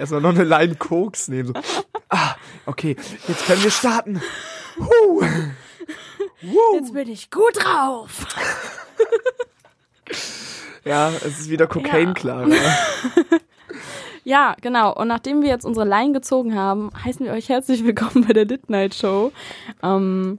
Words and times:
erstmal 0.00 0.20
noch 0.20 0.30
eine 0.30 0.44
Line 0.44 0.74
Koks 0.74 1.28
nehmen. 1.28 1.48
So. 1.48 1.54
Ah, 2.08 2.34
okay, 2.66 2.96
jetzt 3.28 3.46
können 3.46 3.62
wir 3.62 3.70
starten. 3.70 4.20
Huh. 4.78 5.22
Wow. 6.42 6.74
Jetzt 6.74 6.94
bin 6.94 7.08
ich 7.08 7.30
gut 7.30 7.62
drauf. 7.62 8.26
Ja, 10.84 11.10
es 11.10 11.40
ist 11.40 11.50
wieder 11.50 11.66
Cocaine, 11.66 12.14
Clara. 12.14 12.48
Ja, 14.22 14.54
genau. 14.60 14.94
Und 14.94 15.08
nachdem 15.08 15.40
wir 15.40 15.48
jetzt 15.48 15.64
unsere 15.64 15.88
Line 15.88 16.12
gezogen 16.12 16.54
haben, 16.54 16.90
heißen 17.04 17.24
wir 17.24 17.32
euch 17.32 17.48
herzlich 17.48 17.84
willkommen 17.84 18.26
bei 18.26 18.34
der 18.34 18.44
Lit 18.44 18.68
Night 18.68 18.94
Show. 18.94 19.32
Ähm, 19.82 20.38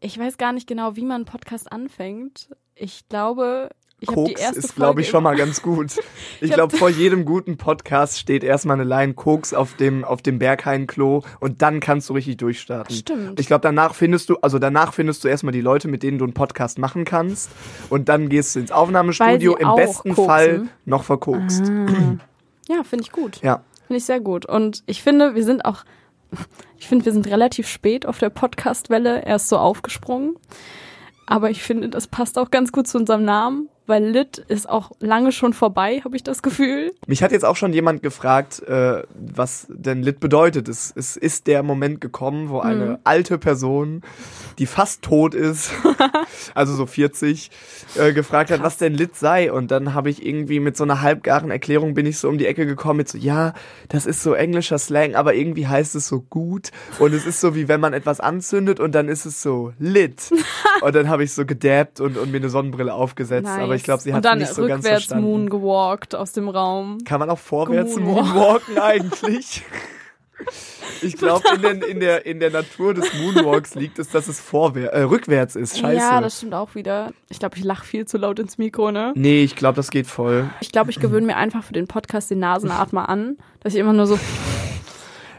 ich 0.00 0.18
weiß 0.18 0.36
gar 0.36 0.52
nicht 0.52 0.66
genau, 0.66 0.96
wie 0.96 1.04
man 1.04 1.16
einen 1.16 1.24
Podcast 1.24 1.72
anfängt. 1.72 2.50
Ich 2.74 3.08
glaube, 3.08 3.70
Koks 4.06 4.50
ist, 4.52 4.76
glaube 4.76 5.00
ich, 5.02 5.08
schon 5.08 5.22
mal 5.22 5.36
ganz 5.36 5.62
gut. 5.62 5.92
Ich 6.42 6.50
hab- 6.50 6.56
glaube, 6.56 6.76
vor 6.76 6.88
jedem 6.88 7.24
guten 7.26 7.56
Podcast 7.58 8.18
steht 8.18 8.42
erstmal 8.44 8.80
eine 8.80 8.88
Line 8.88 9.12
Koks 9.14 9.52
auf 9.52 9.74
dem, 9.74 10.04
auf 10.04 10.22
dem 10.22 10.38
Berghain-Klo 10.38 11.22
und 11.40 11.60
dann 11.60 11.80
kannst 11.80 12.08
du 12.08 12.14
richtig 12.14 12.38
durchstarten. 12.38 12.94
Stimmt. 12.96 13.38
Ich 13.38 13.46
glaube, 13.46 13.60
danach 13.62 13.94
findest 13.94 14.30
du, 14.30 14.36
also 14.36 14.58
danach 14.58 14.94
findest 14.94 15.22
du 15.24 15.28
erstmal 15.28 15.52
die 15.52 15.60
Leute, 15.60 15.88
mit 15.88 16.02
denen 16.02 16.18
du 16.18 16.24
einen 16.24 16.32
Podcast 16.34 16.78
machen 16.78 17.04
kannst 17.04 17.50
und 17.90 18.08
dann 18.08 18.28
gehst 18.30 18.54
du 18.56 18.60
ins 18.60 18.72
Aufnahmestudio, 18.72 19.56
im 19.56 19.74
besten 19.76 20.14
koksen. 20.14 20.26
Fall 20.26 20.68
noch 20.86 21.04
verkokst. 21.04 21.70
Ja, 22.68 22.82
finde 22.84 23.04
ich 23.04 23.12
gut. 23.12 23.42
Ja. 23.42 23.62
Finde 23.86 23.98
ich 23.98 24.04
sehr 24.04 24.20
gut. 24.20 24.46
Und 24.46 24.82
ich 24.86 25.02
finde, 25.02 25.34
wir 25.34 25.44
sind 25.44 25.64
auch, 25.64 25.84
ich 26.78 26.86
finde, 26.88 27.04
wir 27.04 27.12
sind 27.12 27.26
relativ 27.26 27.68
spät 27.68 28.06
auf 28.06 28.18
der 28.18 28.30
Podcast-Welle 28.30 29.24
erst 29.26 29.48
so 29.48 29.58
aufgesprungen. 29.58 30.36
Aber 31.26 31.50
ich 31.50 31.62
finde, 31.62 31.88
das 31.88 32.06
passt 32.06 32.38
auch 32.38 32.50
ganz 32.50 32.72
gut 32.72 32.88
zu 32.88 32.98
unserem 32.98 33.24
Namen, 33.24 33.68
weil 33.90 34.04
Lit 34.06 34.38
ist 34.38 34.66
auch 34.68 34.92
lange 35.00 35.32
schon 35.32 35.52
vorbei, 35.52 36.00
habe 36.04 36.16
ich 36.16 36.22
das 36.22 36.40
Gefühl. 36.42 36.92
Mich 37.06 37.22
hat 37.22 37.32
jetzt 37.32 37.44
auch 37.44 37.56
schon 37.56 37.74
jemand 37.74 38.02
gefragt, 38.02 38.62
äh, 38.62 39.02
was 39.14 39.66
denn 39.68 40.02
Lit 40.02 40.20
bedeutet. 40.20 40.68
Es, 40.68 40.90
es 40.96 41.16
ist 41.18 41.46
der 41.46 41.62
Moment 41.62 42.00
gekommen, 42.00 42.48
wo 42.48 42.60
eine 42.60 42.86
Mhm. 42.86 42.98
alte 43.04 43.36
Person, 43.36 44.00
die 44.58 44.64
fast 44.66 45.02
tot 45.02 45.34
ist, 45.34 45.72
also 46.54 46.74
so 46.74 46.86
40, 46.86 47.50
äh, 47.96 48.12
gefragt 48.12 48.50
hat, 48.50 48.62
was 48.62 48.78
denn 48.78 48.94
Lit 48.94 49.16
sei. 49.16 49.52
Und 49.52 49.70
dann 49.70 49.92
habe 49.92 50.08
ich 50.08 50.24
irgendwie 50.24 50.60
mit 50.60 50.76
so 50.76 50.84
einer 50.84 51.02
halbgaren 51.02 51.50
Erklärung 51.50 51.92
bin 51.94 52.06
ich 52.06 52.18
so 52.18 52.28
um 52.28 52.38
die 52.38 52.46
Ecke 52.46 52.64
gekommen 52.66 52.98
mit 52.98 53.08
so, 53.08 53.18
ja, 53.18 53.52
das 53.88 54.06
ist 54.06 54.22
so 54.22 54.32
englischer 54.34 54.78
Slang, 54.78 55.14
aber 55.16 55.34
irgendwie 55.34 55.66
heißt 55.66 55.94
es 55.96 56.06
so 56.06 56.20
gut. 56.20 56.70
Und 56.98 57.12
es 57.12 57.26
ist 57.26 57.40
so 57.40 57.54
wie 57.54 57.68
wenn 57.68 57.80
man 57.80 57.92
etwas 57.92 58.20
anzündet 58.20 58.78
und 58.80 58.94
dann 58.94 59.08
ist 59.08 59.26
es 59.26 59.42
so 59.42 59.72
lit. 59.78 60.30
und 60.80 60.94
dann 60.94 61.08
habe 61.08 61.24
ich 61.24 61.32
so 61.34 61.44
gedabbt 61.44 62.00
und, 62.00 62.16
und 62.16 62.30
mir 62.30 62.38
eine 62.38 62.48
Sonnenbrille 62.50 62.94
aufgesetzt. 62.94 63.48
Aber 63.48 63.74
ich 63.74 63.79
glaube, 63.84 64.02
sie 64.02 64.12
hat 64.12 64.18
Und 64.18 64.24
dann 64.24 64.38
nicht 64.38 64.52
so 64.54 64.66
ganz 64.66 64.78
rückwärts 64.84 65.04
verstanden. 65.06 65.24
Moon 65.24 65.50
gewalkt 65.50 66.14
aus 66.14 66.32
dem 66.32 66.48
Raum. 66.48 66.98
Kann 67.04 67.20
man 67.20 67.30
auch 67.30 67.38
vorwärts 67.38 67.96
Moonwalk. 67.96 68.26
moonwalken 68.68 68.78
eigentlich? 68.80 69.62
Ich 71.02 71.16
glaube, 71.16 71.42
in, 71.54 71.62
der- 71.62 71.86
in, 71.88 72.00
der, 72.00 72.26
in 72.26 72.40
der 72.40 72.50
Natur 72.50 72.94
des 72.94 73.12
Moonwalks 73.14 73.74
liegt 73.74 73.98
es, 73.98 74.08
dass 74.08 74.26
es 74.28 74.40
vorwär 74.40 74.92
äh, 74.92 75.02
rückwärts 75.02 75.54
ist. 75.56 75.78
Scheiße. 75.78 75.96
Ja, 75.96 76.20
das 76.20 76.38
stimmt 76.38 76.54
auch 76.54 76.74
wieder. 76.74 77.12
Ich 77.28 77.38
glaube, 77.38 77.56
ich 77.58 77.64
lache 77.64 77.84
viel 77.84 78.06
zu 78.06 78.16
laut 78.18 78.38
ins 78.38 78.56
Mikro, 78.58 78.90
ne? 78.90 79.12
nee, 79.16 79.42
ich 79.42 79.54
glaube, 79.56 79.76
das 79.76 79.90
geht 79.90 80.06
voll. 80.06 80.48
Ich 80.60 80.72
glaube, 80.72 80.90
ich 80.90 80.98
gewöhne 81.00 81.26
mir 81.26 81.36
einfach 81.36 81.62
für 81.62 81.72
den 81.74 81.86
Podcast 81.86 82.30
den 82.30 82.38
Nasenatmer 82.38 83.08
an, 83.08 83.36
dass 83.60 83.74
ich 83.74 83.80
immer 83.80 83.92
nur 83.92 84.06
so. 84.06 84.18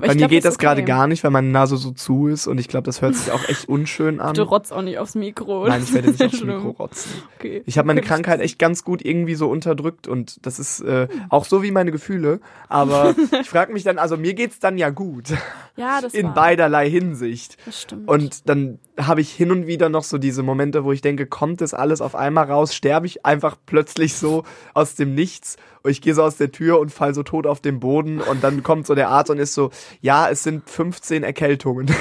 Aber 0.01 0.07
Bei 0.07 0.13
mir 0.15 0.17
glaub, 0.21 0.29
geht 0.31 0.45
das 0.45 0.55
okay. 0.55 0.65
gerade 0.65 0.83
gar 0.83 1.05
nicht, 1.05 1.23
weil 1.23 1.29
meine 1.29 1.49
Nase 1.49 1.77
so 1.77 1.91
zu 1.91 2.27
ist 2.27 2.47
und 2.47 2.59
ich 2.59 2.67
glaube, 2.67 2.85
das 2.85 3.03
hört 3.03 3.13
sich 3.13 3.31
auch 3.31 3.47
echt 3.47 3.69
unschön 3.69 4.19
an. 4.19 4.33
Du 4.33 4.41
rotzt 4.41 4.73
auch 4.73 4.81
nicht 4.81 4.97
aufs 4.97 5.13
Mikro. 5.13 5.67
Nein, 5.67 5.83
ich 5.83 5.93
werde 5.93 6.09
nicht 6.09 6.23
aufs. 6.23 6.41
Mikro 6.43 6.69
rotzen. 6.71 7.11
Okay. 7.37 7.61
Ich 7.67 7.77
habe 7.77 7.85
meine 7.85 8.01
Krankheit 8.01 8.41
echt 8.41 8.57
ganz 8.57 8.83
gut 8.83 9.05
irgendwie 9.05 9.35
so 9.35 9.47
unterdrückt 9.47 10.07
und 10.07 10.43
das 10.43 10.57
ist 10.57 10.81
äh, 10.81 11.07
auch 11.29 11.45
so 11.45 11.61
wie 11.61 11.69
meine 11.69 11.91
Gefühle. 11.91 12.39
Aber 12.67 13.13
ich 13.41 13.47
frage 13.47 13.73
mich 13.73 13.83
dann, 13.83 13.99
also 13.99 14.17
mir 14.17 14.33
geht's 14.33 14.59
dann 14.59 14.79
ja 14.79 14.89
gut. 14.89 15.33
Ja, 15.75 16.01
das 16.01 16.15
In 16.15 16.27
war, 16.27 16.33
beiderlei 16.33 16.89
Hinsicht. 16.89 17.57
Das 17.67 17.83
stimmt. 17.83 18.07
Und 18.07 18.49
dann 18.49 18.79
habe 19.07 19.21
ich 19.21 19.31
hin 19.31 19.51
und 19.51 19.67
wieder 19.67 19.89
noch 19.89 20.03
so 20.03 20.17
diese 20.17 20.43
Momente, 20.43 20.83
wo 20.83 20.91
ich 20.91 21.01
denke, 21.01 21.25
kommt 21.25 21.61
das 21.61 21.73
alles 21.73 22.01
auf 22.01 22.15
einmal 22.15 22.45
raus? 22.45 22.75
Sterbe 22.75 23.05
ich 23.07 23.25
einfach 23.25 23.55
plötzlich 23.65 24.15
so 24.15 24.43
aus 24.73 24.95
dem 24.95 25.15
Nichts? 25.15 25.57
Und 25.83 25.91
ich 25.91 26.01
gehe 26.01 26.13
so 26.13 26.23
aus 26.23 26.37
der 26.37 26.51
Tür 26.51 26.79
und 26.79 26.91
fall 26.91 27.13
so 27.13 27.23
tot 27.23 27.47
auf 27.47 27.59
den 27.61 27.79
Boden 27.79 28.21
und 28.21 28.43
dann 28.43 28.63
kommt 28.63 28.85
so 28.87 28.93
der 28.95 29.09
Arzt 29.09 29.31
und 29.31 29.39
ist 29.39 29.53
so, 29.53 29.71
ja, 30.01 30.29
es 30.29 30.43
sind 30.43 30.69
15 30.69 31.23
Erkältungen. 31.23 31.87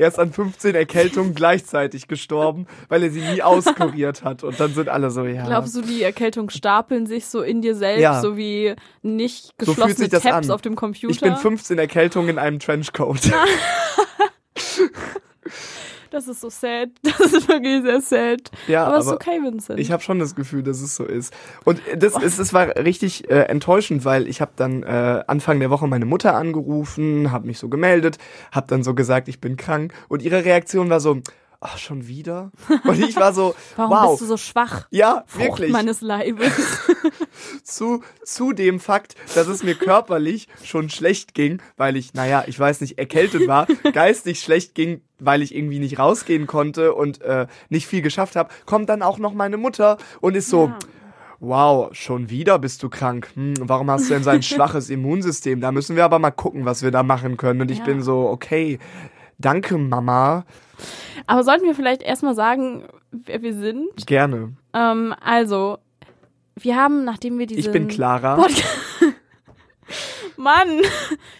Er 0.00 0.06
ist 0.06 0.18
an 0.20 0.32
15 0.32 0.76
Erkältungen 0.76 1.34
gleichzeitig 1.34 2.06
gestorben, 2.06 2.68
weil 2.88 3.02
er 3.02 3.10
sie 3.10 3.20
nie 3.20 3.42
auskuriert 3.42 4.22
hat. 4.22 4.44
Und 4.44 4.60
dann 4.60 4.72
sind 4.72 4.88
alle 4.88 5.10
so, 5.10 5.24
ja. 5.24 5.44
Glaubst 5.44 5.74
du, 5.74 5.82
die 5.82 6.04
Erkältungen 6.04 6.50
stapeln 6.50 7.06
sich 7.06 7.26
so 7.26 7.42
in 7.42 7.62
dir 7.62 7.74
selbst, 7.74 8.00
Ja. 8.02 8.20
so 8.20 8.36
wie 8.36 8.76
nicht 9.02 9.46
So 9.60 9.72
geschlossene 9.72 9.94
sich 9.96 10.08
das 10.10 10.22
Tabs 10.22 10.48
an. 10.48 10.54
auf 10.54 10.62
dem 10.62 10.76
Computer? 10.76 11.10
ich 11.12 11.20
bin 11.20 11.34
15 11.34 11.80
Erkältungen 11.80 12.28
in 12.28 12.38
einem 12.38 12.60
Trenchcoat. 12.60 13.22
das 16.18 16.26
ist 16.26 16.40
so 16.40 16.50
sad. 16.50 16.90
Das 17.02 17.32
ist 17.32 17.48
wirklich 17.48 17.82
sehr 17.82 18.00
sad. 18.00 18.50
Ja, 18.66 18.84
aber, 18.84 18.98
es 18.98 19.04
ist 19.04 19.12
aber 19.12 19.16
okay, 19.16 19.40
Vincent. 19.42 19.78
Ich 19.78 19.92
habe 19.92 20.02
schon 20.02 20.18
das 20.18 20.34
Gefühl, 20.34 20.62
dass 20.62 20.80
es 20.80 20.96
so 20.96 21.04
ist. 21.04 21.32
Und 21.64 21.80
das, 21.96 22.20
ist, 22.20 22.38
es 22.38 22.52
war 22.52 22.68
richtig 22.76 23.30
äh, 23.30 23.42
enttäuschend, 23.42 24.04
weil 24.04 24.26
ich 24.28 24.40
habe 24.40 24.52
dann 24.56 24.82
äh, 24.82 25.22
Anfang 25.26 25.60
der 25.60 25.70
Woche 25.70 25.86
meine 25.86 26.06
Mutter 26.06 26.34
angerufen, 26.34 27.30
habe 27.30 27.46
mich 27.46 27.58
so 27.58 27.68
gemeldet, 27.68 28.18
habe 28.52 28.66
dann 28.68 28.82
so 28.82 28.94
gesagt, 28.94 29.28
ich 29.28 29.40
bin 29.40 29.56
krank. 29.56 29.92
Und 30.08 30.22
ihre 30.22 30.44
Reaktion 30.44 30.90
war 30.90 31.00
so, 31.00 31.20
ach, 31.60 31.78
schon 31.78 32.06
wieder? 32.06 32.50
Und 32.84 33.00
ich 33.02 33.16
war 33.16 33.32
so, 33.32 33.54
Warum 33.76 33.96
wow. 33.96 34.10
bist 34.10 34.22
du 34.22 34.26
so 34.26 34.36
schwach? 34.36 34.86
ja, 34.90 35.24
Frucht 35.26 35.42
wirklich. 35.60 35.72
meines 35.72 36.00
Leibes. 36.00 36.52
Zu, 37.62 38.02
zu 38.24 38.52
dem 38.52 38.80
Fakt, 38.80 39.14
dass 39.34 39.46
es 39.46 39.62
mir 39.62 39.74
körperlich 39.74 40.48
schon 40.64 40.88
schlecht 40.90 41.34
ging, 41.34 41.60
weil 41.76 41.96
ich, 41.96 42.14
naja, 42.14 42.44
ich 42.46 42.58
weiß 42.58 42.80
nicht, 42.80 42.98
erkältet 42.98 43.46
war, 43.46 43.66
geistig 43.92 44.40
schlecht 44.40 44.74
ging, 44.74 45.02
weil 45.18 45.42
ich 45.42 45.54
irgendwie 45.54 45.78
nicht 45.78 45.98
rausgehen 45.98 46.46
konnte 46.46 46.94
und 46.94 47.20
äh, 47.22 47.46
nicht 47.68 47.86
viel 47.86 48.02
geschafft 48.02 48.36
habe, 48.36 48.50
kommt 48.66 48.88
dann 48.88 49.02
auch 49.02 49.18
noch 49.18 49.34
meine 49.34 49.56
Mutter 49.56 49.98
und 50.20 50.34
ist 50.36 50.48
so, 50.50 50.66
Ja. 50.68 50.78
Wow, 51.40 51.94
schon 51.94 52.30
wieder 52.30 52.58
bist 52.58 52.82
du 52.82 52.88
krank. 52.88 53.28
Hm, 53.34 53.54
warum 53.60 53.88
hast 53.92 54.06
du 54.10 54.14
denn 54.14 54.24
so 54.24 54.30
ein 54.30 54.42
schwaches 54.42 54.90
Immunsystem? 54.90 55.60
Da 55.60 55.70
müssen 55.70 55.94
wir 55.94 56.04
aber 56.04 56.18
mal 56.18 56.32
gucken, 56.32 56.64
was 56.64 56.82
wir 56.82 56.90
da 56.90 57.04
machen 57.04 57.36
können. 57.36 57.60
Und 57.60 57.70
ich 57.70 57.78
Ja. 57.78 57.84
bin 57.84 58.02
so, 58.02 58.28
okay, 58.28 58.80
danke 59.38 59.78
Mama, 59.78 60.44
Aber 61.26 61.44
sollten 61.44 61.64
wir 61.64 61.74
vielleicht 61.74 62.02
erstmal 62.02 62.34
sagen, 62.34 62.84
wer 63.10 63.42
wir 63.42 63.54
sind? 63.54 64.06
gerne. 64.06 64.54
Ähm, 64.72 65.14
also, 65.20 65.78
wir 66.56 66.76
haben, 66.76 67.04
nachdem 67.04 67.38
wir 67.38 67.46
diesen 67.46 67.60
Ich 67.60 67.70
bin 67.72 67.88
Clara. 67.88 68.36
Podcast 68.36 68.64
Mann! 70.36 70.82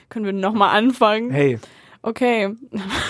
Können 0.08 0.24
wir 0.24 0.32
nochmal 0.32 0.76
anfangen? 0.76 1.30
Hey, 1.30 1.58
Okay. 2.02 2.54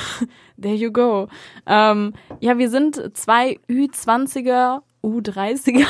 There 0.61 0.75
you 0.75 0.91
go. 0.91 1.29
Ähm, 1.67 2.15
ja, 2.41 2.59
wir 2.59 2.69
sind 2.69 3.17
zwei 3.17 3.59
Ü20er, 3.69 4.81
U30er 5.05 5.87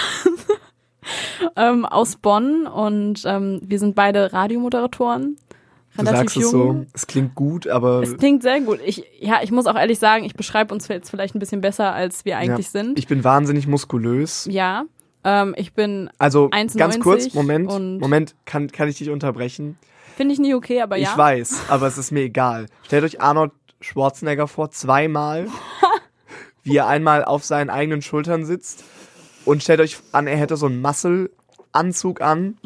ähm, 1.56 1.86
aus 1.86 2.16
Bonn 2.16 2.66
und 2.66 3.22
ähm, 3.24 3.60
wir 3.64 3.78
sind 3.78 3.94
beide 3.94 4.32
Radiomoderatoren. 4.32 5.38
Du 6.06 6.10
sagst 6.12 6.36
es 6.36 6.42
jung. 6.42 6.50
so, 6.52 6.86
es 6.94 7.06
klingt 7.06 7.34
gut, 7.34 7.66
aber 7.66 8.02
Es 8.02 8.16
klingt 8.16 8.42
sehr 8.42 8.60
gut. 8.60 8.80
Ich, 8.84 9.04
ja, 9.20 9.40
ich 9.42 9.50
muss 9.50 9.66
auch 9.66 9.76
ehrlich 9.76 9.98
sagen, 9.98 10.24
ich 10.24 10.34
beschreibe 10.34 10.72
uns 10.72 10.88
jetzt 10.88 11.10
vielleicht 11.10 11.34
ein 11.34 11.38
bisschen 11.38 11.60
besser, 11.60 11.92
als 11.92 12.24
wir 12.24 12.38
eigentlich 12.38 12.66
ja, 12.66 12.80
sind. 12.82 12.98
ich 12.98 13.06
bin 13.06 13.24
wahnsinnig 13.24 13.66
muskulös. 13.66 14.46
ja. 14.50 14.84
Ähm, 15.24 15.52
ich 15.58 15.74
bin, 15.74 16.08
Also 16.18 16.46
1,90 16.50 16.78
ganz 16.78 17.00
kurz, 17.00 17.34
Moment, 17.34 17.68
Moment, 18.00 18.36
kann, 18.44 18.68
kann 18.70 18.88
ich 18.88 18.98
dich 18.98 19.10
unterbrechen? 19.10 19.76
finde 20.16 20.32
ich 20.32 20.38
nie 20.40 20.54
okay, 20.54 20.80
aber 20.80 20.96
ja. 20.96 21.10
Ich 21.10 21.16
weiß, 21.18 21.62
aber 21.68 21.86
es 21.86 21.98
ist 21.98 22.12
mir 22.12 22.22
egal. 22.22 22.66
Stellt 22.84 23.04
euch 23.04 23.20
Arnold 23.20 23.52
Schwarzenegger 23.80 24.48
vor, 24.48 24.70
zweimal, 24.70 25.48
wie 26.64 26.76
er 26.76 26.86
einmal 26.88 27.24
auf 27.24 27.44
seinen 27.44 27.68
eigenen 27.70 28.02
Schultern 28.02 28.44
sitzt 28.44 28.84
und 29.44 29.62
stellt 29.62 29.80
euch 29.80 29.98
an, 30.12 30.26
er 30.26 30.36
hätte 30.36 30.56
so 30.56 30.66
einen 30.66 30.80
Muscle-Anzug 30.80 32.20
an. 32.20 32.56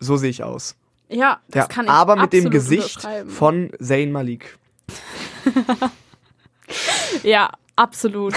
So 0.00 0.16
sehe 0.16 0.30
ich 0.30 0.44
aus. 0.44 0.76
Ja, 1.08 1.40
das 1.48 1.62
Ja, 1.62 1.66
kann 1.68 1.86
ich 1.86 1.90
aber 1.90 2.16
mit 2.16 2.32
dem 2.32 2.50
Gesicht 2.50 3.06
von 3.26 3.70
Zayn 3.80 4.12
Malik. 4.12 4.58
Ja, 7.22 7.50
absolut. 7.76 8.34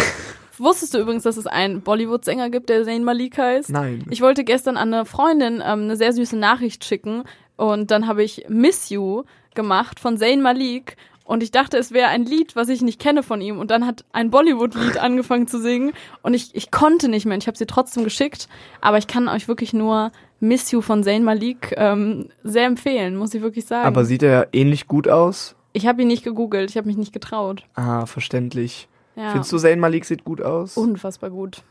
Wusstest 0.58 0.94
du 0.94 1.00
übrigens, 1.00 1.24
dass 1.24 1.38
es 1.38 1.48
einen 1.48 1.82
Bollywood-Sänger 1.82 2.50
gibt, 2.50 2.70
der 2.70 2.84
Zayn 2.84 3.04
Malik 3.04 3.38
heißt? 3.38 3.70
Nein. 3.70 4.06
Ich 4.10 4.22
wollte 4.22 4.44
gestern 4.44 4.78
an 4.78 4.94
eine 4.94 5.06
Freundin 5.06 5.56
ähm, 5.56 5.84
eine 5.84 5.98
sehr 5.98 6.14
süße 6.14 6.38
Nachricht 6.38 6.86
schicken 6.86 7.24
und 7.58 7.92
dann 7.92 8.08
habe 8.08 8.24
ich 8.24 8.46
Miss 8.48 8.90
You 8.90 9.24
gemacht 9.56 10.00
von 10.00 10.18
Zayn 10.18 10.42
Malik 10.42 10.98
und 11.24 11.42
ich 11.42 11.52
dachte, 11.52 11.78
es 11.78 11.92
wäre 11.92 12.10
ein 12.10 12.26
Lied, 12.26 12.56
was 12.56 12.70
ich 12.70 12.82
nicht 12.82 13.00
kenne 13.00 13.24
von 13.24 13.42
ihm 13.42 13.58
und 13.58 13.72
dann 13.72 13.88
hat 13.88 14.06
ein 14.14 14.30
Bollywood-Lied 14.30 14.98
angefangen 15.02 15.48
zu 15.48 15.60
singen 15.60 15.94
und 16.22 16.36
ich, 16.36 16.54
ich 16.54 16.70
konnte 16.70 17.10
nicht 17.10 17.26
mehr 17.26 17.34
und 17.34 17.44
ich 17.44 17.48
habe 17.48 17.58
sie 17.58 17.66
trotzdem 17.66 18.04
geschickt, 18.04 18.48
aber 18.82 18.98
ich 18.98 19.08
kann 19.08 19.28
euch 19.28 19.48
wirklich 19.48 19.74
nur 19.74 20.12
Miss 20.42 20.70
You 20.72 20.82
von 20.82 21.04
Zayn 21.04 21.24
Malik 21.24 21.74
ähm, 21.78 22.28
sehr 22.44 22.66
empfehlen, 22.66 23.16
muss 23.16 23.34
ich 23.34 23.42
wirklich 23.42 23.66
sagen. 23.66 23.86
aber 23.88 24.04
sieht 24.04 24.24
er 24.24 24.50
ähnlich 24.52 24.88
gut 24.88 25.08
aus? 25.08 25.56
ich 25.74 25.88
habe 25.88 26.02
ihn 26.02 26.10
nicht 26.10 26.24
gegoogelt, 26.26 26.70
ich 26.70 26.76
habe 26.78 26.88
mich 26.88 26.98
nicht 26.98 27.14
getraut. 27.14 27.64
Ah, 27.76 28.06
verständlich. 28.06 28.90
Ja. 29.16 29.32
Findest 29.32 29.52
du 29.54 29.58
Zayn 29.58 29.80
Malik 29.80 30.04
sieht 30.04 30.26
gut 30.26 30.42
aus? 30.42 30.76
Unfassbar 30.76 31.30
gut. 31.30 31.64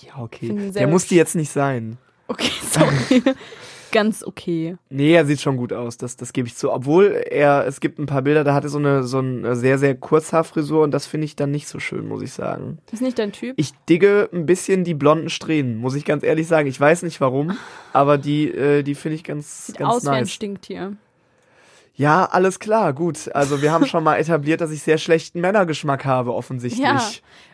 ja, 0.00 0.22
okay. 0.22 0.70
Der 0.72 0.86
muss 0.86 1.02
hübsch. 1.02 1.08
die 1.10 1.16
jetzt 1.16 1.34
nicht 1.34 1.50
sein. 1.50 1.98
Okay, 2.28 2.52
sorry. 2.70 3.22
ganz 3.92 4.24
okay. 4.24 4.76
Nee, 4.90 5.14
er 5.14 5.24
sieht 5.24 5.40
schon 5.40 5.56
gut 5.56 5.72
aus, 5.72 5.96
das, 5.96 6.16
das 6.16 6.32
gebe 6.32 6.48
ich 6.48 6.56
zu. 6.56 6.72
Obwohl 6.72 7.24
er, 7.30 7.66
es 7.66 7.80
gibt 7.80 7.98
ein 7.98 8.06
paar 8.06 8.22
Bilder, 8.22 8.44
da 8.44 8.54
hatte 8.54 8.68
so 8.68 8.78
eine, 8.78 9.04
so 9.04 9.18
eine 9.18 9.54
sehr, 9.54 9.78
sehr 9.78 9.94
Kurzhaarfrisur 9.94 10.82
und 10.82 10.90
das 10.90 11.06
finde 11.06 11.26
ich 11.26 11.36
dann 11.36 11.50
nicht 11.50 11.68
so 11.68 11.78
schön, 11.78 12.08
muss 12.08 12.22
ich 12.22 12.32
sagen. 12.32 12.78
Ist 12.90 13.02
nicht 13.02 13.18
dein 13.18 13.32
Typ? 13.32 13.54
Ich 13.56 13.72
digge 13.88 14.28
ein 14.32 14.46
bisschen 14.46 14.84
die 14.84 14.94
blonden 14.94 15.30
Strähnen, 15.30 15.76
muss 15.76 15.94
ich 15.94 16.04
ganz 16.04 16.24
ehrlich 16.24 16.48
sagen. 16.48 16.68
Ich 16.68 16.80
weiß 16.80 17.02
nicht 17.02 17.20
warum, 17.20 17.56
aber 17.92 18.18
die, 18.18 18.48
äh, 18.48 18.82
die 18.82 18.94
finde 18.94 19.14
ich 19.16 19.24
ganz, 19.24 19.66
Sieht 19.66 19.78
ganz 19.78 19.94
aus 19.94 20.04
wie 20.04 20.08
ein 20.08 20.20
nice. 20.20 20.32
Stinktier. 20.32 20.96
Ja, 21.94 22.24
alles 22.24 22.58
klar, 22.58 22.92
gut. 22.92 23.30
Also 23.34 23.62
wir 23.62 23.72
haben 23.72 23.86
schon 23.86 24.02
mal 24.04 24.16
etabliert, 24.16 24.60
dass 24.60 24.70
ich 24.70 24.82
sehr 24.82 24.98
schlechten 24.98 25.40
Männergeschmack 25.40 26.04
habe, 26.04 26.34
offensichtlich. 26.34 26.82
Ja. 26.82 27.00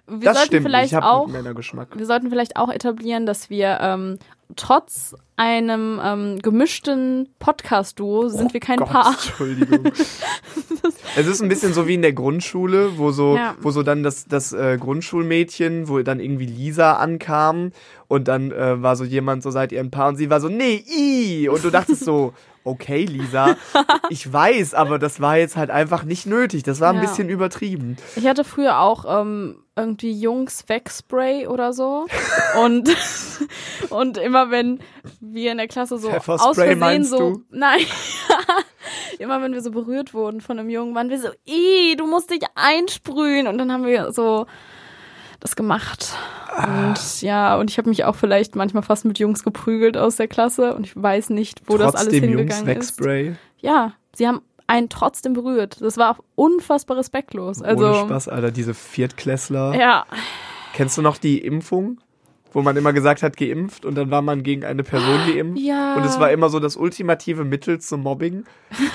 Wir 0.09 0.21
das 0.27 0.37
sollten 0.39 0.47
stimmt, 0.49 0.67
vielleicht 0.67 0.95
auch 0.97 1.29
wir 1.29 2.07
sollten 2.07 2.31
vielleicht 2.31 2.57
auch 2.57 2.71
etablieren, 2.73 3.27
dass 3.27 3.51
wir 3.51 3.79
ähm, 3.81 4.19
trotz 4.57 5.15
einem 5.37 6.01
ähm, 6.03 6.39
gemischten 6.41 7.29
Podcast-Duo 7.39 8.29
sind 8.29 8.53
wir 8.55 8.61
kein 8.61 8.81
Oh 8.81 8.85
Gott, 8.85 8.93
Paar. 8.93 9.13
Entschuldigung. 9.13 9.85
es 11.17 11.27
ist 11.27 11.43
ein 11.43 11.49
bisschen 11.49 11.73
so 11.75 11.87
wie 11.87 11.95
in 11.95 12.03
der 12.03 12.13
Grundschule, 12.13 12.99
wo 12.99 13.11
so, 13.13 13.37
Ja. 13.37 13.55
wo 13.61 13.71
so 13.71 13.83
dann 13.83 14.03
das, 14.03 14.27
das 14.27 14.53
äh, 14.53 14.79
Grundschulmädchen, 14.79 15.89
wo 15.89 16.01
dann 16.03 16.21
irgendwie 16.21 16.47
Lisa 16.47 16.95
ankam 16.95 17.73
und 18.09 18.29
dann 18.29 18.51
äh, 18.51 18.83
war 18.83 18.97
so 18.97 19.05
jemand 19.05 19.43
so 19.43 19.51
seid 19.51 19.73
ihr 19.73 19.81
ein 19.81 19.91
Paar 19.91 20.09
und 20.09 20.17
sie 20.17 20.31
war 20.31 20.41
so, 20.41 20.49
nee, 20.49 20.83
i 20.89 21.49
und 21.49 21.63
du 21.63 21.71
dachtest 21.71 22.05
so, 22.05 22.33
okay, 22.65 23.05
Lisa, 23.05 23.57
ich 24.11 24.31
weiß, 24.31 24.75
aber 24.75 24.99
das 24.99 25.21
war 25.21 25.39
jetzt 25.39 25.57
halt 25.57 25.71
einfach 25.71 26.05
nicht 26.05 26.27
nötig. 26.27 26.63
Das 26.65 26.81
war 26.81 26.91
ein 26.91 26.97
Ja. 26.97 27.03
bisschen 27.03 27.29
übertrieben. 27.29 27.97
Ich 28.17 28.27
hatte 28.27 28.45
früher 28.45 28.81
auch 28.81 29.05
ähm, 29.23 29.57
irgendwie 29.79 30.13
Jungs 30.13 30.69
Wegspray 30.69 31.47
oder 31.47 31.73
so. 31.73 32.07
und, 32.63 32.91
und 33.91 34.19
immer 34.19 34.51
wenn 34.51 34.81
wir 35.21 35.53
in 35.53 35.59
der 35.59 35.69
Klasse 35.69 35.99
so 35.99 36.11
aus 36.11 36.57
Versehen 36.57 37.05
so. 37.05 37.19
du? 37.19 37.45
Nein. 37.51 37.81
immer 39.19 39.41
wenn 39.43 39.53
wir 39.53 39.63
so 39.63 39.71
berührt 39.71 40.15
wurden 40.15 40.41
von 40.41 40.59
einem 40.59 40.71
Jungen, 40.71 40.95
waren 40.95 41.11
wir 41.11 41.19
so, 41.19 41.29
ih, 41.47 41.97
du 41.97 42.07
musst 42.07 42.31
dich 42.31 42.43
einsprühen. 42.55 43.47
Und 43.47 43.59
dann 43.59 43.73
haben 43.73 43.87
wir 43.87 44.13
so 44.13 44.47
das 45.41 45.57
gemacht. 45.57 46.15
Ah. 46.49 46.89
Und 46.89 47.23
ja, 47.23 47.57
und 47.57 47.71
ich 47.71 47.79
habe 47.79 47.89
mich 47.89 48.05
auch 48.05 48.17
vielleicht 48.17 48.57
manchmal 48.57 48.83
fast 48.83 49.05
mit 49.05 49.19
Jungs 49.19 49.45
geprügelt 49.45 49.97
aus 49.97 50.17
der 50.17 50.29
Klasse 50.29 50.75
und 50.75 50.85
ich 50.85 51.01
weiß 51.01 51.31
nicht, 51.31 51.63
wo 51.67 51.79
das 51.79 51.95
alles 51.95 52.09
Trotzdem 52.09 52.25
Jungs 52.25 52.57
hingegangen 52.57 52.81
ist. 52.81 53.01
Ja, 53.61 53.93
sie 54.15 54.27
haben 54.27 54.43
einen 54.69 54.89
trotzdem 54.89 55.33
berührt. 55.33 55.81
Das 55.81 55.97
war 55.97 56.13
auch 56.13 56.23
unfassbar 56.37 56.97
respektlos. 56.99 57.61
Also 57.63 57.87
Ohne 57.87 57.95
Spaß, 57.97 58.29
Alter, 58.29 58.53
diese 58.53 58.75
Viertklässler. 58.75 59.75
ja, 59.75 60.07
Kennst 60.75 60.97
du 60.97 61.03
noch 61.03 61.17
die 61.17 61.39
Impfung? 61.39 61.99
Wo 62.53 62.63
man 62.63 62.77
immer 62.77 62.93
gesagt 62.93 63.23
hat, 63.23 63.37
geimpft 63.37 63.85
und 63.85 63.95
dann 63.95 64.11
war 64.11 64.23
man 64.23 64.43
gegen 64.43 64.65
eine 64.65 64.83
Person 64.83 65.21
geimpft. 65.27 65.61
Ja. 65.63 65.95
Und 65.97 66.05
es 66.05 66.19
war 66.19 66.31
immer 66.33 66.49
so 66.49 66.61
das 66.61 66.77
ultimative 66.77 67.45
Mittel 67.45 67.79
zum 67.81 68.03
Mobbing. 68.03 68.45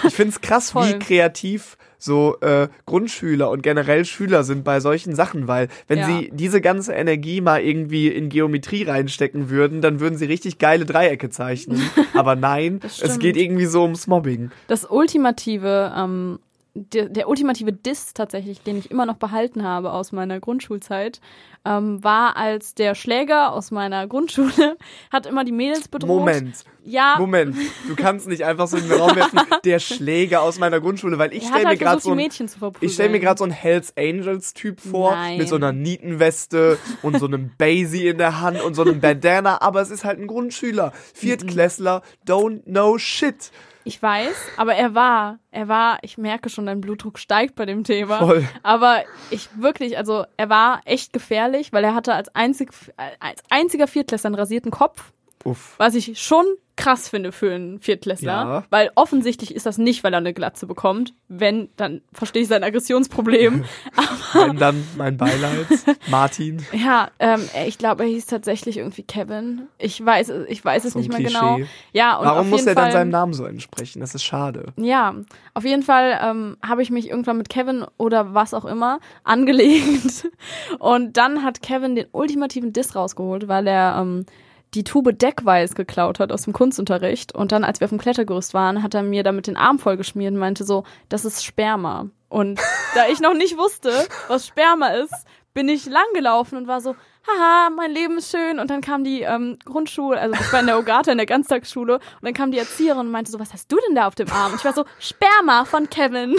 Ich 0.07 0.13
find's 0.15 0.41
krass, 0.41 0.73
wie 0.75 0.97
kreativ 0.99 1.77
so 1.99 2.37
äh, 2.41 2.67
Grundschüler 2.85 3.49
und 3.49 3.61
generell 3.63 4.03
Schüler 4.03 4.43
sind 4.43 4.63
bei 4.65 4.79
solchen 4.81 5.15
Sachen, 5.15 5.47
weil 5.47 5.69
wenn 5.87 5.99
Ja. 5.99 6.07
sie 6.07 6.31
diese 6.33 6.59
ganze 6.59 6.91
Energie 6.93 7.39
mal 7.39 7.61
irgendwie 7.61 8.07
in 8.09 8.27
Geometrie 8.29 8.83
reinstecken 8.83 9.49
würden, 9.49 9.81
dann 9.81 9.99
würden 10.01 10.17
sie 10.17 10.25
richtig 10.25 10.57
geile 10.57 10.83
Dreiecke 10.85 11.29
zeichnen. 11.29 11.79
Aber 12.13 12.35
nein, 12.35 12.81
es 12.83 13.19
geht 13.19 13.37
irgendwie 13.37 13.67
so 13.67 13.83
ums 13.83 14.07
Mobbing. 14.07 14.51
das 14.67 14.83
ultimative, 14.89 15.93
ähm, 15.95 16.39
der, 16.75 17.07
der 17.07 17.29
ultimative 17.29 17.71
Diss 17.71 18.13
tatsächlich, 18.13 18.61
den 18.61 18.77
ich 18.77 18.89
immer 18.89 19.05
noch 19.05 19.17
behalten 19.17 19.63
habe 19.63 19.91
aus 19.91 20.11
meiner 20.11 20.39
Grundschulzeit, 20.39 21.21
ähm, 21.65 22.03
war, 22.03 22.35
als 22.35 22.73
der 22.73 22.95
Schläger 22.95 23.53
aus 23.53 23.69
meiner 23.69 24.07
Grundschule 24.07 24.77
hat 25.11 25.27
immer 25.27 25.45
die 25.45 25.51
Mädels 25.51 25.87
bedroht. 25.87 26.19
Moment. 26.19 26.65
Ja, 26.83 27.15
Moment, 27.17 27.55
du 27.87 27.95
kannst 27.95 28.27
nicht 28.27 28.43
einfach 28.43 28.67
so 28.67 28.75
in 28.75 28.89
den 28.89 28.99
Raum 28.99 29.15
werfen, 29.15 29.39
der 29.63 29.79
Schläger 29.79 30.41
aus 30.41 30.59
meiner 30.59 30.81
Grundschule, 30.81 31.17
weil 31.17 31.31
ich 31.31 31.43
stelle 31.43 31.61
mir 31.61 31.67
halt 31.69 31.79
gerade 31.79 32.01
versucht, 32.01 32.33
so 32.33 32.41
ein, 32.41 32.75
ich 32.81 32.93
stelle 32.93 33.09
mir 33.09 33.19
gerade 33.21 33.37
so 33.37 33.45
einen 33.45 33.53
Hells 33.53 33.93
Angels 33.95 34.53
Typ 34.53 34.81
vor 34.81 35.11
Nein. 35.11 35.37
mit 35.37 35.47
so 35.47 35.55
einer 35.55 35.71
Nietenweste 35.71 36.77
und 37.01 37.19
so 37.19 37.27
einem 37.27 37.51
Basie 37.57 38.07
in 38.07 38.17
der 38.17 38.41
Hand 38.41 38.61
und 38.61 38.73
so 38.73 38.81
einem 38.81 38.99
Bandana, 38.99 39.61
aber 39.61 39.81
es 39.81 39.91
ist 39.91 40.03
halt 40.03 40.19
ein 40.19 40.27
Grundschüler, 40.27 40.91
Viertklässler, 41.13 42.01
don't 42.27 42.63
know 42.63 42.97
shit. 42.97 43.51
Ich 43.85 44.01
weiß, 44.01 44.35
aber 44.57 44.75
er 44.75 44.95
war, 44.95 45.39
er 45.51 45.67
war, 45.67 45.99
ich 46.01 46.17
merke 46.17 46.49
schon, 46.49 46.65
dein 46.65 46.79
Blutdruck 46.79 47.19
steigt 47.19 47.55
bei 47.55 47.65
dem 47.65 47.83
Thema. 47.83 48.19
Voll. 48.19 48.47
Aber 48.63 49.03
ich 49.29 49.49
wirklich, 49.59 49.97
also 49.97 50.25
er 50.37 50.49
war 50.49 50.81
echt 50.85 51.11
gefährlich, 51.11 51.73
weil 51.73 51.83
er 51.83 51.93
hatte 51.93 52.13
als, 52.13 52.33
einzig, 52.33 52.71
als 53.19 53.43
einziger 53.49 53.87
Viertklässler 53.87 54.29
einen 54.29 54.35
rasierten 54.35 54.71
Kopf, 54.71 55.11
Uff. 55.43 55.75
was 55.77 55.95
ich 55.95 56.19
schon 56.19 56.45
krass 56.75 57.07
finde 57.07 57.31
für 57.31 57.53
einen 57.53 57.79
Viertklässler. 57.79 58.31
Ja. 58.31 58.63
Weil 58.69 58.89
offensichtlich 58.95 59.53
ist 59.53 59.65
das 59.65 59.77
nicht, 59.77 60.03
weil 60.03 60.13
er 60.13 60.17
eine 60.17 60.33
Glatze 60.33 60.65
bekommt. 60.65 61.13
Wenn, 61.27 61.69
dann 61.77 62.01
verstehe 62.11 62.41
ich 62.41 62.47
sein 62.47 62.63
Aggressionsproblem. 62.63 63.63
Wenn 64.33 64.57
dann 64.57 64.83
mein 64.97 65.17
Beileid, 65.17 65.67
Martin. 66.09 66.65
ja, 66.71 67.09
ähm, 67.19 67.47
ich 67.67 67.77
glaube, 67.77 68.03
er 68.03 68.09
hieß 68.09 68.25
tatsächlich 68.25 68.77
irgendwie 68.77 69.03
Kevin. 69.03 69.67
Ich 69.77 70.03
weiß, 70.03 70.31
ich 70.47 70.65
weiß 70.65 70.85
es 70.85 70.93
So 70.93 70.99
nicht 70.99 71.09
mehr 71.09 71.19
Klischee. 71.19 71.33
genau. 71.39 71.59
Ja, 71.91 72.17
und 72.17 72.25
Warum 72.25 72.49
muss 72.49 72.65
er 72.65 72.73
Fall, 72.73 72.85
dann 72.85 72.91
seinem 72.91 73.09
Namen 73.09 73.33
so 73.33 73.45
entsprechen? 73.45 73.99
Das 73.99 74.15
ist 74.15 74.23
schade. 74.23 74.73
Ja, 74.77 75.13
auf 75.53 75.65
jeden 75.65 75.83
Fall 75.83 76.19
ähm, 76.23 76.57
habe 76.65 76.81
ich 76.81 76.89
mich 76.89 77.07
irgendwann 77.09 77.37
mit 77.37 77.49
Kevin 77.49 77.85
oder 77.97 78.33
was 78.33 78.55
auch 78.55 78.65
immer 78.65 78.99
angelegt. 79.23 80.27
Und 80.79 81.17
dann 81.17 81.43
hat 81.43 81.61
Kevin 81.61 81.95
den 81.95 82.07
ultimativen 82.11 82.73
Diss 82.73 82.95
rausgeholt, 82.95 83.47
weil 83.47 83.67
er 83.67 83.97
ähm, 84.01 84.25
die 84.73 84.83
Tube 84.83 85.13
Deckweiß 85.13 85.75
geklaut 85.75 86.19
hat 86.19 86.31
aus 86.31 86.43
dem 86.43 86.53
Kunstunterricht. 86.53 87.33
Und 87.33 87.51
dann, 87.51 87.63
als 87.63 87.79
wir 87.79 87.85
auf 87.85 87.91
dem 87.91 87.99
Klettergerüst 87.99 88.53
waren, 88.53 88.83
hat 88.83 88.93
er 88.93 89.03
mir 89.03 89.23
damit 89.23 89.47
den 89.47 89.57
Arm 89.57 89.79
vollgeschmiert 89.79 90.33
und 90.33 90.39
meinte 90.39 90.63
so, 90.63 90.83
das 91.09 91.25
ist 91.25 91.43
Sperma. 91.43 92.09
Und 92.29 92.59
da 92.95 93.07
ich 93.11 93.19
noch 93.19 93.33
nicht 93.33 93.57
wusste, 93.57 93.91
was 94.27 94.47
Sperma 94.47 94.87
ist, 94.87 95.13
bin 95.53 95.69
ich 95.69 95.85
langgelaufen 95.85 96.57
und 96.57 96.67
war 96.67 96.81
so, 96.81 96.95
haha, 97.27 97.69
mein 97.69 97.91
Leben 97.91 98.17
ist 98.17 98.31
schön. 98.31 98.59
Und 98.59 98.69
dann 98.69 98.81
kam 98.81 99.03
die 99.03 99.21
ähm, 99.21 99.57
Grundschule, 99.63 100.19
also 100.19 100.35
ich 100.39 100.51
war 100.51 100.61
in 100.61 100.67
der 100.67 100.79
Ogata 100.79 101.11
in 101.11 101.17
der 101.17 101.27
Ganztagsschule, 101.27 101.95
und 101.95 102.23
dann 102.23 102.33
kam 102.33 102.51
die 102.51 102.57
Erzieherin 102.57 103.05
und 103.05 103.11
meinte 103.11 103.31
so, 103.31 103.39
was 103.39 103.53
hast 103.53 103.71
du 103.71 103.77
denn 103.87 103.95
da 103.95 104.07
auf 104.07 104.15
dem 104.15 104.31
Arm? 104.31 104.51
Und 104.51 104.59
ich 104.59 104.65
war 104.65 104.73
so, 104.73 104.85
Sperma 104.99 105.65
von 105.65 105.89
Kevin. 105.89 106.31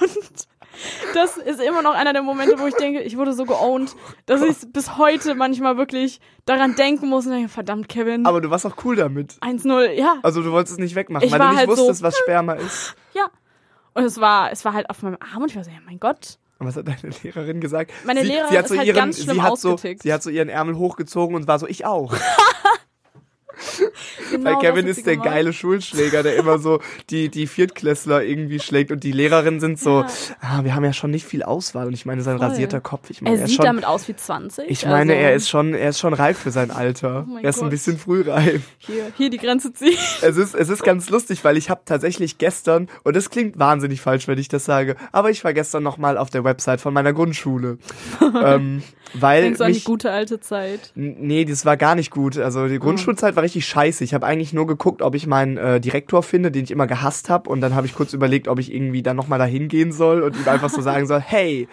und 0.00 0.48
das 1.14 1.36
ist 1.36 1.60
immer 1.60 1.82
noch 1.82 1.94
einer 1.94 2.12
der 2.12 2.22
Momente, 2.22 2.58
wo 2.58 2.66
ich 2.66 2.74
denke, 2.74 3.00
ich 3.02 3.16
wurde 3.16 3.32
so 3.32 3.44
geowned, 3.44 3.94
dass 4.26 4.42
ich 4.42 4.56
bis 4.72 4.96
heute 4.98 5.34
manchmal 5.34 5.76
wirklich 5.76 6.20
daran 6.44 6.74
denken 6.76 7.08
muss 7.08 7.26
und 7.26 7.32
denke, 7.32 7.48
verdammt, 7.48 7.88
Kevin. 7.88 8.26
Aber 8.26 8.40
du 8.40 8.50
warst 8.50 8.66
auch 8.66 8.76
cool 8.84 8.96
damit. 8.96 9.34
1-0, 9.40 9.90
ja, 9.92 10.16
Also 10.22 10.42
du 10.42 10.52
wolltest 10.52 10.74
es 10.74 10.78
nicht 10.78 10.94
wegmachen, 10.94 11.26
Ich 11.26 11.32
weil 11.32 11.38
du 11.40 11.46
nicht 11.48 11.56
halt 11.56 11.70
so- 11.70 11.76
wusstest, 11.76 12.02
was 12.02 12.16
Sperma 12.18 12.52
ist. 12.54 12.94
ja. 13.14 13.26
Und 13.96 14.02
es 14.04 14.20
war, 14.20 14.50
es 14.50 14.64
war 14.64 14.72
halt 14.72 14.90
auf 14.90 15.02
meinem 15.02 15.18
Arm 15.32 15.42
und 15.42 15.50
ich 15.50 15.56
war 15.56 15.62
so, 15.62 15.70
ja, 15.70 15.76
mein 15.86 16.00
Gott. 16.00 16.38
Und 16.58 16.66
was 16.66 16.76
hat 16.76 16.86
deine 16.88 17.14
Lehrerin 17.22 17.60
gesagt? 17.60 17.92
Meine 18.04 18.22
sie, 18.22 18.26
Lehrerin 18.26 18.50
sie 18.50 18.58
hat 18.58 18.64
ist 18.64 18.70
so 18.70 18.76
halt 18.78 18.86
ihren, 18.88 18.96
ganz 18.96 19.22
schlimm 19.22 19.34
sie 19.36 19.42
hat 19.42 19.58
so, 19.58 19.76
sie 19.76 20.12
hat 20.12 20.22
so 20.22 20.30
ihren 20.30 20.48
Ärmel 20.48 20.76
hochgezogen 20.76 21.36
und 21.36 21.46
war 21.46 21.58
so, 21.60 21.66
ich 21.68 21.84
auch. 21.86 22.12
Genau 24.30 24.44
Weil 24.50 24.58
Kevin 24.58 24.86
ist 24.86 25.06
der 25.06 25.14
gemacht. 25.16 25.30
geile 25.30 25.52
Schulschläger, 25.52 26.22
der 26.22 26.36
immer 26.36 26.58
so 26.58 26.80
die, 27.10 27.28
die 27.28 27.46
Viertklässler 27.46 28.22
irgendwie 28.22 28.58
schlägt 28.60 28.90
und 28.90 29.04
die 29.04 29.12
Lehrerinnen 29.12 29.60
sind 29.60 29.78
so, 29.78 30.00
Ja. 30.02 30.06
ah, 30.40 30.64
wir 30.64 30.74
haben 30.74 30.84
ja 30.84 30.92
schon 30.92 31.10
nicht 31.10 31.24
viel 31.26 31.42
Auswahl 31.42 31.86
und 31.86 31.94
ich 31.94 32.06
meine, 32.06 32.22
sein 32.22 32.38
Voll. 32.38 32.46
rasierter 32.48 32.80
Kopf, 32.80 33.10
ich 33.10 33.22
meine, 33.22 33.36
Er 33.36 33.40
er 33.40 33.44
ist 33.44 33.50
sieht 33.50 33.56
schon, 33.58 33.66
damit 33.66 33.84
aus 33.84 34.08
wie 34.08 34.16
20. 34.16 34.70
ich 34.70 34.84
meine, 34.86 35.12
also, 35.12 35.24
er 35.24 35.34
ist 35.34 35.48
schon, 35.48 35.74
er 35.74 35.90
ist 35.90 35.98
schon 36.00 36.14
reif 36.14 36.38
für 36.38 36.50
sein 36.50 36.70
Alter. 36.70 37.26
Oh 37.30 37.38
er 37.42 37.50
ist 37.50 37.56
ein 37.58 37.62
Gott. 37.62 37.70
bisschen 37.70 37.98
frühreif. 37.98 38.62
Hier, 38.78 39.12
hier 39.16 39.30
die 39.30 39.38
Grenze 39.38 39.72
ziehen. 39.72 39.96
Es 40.22 40.36
ist, 40.36 40.54
es 40.54 40.68
ist 40.68 40.82
ganz 40.82 41.10
lustig, 41.10 41.44
weil 41.44 41.56
ich 41.56 41.70
habe 41.70 41.82
tatsächlich 41.84 42.38
gestern, 42.38 42.88
und 43.04 43.14
das 43.16 43.30
klingt 43.30 43.58
wahnsinnig 43.58 44.00
falsch, 44.00 44.26
wenn 44.28 44.38
ich 44.38 44.48
das 44.48 44.64
sage, 44.64 44.96
aber 45.12 45.30
ich 45.30 45.44
war 45.44 45.52
gestern 45.52 45.82
nochmal 45.82 46.18
auf 46.18 46.30
der 46.30 46.44
Website 46.44 46.80
von 46.80 46.94
meiner 46.94 47.12
Grundschule. 47.12 47.78
ähm, 48.44 48.82
weil 49.14 49.42
Denkst 49.42 49.58
du 49.58 49.64
an 49.64 49.70
die 49.72 49.76
mich, 49.76 49.84
gute 49.84 50.10
alte 50.10 50.40
Zeit? 50.40 50.92
Nee, 50.94 51.44
das 51.44 51.64
war 51.64 51.76
gar 51.76 51.94
nicht 51.94 52.10
gut. 52.10 52.36
Also 52.36 52.68
die 52.68 52.78
Grundschulzeit 52.78 53.36
war 53.36 53.42
richtig 53.42 53.66
scheiße. 53.66 54.04
Ich 54.04 54.14
habe 54.14 54.26
eigentlich 54.26 54.52
nur 54.52 54.66
geguckt, 54.66 55.02
ob 55.02 55.14
ich 55.14 55.26
meinen 55.26 55.56
äh, 55.56 55.80
Direktor 55.80 56.22
finde, 56.22 56.50
den 56.50 56.64
ich 56.64 56.70
immer 56.70 56.86
gehasst 56.86 57.30
habe. 57.30 57.48
Und 57.48 57.60
dann 57.60 57.74
habe 57.74 57.86
ich 57.86 57.94
kurz 57.94 58.12
überlegt, 58.12 58.48
ob 58.48 58.58
ich 58.58 58.72
irgendwie 58.72 59.02
dann 59.02 59.16
nochmal 59.16 59.38
da 59.38 59.44
hingehen 59.44 59.92
soll 59.92 60.22
und 60.22 60.36
ihm 60.36 60.48
einfach 60.48 60.70
so 60.70 60.80
sagen 60.82 61.06
soll, 61.06 61.20
hey, 61.20 61.68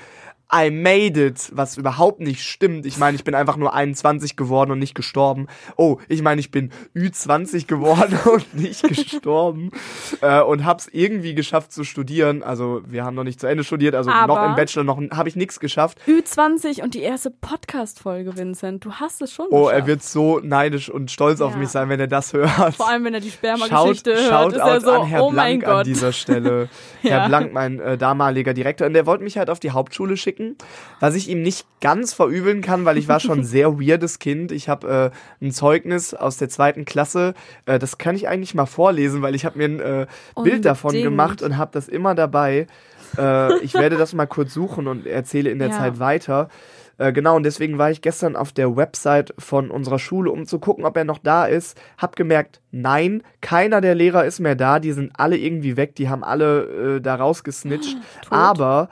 I 0.54 0.70
made 0.70 1.18
it, 1.26 1.50
was 1.54 1.78
überhaupt 1.78 2.20
nicht 2.20 2.44
stimmt. 2.44 2.86
Ich 2.86 2.98
meine, 2.98 3.16
ich 3.16 3.24
bin 3.24 3.36
einfach 3.36 3.56
nur 3.56 3.74
21 3.74 4.36
geworden 4.36 4.72
und 4.72 4.80
nicht 4.80 4.96
gestorben. 4.96 5.48
Oh, 5.78 5.98
ich 6.10 6.22
meine, 6.22 6.42
ich 6.42 6.52
bin 6.52 6.72
Ü20 6.96 7.68
geworden 7.68 8.20
und 8.32 8.54
nicht 8.54 8.84
gestorben. 8.84 9.72
Äh, 10.22 10.42
und 10.42 10.66
hab's 10.66 10.90
irgendwie 10.92 11.36
geschafft 11.36 11.72
zu 11.72 11.84
studieren. 11.86 12.44
Also 12.44 12.82
wir 12.86 13.06
haben 13.06 13.16
noch 13.16 13.24
nicht 13.24 13.40
zu 13.40 13.48
Ende 13.48 13.64
studiert, 13.64 13.96
also 13.96 14.10
noch 14.10 14.18
Aber- 14.38 14.46
im 14.48 14.56
Bachelor 14.56 14.84
noch 14.84 15.00
habe 15.12 15.30
ich 15.30 15.36
nichts 15.38 15.60
geschafft. 15.60 16.00
Ü20 16.08 16.84
und 16.84 16.96
die 16.96 17.02
erste 17.02 17.32
Podcast-Folge, 17.32 18.36
Vincent. 18.38 18.84
Du 18.84 18.92
hast 18.94 19.22
es 19.22 19.32
schon 19.34 19.48
Oh, 19.52 19.66
geschafft. 19.66 19.80
er 19.82 19.88
wird 19.88 20.04
so 20.04 20.40
neidisch 20.40 20.90
und 20.90 21.12
stolz 21.12 21.40
auf 21.42 21.54
Ja. 21.54 21.58
mich 21.60 21.70
sein, 21.70 21.88
wenn 21.90 22.00
er 22.00 22.08
das 22.08 22.34
hört. 22.34 22.76
Vor 22.76 22.90
allem, 22.90 23.06
wenn 23.06 23.14
er 23.14 23.22
die 23.22 23.32
Sperma-Geschichte 23.32 24.14
hört, 24.16 24.30
schaut 24.30 24.54
ist 24.54 24.60
er 24.60 24.82
so, 24.82 24.92
an 24.92 25.06
Herr 25.08 25.24
oh 25.24 25.32
mein 25.32 25.60
Blank 25.60 25.80
an 25.80 25.84
dieser 25.86 26.12
Stelle. 26.12 26.68
Ja. 27.04 27.22
Herr 27.22 27.28
Blank, 27.30 27.52
mein 27.54 27.80
äh, 27.80 27.98
damaliger 27.98 28.54
Direktor, 28.54 28.86
und 28.86 28.94
der 28.94 29.08
wollte 29.08 29.24
mich 29.24 29.36
halt 29.38 29.50
auf 29.50 29.60
die 29.60 29.72
Hauptschule 29.72 30.18
schicken 30.18 30.41
schicken, 30.42 30.58
was 31.00 31.16
ich 31.16 31.30
ihm 31.30 31.42
nicht 31.42 31.66
ganz 31.80 32.14
verübeln 32.14 32.62
kann, 32.62 32.86
weil 32.86 32.98
ich 32.98 33.08
war 33.08 33.20
schon 33.20 33.40
ein 33.40 33.46
sehr 33.46 33.80
weirdes 33.80 34.20
Kind. 34.20 34.52
Ich 34.52 34.70
habe 34.70 35.12
äh, 35.42 35.46
ein 35.46 35.52
Zeugnis 35.52 36.14
aus 36.14 36.38
der 36.38 36.50
zweiten 36.50 36.86
Klasse, 36.86 37.34
äh, 37.66 37.80
das 37.80 37.98
kann 37.98 38.16
ich 38.16 38.28
eigentlich 38.28 38.54
mal 38.54 38.66
vorlesen, 38.66 39.22
weil 39.22 39.36
ich 39.36 39.46
habe 39.46 39.58
mir 39.58 39.66
ein 39.66 39.80
äh, 39.80 40.08
Bild 40.44 40.66
davon 40.66 40.94
gemacht 40.94 41.42
und 41.42 41.58
habe 41.58 41.72
das 41.74 41.88
immer 41.88 42.16
dabei. 42.16 42.68
Äh, 43.18 43.58
ich 43.60 43.74
werde 43.74 43.98
das 43.98 44.14
mal 44.14 44.28
kurz 44.28 44.54
suchen 44.54 44.88
und 44.88 45.06
erzähle 45.06 45.50
in 45.50 45.60
der 45.60 45.70
Ja. 45.70 45.78
Zeit 45.78 46.00
weiter. 46.00 46.50
Äh, 46.98 47.14
genau, 47.14 47.36
und 47.36 47.44
deswegen 47.44 47.80
war 47.80 47.90
ich 47.90 48.02
gestern 48.02 48.36
auf 48.36 48.52
der 48.52 48.76
Website 48.76 49.34
von 49.40 49.72
unserer 49.72 49.98
Schule, 49.98 50.30
um 50.30 50.46
zu 50.46 50.60
gucken, 50.60 50.86
ob 50.86 50.96
er 50.96 51.04
noch 51.04 51.18
da 51.18 51.46
ist. 51.46 51.76
Hab 51.98 52.16
gemerkt, 52.16 52.62
nein, 52.70 53.24
keiner 53.42 53.82
der 53.82 53.96
Lehrer 53.96 54.26
ist 54.26 54.40
mehr 54.40 54.56
da. 54.56 54.80
Die 54.80 54.92
sind 54.92 55.12
alle 55.18 55.38
irgendwie 55.38 55.78
weg. 55.78 55.96
Die 55.96 56.10
haben 56.10 56.24
alle 56.24 56.98
äh, 56.98 57.02
da 57.02 57.16
rausgesnitcht. 57.16 57.98
Tot? 58.22 58.32
Aber 58.32 58.90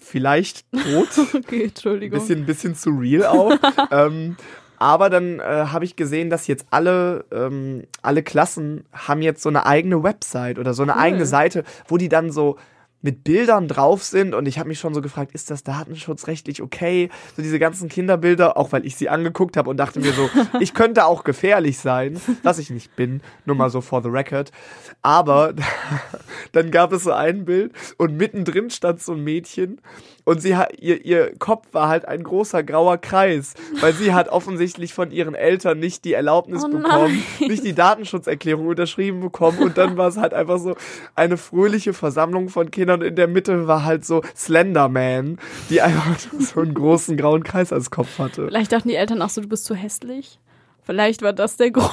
vielleicht 0.00 0.64
tot. 0.72 1.08
Okay, 1.34 1.64
Entschuldigung. 1.64 2.18
bisschen, 2.18 2.46
bisschen 2.46 2.74
surreal 2.74 3.26
auch. 3.26 3.52
ähm, 3.90 4.36
aber 4.78 5.10
dann 5.10 5.40
äh, 5.40 5.42
habe 5.42 5.84
ich 5.84 5.94
gesehen, 5.94 6.30
dass 6.30 6.46
jetzt 6.46 6.66
alle, 6.70 7.24
ähm, 7.30 7.84
alle 8.02 8.22
Klassen 8.22 8.84
haben 8.92 9.20
jetzt 9.22 9.42
so 9.42 9.48
eine 9.50 9.66
eigene 9.66 10.02
Website 10.02 10.58
oder 10.58 10.72
so 10.74 10.82
eine 10.82 10.92
Cool. 10.92 11.00
eigene 11.00 11.26
Seite, 11.26 11.64
wo 11.86 11.98
die 11.98 12.08
dann 12.08 12.30
so 12.32 12.56
mit 13.02 13.24
Bildern 13.24 13.68
drauf 13.68 14.02
sind 14.02 14.34
und 14.34 14.46
ich 14.46 14.58
habe 14.58 14.68
mich 14.68 14.78
schon 14.78 14.94
so 14.94 15.00
gefragt, 15.00 15.32
ist 15.32 15.50
das 15.50 15.62
datenschutzrechtlich 15.62 16.62
okay? 16.62 17.08
So 17.36 17.42
diese 17.42 17.58
ganzen 17.58 17.88
Kinderbilder, 17.88 18.56
auch 18.56 18.72
weil 18.72 18.84
ich 18.84 18.96
sie 18.96 19.08
angeguckt 19.08 19.56
habe 19.56 19.70
und 19.70 19.78
dachte 19.78 20.00
mir 20.00 20.12
so, 20.12 20.28
ich 20.60 20.74
könnte 20.74 21.06
auch 21.06 21.24
gefährlich 21.24 21.78
sein, 21.78 22.20
was 22.42 22.58
ich 22.58 22.70
nicht 22.70 22.94
bin, 22.96 23.22
nur 23.46 23.56
mal 23.56 23.70
so 23.70 23.80
for 23.80 24.02
the 24.02 24.08
record. 24.08 24.52
Aber 25.02 25.54
dann 26.52 26.70
gab 26.70 26.92
es 26.92 27.04
so 27.04 27.12
ein 27.12 27.44
Bild 27.44 27.72
und 27.96 28.16
mittendrin 28.16 28.70
stand 28.70 29.02
so 29.02 29.12
ein 29.12 29.24
Mädchen 29.24 29.80
und 30.24 30.40
sie 30.42 30.56
hat, 30.56 30.78
ihr, 30.80 31.04
ihr 31.04 31.36
Kopf 31.38 31.68
war 31.72 31.88
halt 31.88 32.06
ein 32.06 32.22
großer 32.22 32.62
grauer 32.62 32.98
Kreis, 32.98 33.54
weil 33.80 33.92
sie 33.92 34.12
hat 34.12 34.28
offensichtlich 34.28 34.94
von 34.94 35.10
ihren 35.10 35.34
Eltern 35.34 35.78
nicht 35.78 36.04
die 36.04 36.12
Erlaubnis 36.12 36.64
Oh 36.64 36.68
bekommen, 36.68 37.22
nicht 37.40 37.64
die 37.64 37.74
Datenschutzerklärung 37.74 38.66
unterschrieben 38.66 39.20
bekommen 39.20 39.58
und 39.58 39.78
dann 39.78 39.96
war 39.96 40.08
es 40.08 40.16
halt 40.16 40.34
einfach 40.34 40.58
so 40.58 40.76
eine 41.14 41.36
fröhliche 41.36 41.92
Versammlung 41.92 42.48
von 42.48 42.70
Kindern 42.70 43.00
und 43.00 43.06
in 43.06 43.16
der 43.16 43.28
Mitte 43.28 43.66
war 43.66 43.84
halt 43.84 44.04
so 44.04 44.22
Slenderman, 44.36 45.38
die 45.68 45.80
einfach 45.80 46.18
so 46.38 46.60
einen 46.60 46.74
großen 46.74 47.16
grauen 47.16 47.44
Kreis 47.44 47.72
als 47.72 47.90
Kopf 47.90 48.18
hatte. 48.18 48.46
Vielleicht 48.46 48.72
dachten 48.72 48.88
die 48.88 48.96
Eltern 48.96 49.22
auch 49.22 49.30
so, 49.30 49.40
du 49.40 49.48
bist 49.48 49.64
zu 49.64 49.74
hässlich. 49.74 50.38
Vielleicht 50.82 51.22
war 51.22 51.32
das 51.32 51.56
der 51.56 51.70
Grund. 51.72 51.90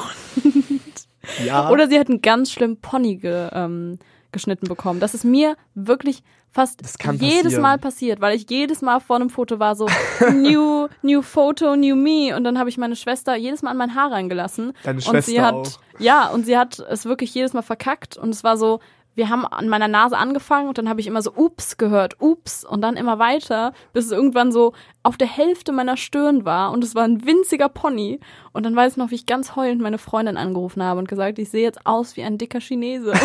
Ja. 1.46 1.70
Oder 1.70 1.88
sie 1.88 2.00
hatten 2.00 2.22
ganz 2.22 2.52
schlimm 2.52 2.78
Pony 2.78 3.18
ge, 3.18 3.50
ähm, 3.52 4.00
geschnitten 4.38 4.67
bekommen. 4.67 5.00
Das 5.00 5.13
ist 5.13 5.24
mir 5.25 5.56
wirklich 5.75 6.24
fast 6.51 6.82
jedes 7.20 7.44
passieren. 7.44 7.62
Mal 7.62 7.77
passiert, 7.77 8.22
weil 8.22 8.36
ich 8.36 8.50
jedes 8.50 8.82
Mal 8.82 9.00
vor 9.00 9.17
einem 9.17 9.29
Foto 9.29 9.60
war 9.60 9.75
so 9.75 9.88
new 10.34 10.88
new 11.01 11.22
Photo, 11.22 11.75
new 11.75 11.96
me 11.96 12.36
und 12.36 12.44
dann 12.44 12.58
habe 12.58 12.70
ich 12.70 12.77
meine 12.77 12.96
Schwester 12.96 13.36
jedes 13.36 13.62
Mal 13.62 13.72
an 13.72 13.77
mein 13.77 13.96
Haar 13.96 14.12
reingelassen 14.12 14.74
Deine 14.84 14.98
und 14.98 15.03
Schwester 15.03 15.32
sie 15.32 15.41
hat 15.41 15.53
auch. 15.53 15.79
ja 16.00 16.27
und 16.29 16.46
sie 16.46 16.58
hat 16.58 16.79
es 16.79 17.06
wirklich 17.06 17.34
jedes 17.34 17.53
Mal 17.53 17.62
verkackt 17.62 18.17
und 18.17 18.29
es 18.29 18.44
war 18.44 18.58
so 18.58 18.79
wir 19.18 19.30
haben 19.30 19.46
an 19.46 19.68
meiner 19.68 19.88
Nase 19.88 20.18
angefangen 20.18 20.68
und 20.70 20.78
dann 20.78 20.88
habe 20.88 21.02
ich 21.02 21.08
immer 21.08 21.22
so 21.22 21.34
ups 21.36 21.78
gehört, 21.78 22.18
ups 22.22 22.64
und 22.64 22.82
dann 22.82 22.96
immer 22.96 23.18
weiter, 23.18 23.74
bis 23.92 24.06
es 24.06 24.12
irgendwann 24.12 24.52
so 24.52 24.74
auf 25.02 25.18
der 25.18 25.28
Hälfte 25.28 25.72
meiner 25.72 25.98
Stirn 25.98 26.46
war 26.46 26.72
und 26.72 26.84
es 26.84 26.94
war 26.94 27.04
ein 27.04 27.26
winziger 27.26 27.68
Pony 27.68 28.20
und 28.54 28.64
dann 28.64 28.76
weiß 28.76 28.94
ich 28.94 28.98
noch, 28.98 29.10
wie 29.10 29.16
ich 29.16 29.26
ganz 29.26 29.56
heulend 29.56 29.82
meine 29.82 29.98
Freundin 29.98 30.38
angerufen 30.38 30.84
habe 30.84 31.00
und 31.00 31.08
gesagt, 31.08 31.40
ich 31.40 31.50
sehe 31.50 31.64
jetzt 31.64 31.86
aus 31.86 32.16
wie 32.16 32.24
ein 32.24 32.38
dicker 32.38 32.60
Chinese. 32.60 33.14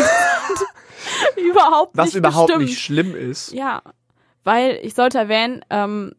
überhaupt 1.37 1.97
Was 1.97 2.07
nicht 2.07 2.17
überhaupt 2.17 2.49
gestimmt. 2.49 2.65
nicht 2.65 2.81
schlimm 2.81 3.15
ist. 3.15 3.53
Ja, 3.53 3.83
weil 4.45 4.81
ich 4.83 4.95
sollte 4.95 5.19
erwähnen, 5.19 5.65
ähm, 5.71 6.15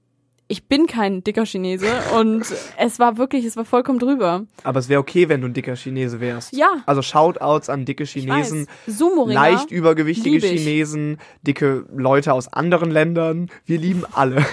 ich 0.47 0.67
bin 0.67 0.88
kein 0.88 1.23
dicker 1.23 1.45
Chinese 1.45 1.88
und 2.17 2.45
es 2.77 3.00
war 3.00 3.17
wirklich, 3.17 3.45
es 3.45 3.55
war 3.55 3.65
vollkommen 3.65 4.00
drüber. 4.00 4.45
Aber 4.63 4.79
es 4.79 4.89
wäre 4.89 5.00
okay, 5.00 5.29
wenn 5.29 5.41
du 5.41 5.47
ein 5.47 5.53
dicker 5.53 5.75
Chinese 5.75 6.19
wärst. 6.19 6.55
Ja. 6.55 6.83
Also 6.85 7.01
Shoutouts 7.01 7.69
an 7.69 7.85
dicke 7.85 8.03
Chinesen. 8.03 8.67
Leicht 9.25 9.71
übergewichtige. 9.71 10.45
Chinesen, 10.45 11.17
dicke 11.41 11.85
Leute 11.95 12.33
aus 12.33 12.51
anderen 12.51 12.91
Ländern. 12.91 13.50
Wir 13.65 13.79
lieben 13.79 14.03
alle. 14.12 14.45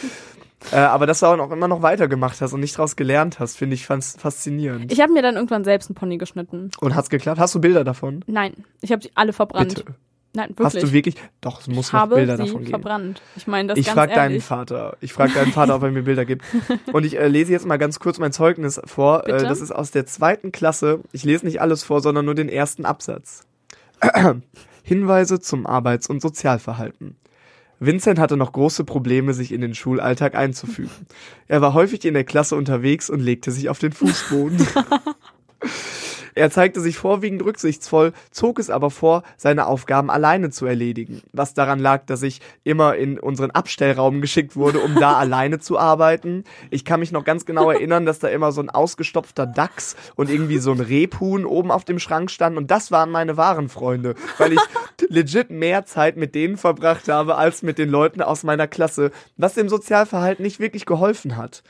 äh, 0.72 0.76
aber 0.76 1.06
dass 1.06 1.20
du 1.20 1.26
auch 1.26 1.50
immer 1.50 1.68
noch 1.68 1.82
weitergemacht 1.82 2.40
hast 2.40 2.52
und 2.52 2.60
nicht 2.60 2.76
daraus 2.76 2.96
gelernt 2.96 3.40
hast, 3.40 3.56
finde 3.56 3.74
ich 3.74 3.86
faszinierend. 3.86 4.92
Ich 4.92 5.00
habe 5.00 5.12
mir 5.12 5.22
dann 5.22 5.36
irgendwann 5.36 5.64
selbst 5.64 5.88
einen 5.88 5.96
Pony 5.96 6.18
geschnitten. 6.18 6.70
und 6.80 6.94
hat's 6.94 7.10
geklappt? 7.10 7.40
Hast 7.40 7.54
du 7.54 7.60
Bilder 7.60 7.84
davon? 7.84 8.22
Nein, 8.26 8.52
ich 8.82 8.92
habe 8.92 9.02
sie 9.02 9.10
alle 9.14 9.32
verbrannt. 9.32 9.76
Bitte. 9.76 9.94
Nein, 10.34 10.50
wirklich. 10.50 10.64
Hast 10.64 10.82
du 10.82 10.92
wirklich? 10.92 11.14
Doch, 11.42 11.60
es 11.60 11.68
muss 11.68 11.88
ich 11.88 11.92
noch 11.92 12.08
Bilder 12.08 12.38
davon 12.38 12.60
geben. 12.60 12.70
verbrannt. 12.70 13.20
Ich 13.36 13.46
meine 13.46 13.68
das 13.68 13.78
Ich 13.78 13.90
frage 13.90 14.14
deinen. 14.14 14.40
Vater. 14.40 14.96
Ich 15.00 15.12
frage 15.12 15.34
deinen 15.34 15.52
Vater, 15.52 15.76
ob 15.76 15.82
er 15.82 15.90
mir 15.90 16.02
Bilder 16.02 16.24
gibt. 16.24 16.44
Und 16.92 17.04
ich 17.04 17.18
äh, 17.18 17.28
lese 17.28 17.52
jetzt 17.52 17.66
mal 17.66 17.76
ganz 17.76 17.98
kurz 18.00 18.18
mein 18.18 18.32
Zeugnis 18.32 18.80
vor. 18.86 19.26
Äh, 19.26 19.32
Bitte? 19.32 19.44
das 19.44 19.60
ist 19.60 19.72
aus 19.72 19.90
der 19.90 20.06
zweiten 20.06 20.50
Klasse. 20.50 21.00
Ich 21.12 21.24
lese 21.24 21.44
nicht 21.44 21.60
alles 21.60 21.82
vor, 21.84 22.00
sondern 22.00 22.24
nur 22.24 22.34
den 22.34 22.48
ersten 22.48 22.86
Absatz. 22.86 23.44
Hinweise 24.82 25.40
zum 25.40 25.66
Arbeits- 25.66 26.08
und 26.08 26.22
Sozialverhalten. 26.22 27.16
Vincent 27.78 28.18
hatte 28.18 28.36
noch 28.36 28.52
große 28.52 28.84
Probleme, 28.84 29.34
sich 29.34 29.52
in 29.52 29.60
den 29.60 29.74
Schulalltag 29.74 30.34
einzufügen. 30.34 30.90
Er 31.48 31.60
war 31.60 31.74
häufig 31.74 32.04
in 32.04 32.14
der 32.14 32.24
Klasse 32.24 32.56
unterwegs 32.56 33.10
und 33.10 33.20
legte 33.20 33.50
sich 33.50 33.68
auf 33.68 33.80
den 33.80 33.92
Fußboden. 33.92 34.66
Er 36.34 36.50
zeigte 36.50 36.80
sich 36.80 36.96
vorwiegend 36.96 37.44
rücksichtsvoll, 37.44 38.12
zog 38.30 38.58
es 38.58 38.70
aber 38.70 38.90
vor, 38.90 39.22
seine 39.36 39.66
Aufgaben 39.66 40.10
alleine 40.10 40.50
zu 40.50 40.66
erledigen, 40.66 41.22
was 41.32 41.54
daran 41.54 41.78
lag, 41.78 42.06
dass 42.06 42.22
ich 42.22 42.40
immer 42.64 42.96
in 42.96 43.18
unseren 43.18 43.50
Abstellraum 43.50 44.20
geschickt 44.20 44.56
wurde, 44.56 44.80
um 44.80 44.94
da 44.94 45.12
alleine 45.18 45.58
zu 45.58 45.78
arbeiten. 45.78 46.44
Ich 46.70 46.84
kann 46.84 47.00
mich 47.00 47.12
noch 47.12 47.24
ganz 47.24 47.44
genau 47.44 47.70
erinnern, 47.72 48.06
dass 48.06 48.18
da 48.18 48.28
immer 48.28 48.52
so 48.52 48.62
ein 48.62 48.70
ausgestopfter 48.70 49.46
Dachs 49.46 49.96
und 50.16 50.30
irgendwie 50.30 50.58
so 50.58 50.72
ein 50.72 50.80
Rebhuhn 50.80 51.44
oben 51.44 51.70
auf 51.70 51.84
dem 51.84 51.98
Schrank 51.98 52.30
stand 52.30 52.56
und 52.56 52.70
das 52.70 52.90
waren 52.90 53.10
meine 53.10 53.36
wahren 53.36 53.68
Freunde, 53.68 54.14
weil 54.38 54.52
ich 54.52 54.60
legit 55.08 55.50
mehr 55.50 55.84
Zeit 55.84 56.16
mit 56.16 56.34
denen 56.34 56.56
verbracht 56.56 57.08
habe 57.08 57.36
als 57.36 57.62
mit 57.62 57.78
den 57.78 57.90
Leuten 57.90 58.22
aus 58.22 58.42
meiner 58.42 58.66
Klasse, 58.66 59.10
was 59.36 59.54
dem 59.54 59.68
Sozialverhalten 59.68 60.42
nicht 60.42 60.60
wirklich 60.60 60.86
geholfen 60.86 61.36
hat. 61.36 61.62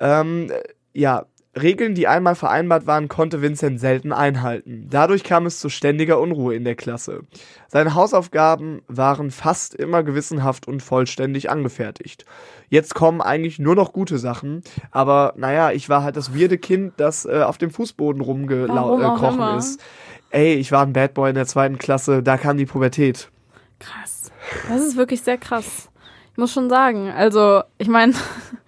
Ähm, 0.00 0.50
ja, 0.92 1.26
Regeln, 1.60 1.94
die 1.94 2.06
einmal 2.06 2.34
vereinbart 2.34 2.86
waren, 2.86 3.08
konnte 3.08 3.40
Vincent 3.40 3.80
selten 3.80 4.12
einhalten. 4.12 4.86
Dadurch 4.90 5.24
kam 5.24 5.46
es 5.46 5.58
zu 5.58 5.68
ständiger 5.68 6.20
Unruhe 6.20 6.54
in 6.54 6.64
der 6.64 6.74
Klasse. 6.74 7.22
Seine 7.68 7.94
Hausaufgaben 7.94 8.82
waren 8.88 9.30
fast 9.30 9.74
immer 9.74 10.02
gewissenhaft 10.02 10.68
und 10.68 10.82
vollständig 10.82 11.50
angefertigt. 11.50 12.26
Jetzt 12.68 12.94
kommen 12.94 13.20
eigentlich 13.20 13.58
nur 13.58 13.74
noch 13.74 13.92
gute 13.92 14.18
Sachen, 14.18 14.62
aber 14.90 15.32
naja, 15.36 15.70
ich 15.72 15.88
war 15.88 16.02
halt 16.02 16.16
das 16.16 16.34
weirde 16.34 16.58
Kind, 16.58 16.94
das 16.98 17.24
äh, 17.24 17.42
auf 17.42 17.58
dem 17.58 17.70
Fußboden 17.70 18.20
rumgekrochen 18.20 19.40
äh, 19.40 19.58
ist. 19.58 19.82
Ey, 20.30 20.54
ich 20.54 20.72
war 20.72 20.82
ein 20.82 20.92
Bad 20.92 21.14
Boy 21.14 21.30
in 21.30 21.36
der 21.36 21.46
zweiten 21.46 21.78
Klasse, 21.78 22.22
da 22.22 22.36
kam 22.36 22.56
die 22.56 22.66
Pubertät. 22.66 23.30
Krass. 23.78 24.30
Das 24.68 24.82
ist 24.82 24.96
wirklich 24.96 25.22
sehr 25.22 25.38
krass. 25.38 25.88
Ich 26.32 26.38
muss 26.38 26.52
schon 26.52 26.68
sagen, 26.68 27.10
also 27.10 27.62
ich 27.78 27.88
meine, 27.88 28.12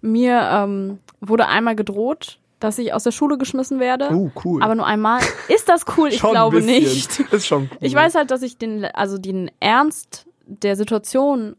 mir 0.00 0.40
ähm, 0.52 0.98
wurde 1.20 1.46
einmal 1.46 1.76
gedroht, 1.76 2.38
dass 2.60 2.78
ich 2.78 2.92
aus 2.92 3.04
der 3.04 3.12
Schule 3.12 3.38
geschmissen 3.38 3.80
werde. 3.80 4.10
Uh, 4.10 4.30
cool. 4.44 4.62
Aber 4.62 4.74
nur 4.74 4.86
einmal. 4.86 5.20
Ist 5.48 5.68
das 5.68 5.84
cool? 5.96 6.08
Ich 6.12 6.20
glaube 6.20 6.60
nicht. 6.60 7.20
Ist 7.32 7.46
schon 7.46 7.70
cool. 7.70 7.78
Ich 7.80 7.94
weiß 7.94 8.14
halt, 8.14 8.30
dass 8.30 8.42
ich 8.42 8.58
den, 8.58 8.84
also 8.84 9.18
den 9.18 9.50
Ernst 9.60 10.26
der 10.46 10.76
Situation 10.76 11.56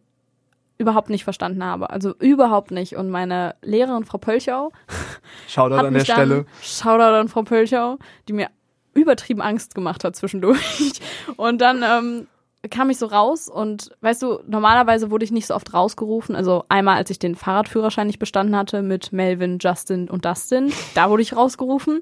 überhaupt 0.78 1.10
nicht 1.10 1.24
verstanden 1.24 1.64
habe. 1.64 1.90
Also 1.90 2.16
überhaupt 2.20 2.72
nicht. 2.72 2.96
Und 2.96 3.10
meine 3.10 3.56
Lehrerin, 3.62 4.06
Frau 4.06 4.18
Pölchau, 4.18 4.72
Shoutout 5.48 5.76
an 5.76 5.94
der 5.94 6.04
dann, 6.04 6.16
Stelle. 6.16 6.46
Shoutout 6.62 7.16
an 7.16 7.28
Frau 7.28 7.44
Pölchau, 7.44 7.98
die 8.28 8.34
mir 8.34 8.50
übertrieben 8.94 9.42
Angst 9.42 9.76
gemacht 9.76 10.04
hat 10.04 10.16
zwischendurch. 10.16 10.94
Und 11.38 11.60
dann 11.60 11.84
ähm, 11.84 12.28
kam 12.70 12.90
ich 12.90 12.98
so 12.98 13.06
raus 13.06 13.48
und 13.48 13.92
weißt 14.02 14.22
du, 14.22 14.40
normalerweise 14.46 15.12
wurde 15.12 15.24
ich 15.24 15.32
nicht 15.32 15.48
so 15.48 15.56
oft 15.56 15.74
rausgerufen. 15.74 16.36
Also 16.36 16.66
einmal, 16.68 16.98
als 16.98 17.10
ich 17.10 17.18
den 17.18 17.36
Fahrradführerschein 17.36 18.08
nicht 18.08 18.20
bestanden 18.20 18.56
hatte 18.56 18.82
mit 18.82 19.14
Melvin, 19.14 19.60
Justin 19.62 20.10
und 20.10 20.26
Dustin, 20.26 20.74
da 20.94 21.10
wurde 21.10 21.22
ich 21.22 21.36
rausgerufen. 21.36 22.02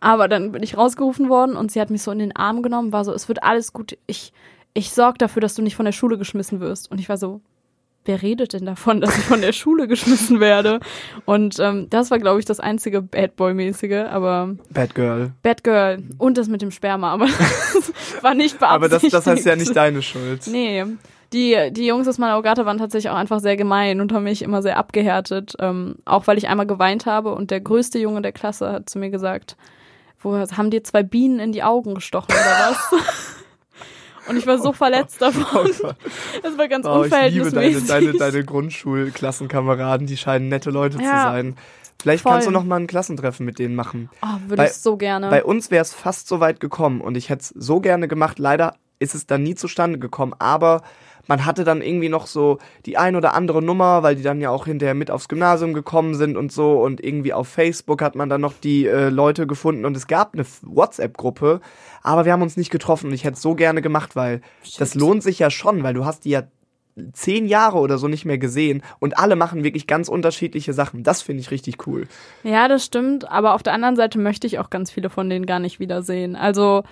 Aber 0.00 0.28
dann 0.28 0.52
bin 0.52 0.62
ich 0.62 0.76
rausgerufen 0.76 1.28
worden 1.28 1.56
und 1.56 1.72
sie 1.72 1.80
hat 1.80 1.90
mich 1.90 2.02
so 2.02 2.12
in 2.12 2.20
den 2.20 2.36
Arm 2.36 2.62
genommen, 2.62 2.92
war 2.92 3.04
so, 3.04 3.12
es 3.12 3.26
wird 3.28 3.42
alles 3.42 3.72
gut. 3.72 3.98
Ich, 4.06 4.32
ich 4.74 4.92
sorge 4.92 5.18
dafür, 5.18 5.40
dass 5.40 5.54
du 5.54 5.62
nicht 5.62 5.74
von 5.74 5.86
der 5.86 5.92
Schule 5.92 6.18
geschmissen 6.18 6.60
wirst. 6.60 6.90
Und 6.90 7.00
ich 7.00 7.08
war 7.08 7.16
so, 7.16 7.40
wer 8.06 8.22
redet 8.22 8.52
denn 8.52 8.66
davon, 8.66 9.00
dass 9.02 9.16
ich 9.16 9.24
von 9.24 9.40
der 9.40 9.52
Schule 9.52 9.88
geschmissen 9.88 10.40
werde? 10.40 10.80
Und 11.24 11.58
ähm, 11.58 11.88
das 11.90 12.10
war, 12.10 12.18
glaube 12.18 12.38
ich, 12.38 12.44
das 12.44 12.60
einzige 12.60 13.02
Bad 13.02 13.36
Boy-mäßige, 13.36 14.06
aber 14.10 14.56
Bad 14.70 14.94
Girl. 14.94 15.32
Bad 15.42 15.64
Girl 15.64 16.02
und 16.18 16.38
das 16.38 16.48
mit 16.48 16.62
dem 16.62 16.70
Sperma, 16.70 17.12
aber 17.12 17.26
das 17.74 17.92
war 18.22 18.34
nicht 18.34 18.58
beabsichtigt. 18.58 18.64
Aber 18.64 18.88
das, 18.88 19.02
das 19.02 19.26
heißt 19.26 19.46
ja 19.46 19.56
nicht 19.56 19.74
deine 19.74 20.02
Schuld. 20.02 20.46
Nee. 20.46 20.84
Die, 21.32 21.56
die 21.72 21.86
Jungs 21.86 22.06
aus 22.06 22.18
meiner 22.18 22.38
Ogata 22.38 22.64
waren 22.66 22.78
tatsächlich 22.78 23.10
auch 23.10 23.16
einfach 23.16 23.40
sehr 23.40 23.56
gemein 23.56 24.00
und 24.00 24.12
haben 24.12 24.24
mich 24.24 24.42
immer 24.42 24.62
sehr 24.62 24.76
abgehärtet. 24.76 25.54
Ähm, 25.58 25.96
auch 26.04 26.26
weil 26.28 26.38
ich 26.38 26.48
einmal 26.48 26.66
geweint 26.66 27.04
habe 27.04 27.34
und 27.34 27.50
der 27.50 27.60
größte 27.60 27.98
Junge 27.98 28.22
der 28.22 28.32
Klasse 28.32 28.70
hat 28.70 28.88
zu 28.88 28.98
mir 28.98 29.10
gesagt, 29.10 29.56
wo 30.20 30.36
haben 30.36 30.70
dir 30.70 30.84
zwei 30.84 31.02
Bienen 31.02 31.40
in 31.40 31.52
die 31.52 31.62
Augen 31.62 31.94
gestochen 31.94 32.32
oder 32.32 32.70
was? 32.70 33.35
Und 34.28 34.36
ich 34.36 34.46
war 34.46 34.58
so 34.58 34.72
verletzt 34.72 35.20
davon. 35.22 35.70
Das 36.42 36.58
war 36.58 36.68
ganz 36.68 36.86
Oh, 36.86 37.04
ich 37.04 37.10
liebe 37.10 37.50
deine, 37.50 37.66
unverhältnismäßig. 37.70 37.86
deine, 37.88 38.12
deine 38.12 38.44
Grundschulklassenkameraden, 38.44 40.06
die 40.06 40.16
scheinen 40.16 40.48
nette 40.48 40.70
Leute 40.70 40.96
zu 40.98 41.02
Ja, 41.04 41.22
sein. 41.24 41.56
Vielleicht 42.00 42.22
voll. 42.22 42.32
kannst 42.32 42.46
du 42.46 42.50
noch 42.50 42.64
mal 42.64 42.76
ein 42.76 42.86
Klassentreffen 42.86 43.46
mit 43.46 43.58
denen 43.58 43.74
machen. 43.74 44.10
Oh, 44.22 44.26
würde 44.48 44.64
ich 44.66 44.72
so 44.74 44.96
gerne. 44.96 45.30
Bei 45.30 45.42
uns 45.44 45.70
wäre 45.70 45.82
es 45.82 45.94
fast 45.94 46.28
so 46.28 46.40
weit 46.40 46.60
gekommen 46.60 47.00
und 47.00 47.16
ich 47.16 47.30
hätte 47.30 47.40
es 47.42 47.48
so 47.48 47.80
gerne 47.80 48.06
gemacht. 48.08 48.38
Leider 48.38 48.74
ist 48.98 49.14
es 49.14 49.26
dann 49.26 49.42
nie 49.42 49.54
zustande 49.54 49.98
gekommen, 49.98 50.34
aber 50.38 50.82
man 51.26 51.44
hatte 51.44 51.64
dann 51.64 51.82
irgendwie 51.82 52.08
noch 52.08 52.26
so 52.26 52.58
die 52.84 52.96
ein 52.96 53.16
oder 53.16 53.34
andere 53.34 53.62
Nummer, 53.62 54.02
weil 54.02 54.16
die 54.16 54.22
dann 54.22 54.40
ja 54.40 54.50
auch 54.50 54.66
hinterher 54.66 54.94
mit 54.94 55.10
aufs 55.10 55.28
Gymnasium 55.28 55.74
gekommen 55.74 56.14
sind 56.14 56.36
und 56.36 56.52
so 56.52 56.82
und 56.82 57.02
irgendwie 57.02 57.32
auf 57.32 57.48
Facebook 57.48 58.02
hat 58.02 58.14
man 58.14 58.28
dann 58.28 58.40
noch 58.40 58.54
die 58.54 58.86
äh, 58.86 59.08
Leute 59.08 59.46
gefunden 59.46 59.84
und 59.84 59.96
es 59.96 60.06
gab 60.06 60.34
eine 60.34 60.44
WhatsApp-Gruppe, 60.62 61.60
aber 62.02 62.24
wir 62.24 62.32
haben 62.32 62.42
uns 62.42 62.56
nicht 62.56 62.70
getroffen 62.70 63.08
und 63.08 63.14
ich 63.14 63.24
hätte 63.24 63.34
es 63.34 63.42
so 63.42 63.54
gerne 63.54 63.82
gemacht, 63.82 64.16
weil 64.16 64.40
das 64.78 64.94
lohnt 64.94 65.22
sich 65.22 65.38
ja 65.38 65.50
schon, 65.50 65.82
weil 65.82 65.94
du 65.94 66.04
hast 66.04 66.24
die 66.24 66.30
ja 66.30 66.44
zehn 67.12 67.46
Jahre 67.46 67.78
oder 67.78 67.98
so 67.98 68.08
nicht 68.08 68.24
mehr 68.24 68.38
gesehen 68.38 68.82
und 69.00 69.18
alle 69.18 69.36
machen 69.36 69.64
wirklich 69.64 69.86
ganz 69.86 70.08
unterschiedliche 70.08 70.72
Sachen. 70.72 71.02
Das 71.02 71.20
finde 71.22 71.42
ich 71.42 71.50
richtig 71.50 71.86
cool. 71.86 72.08
Ja, 72.42 72.68
das 72.68 72.84
stimmt, 72.84 73.30
aber 73.30 73.54
auf 73.54 73.62
der 73.62 73.74
anderen 73.74 73.96
Seite 73.96 74.18
möchte 74.18 74.46
ich 74.46 74.58
auch 74.58 74.70
ganz 74.70 74.90
viele 74.90 75.10
von 75.10 75.28
denen 75.28 75.46
gar 75.46 75.58
nicht 75.58 75.78
wiedersehen. 75.78 76.36
Also 76.36 76.84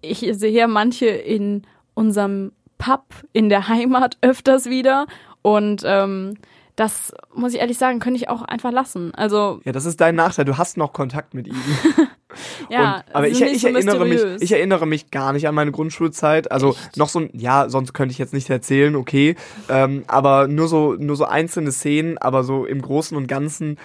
ich 0.00 0.20
sehe 0.20 0.52
ja 0.52 0.68
manche 0.68 1.06
in 1.06 1.62
unserem 1.94 2.52
Pub 2.78 3.04
in 3.32 3.48
der 3.48 3.68
Heimat 3.68 4.16
öfters 4.22 4.66
wieder 4.66 5.06
und 5.42 5.82
ähm, 5.84 6.34
das 6.76 7.14
muss 7.34 7.54
ich 7.54 7.60
ehrlich 7.60 7.78
sagen, 7.78 8.00
könnte 8.00 8.18
ich 8.20 8.28
auch 8.28 8.42
einfach 8.42 8.70
lassen. 8.70 9.14
Also 9.14 9.60
Ja, 9.64 9.72
das 9.72 9.86
ist 9.86 9.98
dein 9.98 10.14
Nachteil. 10.14 10.44
Du 10.44 10.58
hast 10.58 10.76
noch 10.76 10.92
Kontakt 10.92 11.32
mit 11.32 11.46
ihnen. 11.46 11.56
ja, 12.68 12.96
und, 12.96 13.14
aber 13.14 13.28
ich, 13.28 13.40
ich 13.40 13.62
so 13.62 13.68
erinnere 13.68 14.04
mich, 14.04 14.20
ich 14.40 14.52
erinnere 14.52 14.86
mich 14.86 15.10
gar 15.10 15.32
nicht 15.32 15.48
an 15.48 15.54
meine 15.54 15.72
Grundschulzeit. 15.72 16.50
Also 16.52 16.72
Echt? 16.72 16.98
noch 16.98 17.08
so, 17.08 17.20
ein- 17.20 17.30
ja, 17.32 17.70
sonst 17.70 17.94
könnte 17.94 18.12
ich 18.12 18.18
jetzt 18.18 18.34
nicht 18.34 18.50
erzählen, 18.50 18.94
okay. 18.94 19.36
Ähm, 19.70 20.04
aber 20.06 20.48
nur 20.48 20.68
so, 20.68 20.92
nur 20.98 21.16
so 21.16 21.24
einzelne 21.24 21.72
Szenen, 21.72 22.18
aber 22.18 22.44
so 22.44 22.66
im 22.66 22.82
Großen 22.82 23.16
und 23.16 23.26
Ganzen 23.26 23.78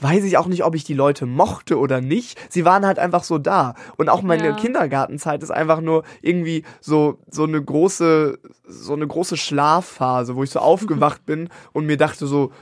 weiß 0.00 0.24
ich 0.24 0.36
auch 0.38 0.46
nicht, 0.46 0.64
ob 0.64 0.74
ich 0.74 0.84
die 0.84 0.94
Leute 0.94 1.26
mochte 1.26 1.78
oder 1.78 2.00
nicht. 2.00 2.38
Sie 2.48 2.64
waren 2.64 2.86
halt 2.86 2.98
einfach 2.98 3.24
so 3.24 3.38
da. 3.38 3.74
Und 3.96 4.08
auch 4.08 4.22
meine 4.22 4.46
Ja. 4.48 4.52
Kindergartenzeit 4.54 5.42
ist 5.42 5.50
einfach 5.50 5.80
nur 5.80 6.04
irgendwie 6.22 6.64
so, 6.80 7.18
so 7.30 7.44
eine 7.44 7.62
große, 7.62 8.38
so 8.66 8.92
eine 8.92 9.06
große 9.06 9.36
Schlafphase, 9.36 10.36
wo 10.36 10.42
ich 10.44 10.50
so 10.50 10.60
aufgewacht 10.60 11.26
bin 11.26 11.48
und 11.72 11.86
mir 11.86 11.96
dachte 11.96 12.26
so, 12.26 12.52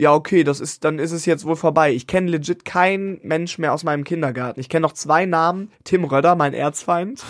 ja, 0.00 0.14
okay, 0.14 0.44
das 0.44 0.60
ist, 0.60 0.84
dann 0.84 1.00
ist 1.00 1.10
es 1.10 1.26
jetzt 1.26 1.44
wohl 1.44 1.56
vorbei. 1.56 1.92
Ich 1.92 2.06
kenne 2.06 2.30
legit 2.30 2.64
keinen 2.64 3.18
Mensch 3.24 3.58
mehr 3.58 3.74
aus 3.74 3.82
meinem 3.82 4.04
Kindergarten. 4.04 4.60
Ich 4.60 4.68
kenne 4.68 4.82
noch 4.82 4.92
zwei 4.92 5.26
Namen. 5.26 5.72
Tim 5.82 6.04
Röder, 6.04 6.36
mein 6.36 6.54
Erzfeind, 6.54 7.24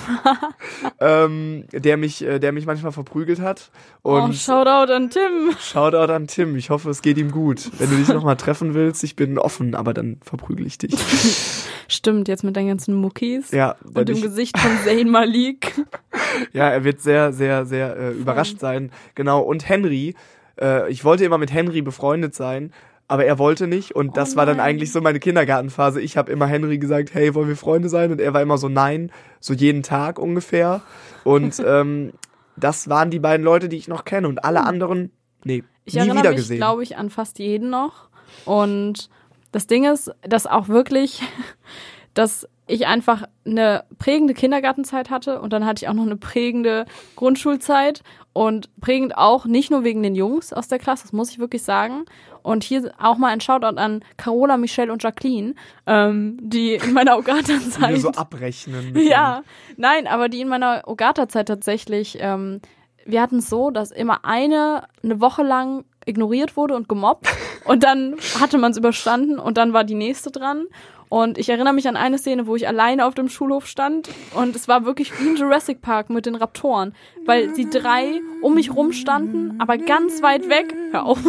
ähm, 1.01 1.65
der 1.73 1.97
mich, 1.97 2.23
äh, 2.23 2.39
der 2.39 2.53
mich 2.53 2.67
manchmal 2.67 2.93
verprügelt 2.93 3.41
hat. 3.41 3.71
oh, 4.03 4.17
Und 4.17 4.35
Shoutout 4.35 4.93
an 4.93 5.09
Tim. 5.09 5.57
Shoutout 5.59 6.13
an 6.13 6.27
Tim. 6.27 6.57
Ich 6.57 6.69
hoffe, 6.69 6.91
es 6.91 7.01
geht 7.01 7.17
ihm 7.17 7.31
gut. 7.31 7.71
Wenn 7.79 7.89
du 7.89 7.97
dich 7.97 8.09
nochmal 8.09 8.37
treffen 8.37 8.75
willst, 8.75 9.03
ich 9.03 9.17
bin 9.17 9.39
offen, 9.39 9.75
aber 9.75 9.95
dann 9.95 10.19
verprügel 10.23 10.67
ich 10.67 10.77
dich. 10.77 10.95
Stimmt, 11.89 12.29
jetzt 12.29 12.45
mit 12.45 12.55
deinen 12.55 12.69
ganzen 12.69 12.95
Muckis 12.97 13.51
Ja, 13.51 13.77
und 13.95 14.11
dem 14.11 14.17
ich, 14.17 14.23
Gesicht 14.23 14.59
von 14.59 14.71
Zayn 14.85 15.09
Malik. 15.09 15.73
ja, 16.53 16.69
er 16.69 16.85
wird 16.85 17.01
sehr, 17.01 17.33
sehr, 17.33 17.65
sehr 17.65 17.97
äh, 17.97 18.11
überrascht 18.11 18.61
sein. 18.61 18.93
Genau. 19.15 19.41
Und 19.41 19.67
Henry, 19.67 20.15
äh, 20.61 20.91
ich 20.91 21.05
wollte 21.05 21.25
immer 21.25 21.39
mit 21.39 21.53
Henry 21.53 21.83
befreundet 21.83 22.35
sein. 22.35 22.73
Aber 23.11 23.25
er 23.25 23.39
wollte 23.39 23.67
nicht 23.67 23.97
und 23.97 24.19
das 24.19 24.35
Oh 24.35 24.37
war 24.37 24.45
dann 24.45 24.61
eigentlich 24.61 24.93
so 24.93 25.01
meine 25.01 25.19
Kindergartenphase. 25.19 25.99
Ich 25.99 26.19
habe 26.19 26.31
immer 26.31 26.47
Henry 26.47 26.77
gesagt, 26.77 27.15
hey, 27.15 27.35
wollen 27.35 27.49
wir 27.49 27.57
Freunde 27.57 27.89
sein? 27.89 28.13
Und 28.13 28.21
er 28.21 28.35
war 28.35 28.43
immer 28.43 28.59
so, 28.59 28.69
nein, 28.69 29.11
so 29.41 29.55
jeden 29.55 29.83
Tag 29.83 30.19
ungefähr. 30.19 30.83
Und 31.25 31.59
ähm, 31.67 32.13
das 32.57 32.91
waren 32.91 33.11
die 33.11 33.19
beiden 33.19 33.45
Leute, 33.45 33.71
die 33.71 33.79
ich 33.79 33.89
noch 33.89 34.05
kenne. 34.05 34.29
Und 34.29 34.45
alle 34.45 34.63
anderen, 34.63 35.11
nee, 35.43 35.65
Hm. 35.93 36.01
Ich 36.01 36.15
nie 36.15 36.19
wieder 36.19 36.35
gesehen. 36.35 36.59
glaube 36.59 36.83
ich, 36.83 36.97
an 36.97 37.11
fast 37.11 37.39
jeden 37.39 37.71
noch. 37.71 38.09
Und 38.45 39.09
das 39.53 39.67
Ding 39.67 39.85
ist, 39.85 40.13
dass 40.23 40.47
auch 40.47 40.69
wirklich, 40.69 41.23
dass 42.15 42.47
ich 42.67 42.87
einfach 42.87 43.25
eine 43.47 43.85
prägende 43.99 44.35
Kindergartenzeit 44.35 45.09
hatte 45.09 45.41
und 45.41 45.53
dann 45.53 45.65
hatte 45.65 45.85
ich 45.85 45.89
auch 45.89 45.95
noch 45.95 46.05
eine 46.05 46.17
prägende 46.17 46.85
Grundschulzeit 47.17 48.03
und 48.39 48.71
prägend 48.81 49.19
auch 49.19 49.47
nicht 49.47 49.69
nur 49.69 49.83
wegen 49.83 50.01
den 50.05 50.15
Jungs 50.15 50.53
aus 50.53 50.69
der 50.69 50.79
Klasse, 50.79 51.03
das 51.03 51.13
muss 51.13 51.33
ich 51.33 51.41
wirklich 51.41 51.65
sagen. 51.65 52.05
Und 52.45 52.63
hier 52.63 52.93
auch 52.97 53.19
mal 53.19 53.33
ein 53.33 53.41
Shoutout 53.41 53.77
an 53.77 54.05
Carola, 54.17 54.57
Michelle 54.59 54.93
und 54.93 55.03
Jacqueline, 55.03 55.57
ähm, 55.89 56.39
die 56.41 56.75
in 56.75 56.93
meiner 56.93 57.17
Die 57.17 57.19
Ogata-Zeit 57.19 57.91
wir 57.95 58.01
so 58.01 58.13
abrechnen. 58.13 58.97
ja, 58.97 59.43
nein, 59.77 60.07
aber 60.07 60.29
die 60.29 60.41
in 60.41 60.47
meiner 60.47 60.85
Ogata-Zeit 60.87 61.49
tatsächlich, 61.49 62.17
ähm, 62.21 62.61
wir 63.05 63.21
hatten 63.21 63.39
es 63.39 63.51
so, 63.51 63.73
dass 63.73 63.91
immer 63.91 64.25
eine 64.25 64.85
eine 65.03 65.21
Woche 65.21 65.43
lang 65.43 65.85
ignoriert 66.07 66.57
wurde 66.57 66.77
und 66.77 66.89
gemobbt 66.89 67.27
und 67.65 67.83
dann 67.83 68.15
hatte 68.41 68.57
man 68.59 68.71
es 68.71 68.79
überstanden 68.79 69.41
und 69.41 69.59
dann 69.59 69.73
war 69.73 69.83
die 69.83 69.97
nächste 69.97 70.31
dran. 70.31 70.67
Und 71.09 71.39
ich 71.39 71.49
erinnere 71.49 71.73
mich 71.73 71.89
an 71.89 71.97
eine 71.97 72.19
Szene, 72.19 72.47
wo 72.47 72.57
ich 72.57 72.69
alleine 72.69 73.07
auf 73.07 73.15
dem 73.15 73.29
Schulhof 73.29 73.67
stand 73.67 74.11
und 74.35 74.55
es 74.55 74.69
war 74.69 74.85
wirklich 74.85 75.19
wie 75.19 75.27
im 75.27 75.37
Jurassic 75.37 75.81
Park 75.81 76.11
mit 76.11 76.27
den 76.27 76.35
Raptoren, 76.35 76.95
weil 77.25 77.55
sie 77.55 77.71
drei 77.71 78.21
um 78.43 78.55
mich 78.55 78.75
rum 78.75 78.93
standen, 78.93 79.59
aber 79.59 79.79
ganz 79.79 80.23
weit 80.23 80.49
weg. 80.49 80.75
Hör 80.91 81.05
auf. 81.05 81.19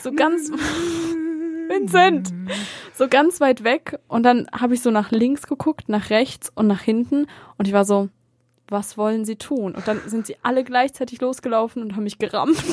So 0.00 0.12
ganz 0.12 0.50
Vincent! 1.68 2.32
So 2.94 3.08
ganz 3.08 3.40
weit 3.40 3.64
weg 3.64 3.98
und 4.06 4.22
dann 4.22 4.46
habe 4.52 4.74
ich 4.74 4.82
so 4.82 4.90
nach 4.90 5.10
links 5.10 5.46
geguckt, 5.46 5.88
nach 5.88 6.10
rechts 6.10 6.52
und 6.54 6.68
nach 6.68 6.80
hinten 6.80 7.26
und 7.56 7.66
ich 7.66 7.74
war 7.74 7.84
so, 7.84 8.08
was 8.68 8.96
wollen 8.96 9.24
sie 9.24 9.36
tun? 9.36 9.74
Und 9.74 9.88
dann 9.88 10.00
sind 10.06 10.26
sie 10.26 10.36
alle 10.42 10.62
gleichzeitig 10.62 11.20
losgelaufen 11.20 11.82
und 11.82 11.96
haben 11.96 12.04
mich 12.04 12.18
gerammt. 12.18 12.62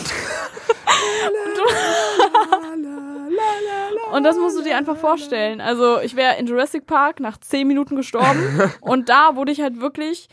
Und 4.16 4.24
das 4.24 4.38
musst 4.38 4.58
du 4.58 4.64
dir 4.64 4.78
einfach 4.78 4.98
vorstellen. 4.98 5.62
Also 5.62 6.00
ich 6.00 6.16
wäre 6.16 6.38
in 6.38 6.48
Jurassic 6.48 6.86
Park 6.88 7.20
nach 7.20 7.38
zehn 7.40 7.68
Minuten 7.68 7.96
gestorben 7.96 8.72
und 8.82 9.10
da 9.10 9.36
wurde 9.36 9.52
ich 9.52 9.62
halt 9.62 9.80
wirklich 9.82 10.28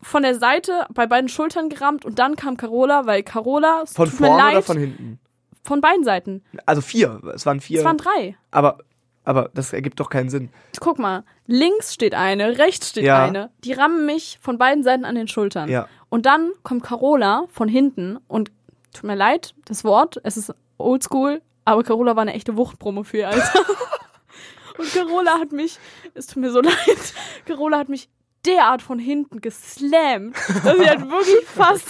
von 0.00 0.22
der 0.22 0.36
Seite 0.38 0.86
bei 0.94 1.06
beiden 1.06 1.28
Schultern 1.28 1.68
gerammt 1.68 2.04
und 2.04 2.18
dann 2.18 2.36
kam 2.36 2.56
Carola, 2.56 3.06
weil 3.06 3.22
Carola, 3.22 3.84
Von 3.86 4.06
vorne 4.08 4.36
leid, 4.36 4.52
oder 4.52 4.62
von 4.62 4.76
hinten? 4.78 5.18
von 5.64 5.80
beiden 5.80 6.04
Seiten. 6.04 6.42
Also 6.66 6.80
vier. 6.80 7.20
Es 7.34 7.44
waren 7.46 7.60
vier. 7.60 7.80
Es 7.80 7.84
waren 7.84 7.98
drei. 7.98 8.36
aber, 8.50 8.78
aber 9.24 9.50
das 9.54 9.72
ergibt 9.72 9.98
doch 10.00 10.08
keinen 10.08 10.30
Sinn. 10.30 10.50
Guck 10.80 10.98
mal, 10.98 11.24
links 11.46 11.92
steht 11.94 12.14
eine, 12.14 12.58
rechts 12.58 12.90
steht 12.90 13.04
Ja. 13.04 13.24
eine. 13.24 13.50
Die 13.64 13.72
rammen 13.72 14.06
mich 14.06 14.38
von 14.40 14.56
beiden 14.56 14.82
Seiten 14.84 15.04
an 15.04 15.14
den 15.16 15.28
Schultern. 15.28 15.68
Ja. 15.68 15.86
Und 16.08 16.24
dann 16.26 16.52
kommt 16.62 16.84
Carola 16.84 17.44
von 17.50 17.68
hinten 17.68 18.18
und 18.28 18.50
tut 18.94 19.04
mir 19.04 19.16
leid, 19.16 19.54
das 19.66 19.84
Wort, 19.84 20.18
es 20.22 20.36
ist 20.38 20.54
oldschool, 20.78 21.42
aber 21.68 21.82
Carola 21.84 22.16
war 22.16 22.22
eine 22.22 22.34
echte 22.34 22.56
Wuchtbrumme 22.56 23.04
für 23.04 23.18
ihr 23.18 23.28
Alter. 23.28 23.60
und 24.78 24.92
Carola 24.92 25.38
hat 25.38 25.52
mich, 25.52 25.78
es 26.14 26.26
tut 26.26 26.38
mir 26.38 26.50
so 26.50 26.60
leid, 26.60 27.14
Carola 27.44 27.78
hat 27.78 27.88
mich 27.88 28.08
derart 28.46 28.82
von 28.82 28.98
hinten 28.98 29.40
geslammt, 29.40 30.36
dass 30.64 30.78
ich 30.78 30.88
halt 30.88 31.00
wirklich 31.10 31.44
fast, 31.54 31.88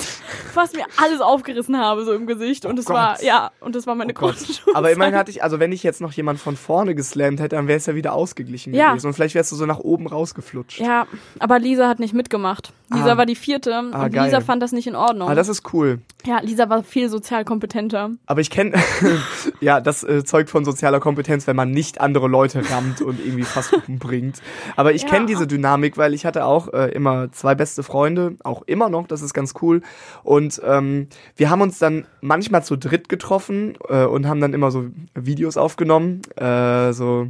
fast 0.53 0.75
mir 0.77 0.85
alles 0.97 1.21
aufgerissen 1.21 1.79
habe, 1.79 2.05
so 2.05 2.13
im 2.13 2.27
Gesicht. 2.27 2.65
Und 2.65 2.79
es 2.79 2.87
Gott. 2.87 2.97
war, 2.97 3.23
ja, 3.23 3.51
und 3.61 3.75
das 3.77 3.87
war 3.87 3.95
meine 3.95 4.13
Oh 4.13 4.21
Gott. 4.21 4.35
Grundschulzeit. 4.37 4.75
Aber 4.75 4.91
immerhin 4.91 5.15
hatte 5.15 5.31
ich, 5.31 5.43
also 5.43 5.61
wenn 5.61 5.73
ich 5.73 5.83
jetzt 5.83 6.01
noch 6.01 6.13
jemand 6.13 6.41
von 6.41 6.57
vorne 6.57 6.95
geslammt 6.95 7.41
hätte, 7.41 7.57
dann 7.57 7.69
wäre 7.69 7.77
es 7.77 7.87
ja 7.87 7.95
wieder 7.95 8.13
ausgeglichen 8.15 8.73
Ja. 8.75 8.91
gewesen. 8.91 9.07
Und 9.09 9.13
vielleicht 9.15 9.35
wärst 9.35 9.53
du 9.53 9.57
so 9.57 9.67
nach 9.67 9.79
oben 9.79 10.07
rausgeflutscht. 10.07 10.81
Ja, 10.81 11.07
aber 11.39 11.59
Lisa 11.59 11.87
hat 11.89 12.01
nicht 12.01 12.15
mitgemacht. 12.15 12.73
Lisa 12.91 13.13
Ah. 13.13 13.17
war 13.19 13.27
die 13.27 13.37
vierte 13.37 13.75
Ah, 13.93 14.05
und 14.05 14.13
geil. 14.13 14.25
Lisa 14.25 14.41
fand 14.41 14.63
das 14.63 14.73
nicht 14.73 14.87
in 14.87 14.97
Ordnung. 14.97 15.29
Aber 15.29 15.35
das 15.37 15.49
ist 15.49 15.73
cool. 15.75 16.01
ja, 16.25 16.41
Lisa 16.41 16.69
war 16.71 16.83
viel 16.83 17.11
sozial 17.11 17.45
kompetenter. 17.45 18.11
Aber 18.27 18.41
ich 18.41 18.51
kenne, 18.51 18.73
ja, 19.61 19.81
das 19.81 20.03
äh, 20.05 20.25
zeugt 20.25 20.49
von 20.51 20.65
sozialer 20.65 20.99
Kompetenz, 21.01 21.47
wenn 21.47 21.57
man 21.57 21.71
nicht 21.71 22.01
andere 22.01 22.29
Leute 22.29 22.63
rammt 22.71 23.03
und 23.03 23.21
irgendwie 23.21 23.45
fast 23.45 23.73
umbringt. 23.89 24.41
Aber 24.77 24.93
ich 24.95 25.03
Ja. 25.03 25.09
kenne 25.11 25.27
diese 25.27 25.47
Dynamik, 25.47 25.97
weil 25.99 26.15
ich 26.15 26.25
hatte 26.25 26.38
auch 26.45 26.73
äh, 26.73 26.91
immer 26.93 27.31
zwei 27.33 27.55
beste 27.55 27.83
Freunde, 27.83 28.37
auch 28.45 28.63
immer 28.63 28.89
noch, 28.89 29.07
das 29.07 29.23
ist 29.23 29.35
ganz 29.35 29.55
cool. 29.63 29.83
Und 30.23 30.61
ähm, 30.65 31.09
wir 31.37 31.51
haben 31.51 31.61
uns 31.61 31.79
dann 31.79 32.07
manchmal 32.21 32.65
zu 32.65 32.77
dritt 32.77 33.09
getroffen 33.09 33.77
äh, 33.89 34.05
und 34.05 34.27
haben 34.27 34.41
dann 34.41 34.55
immer 34.55 34.71
so 34.71 34.87
Videos 35.15 35.57
aufgenommen, 35.57 36.23
äh, 36.37 36.93
so 36.93 37.29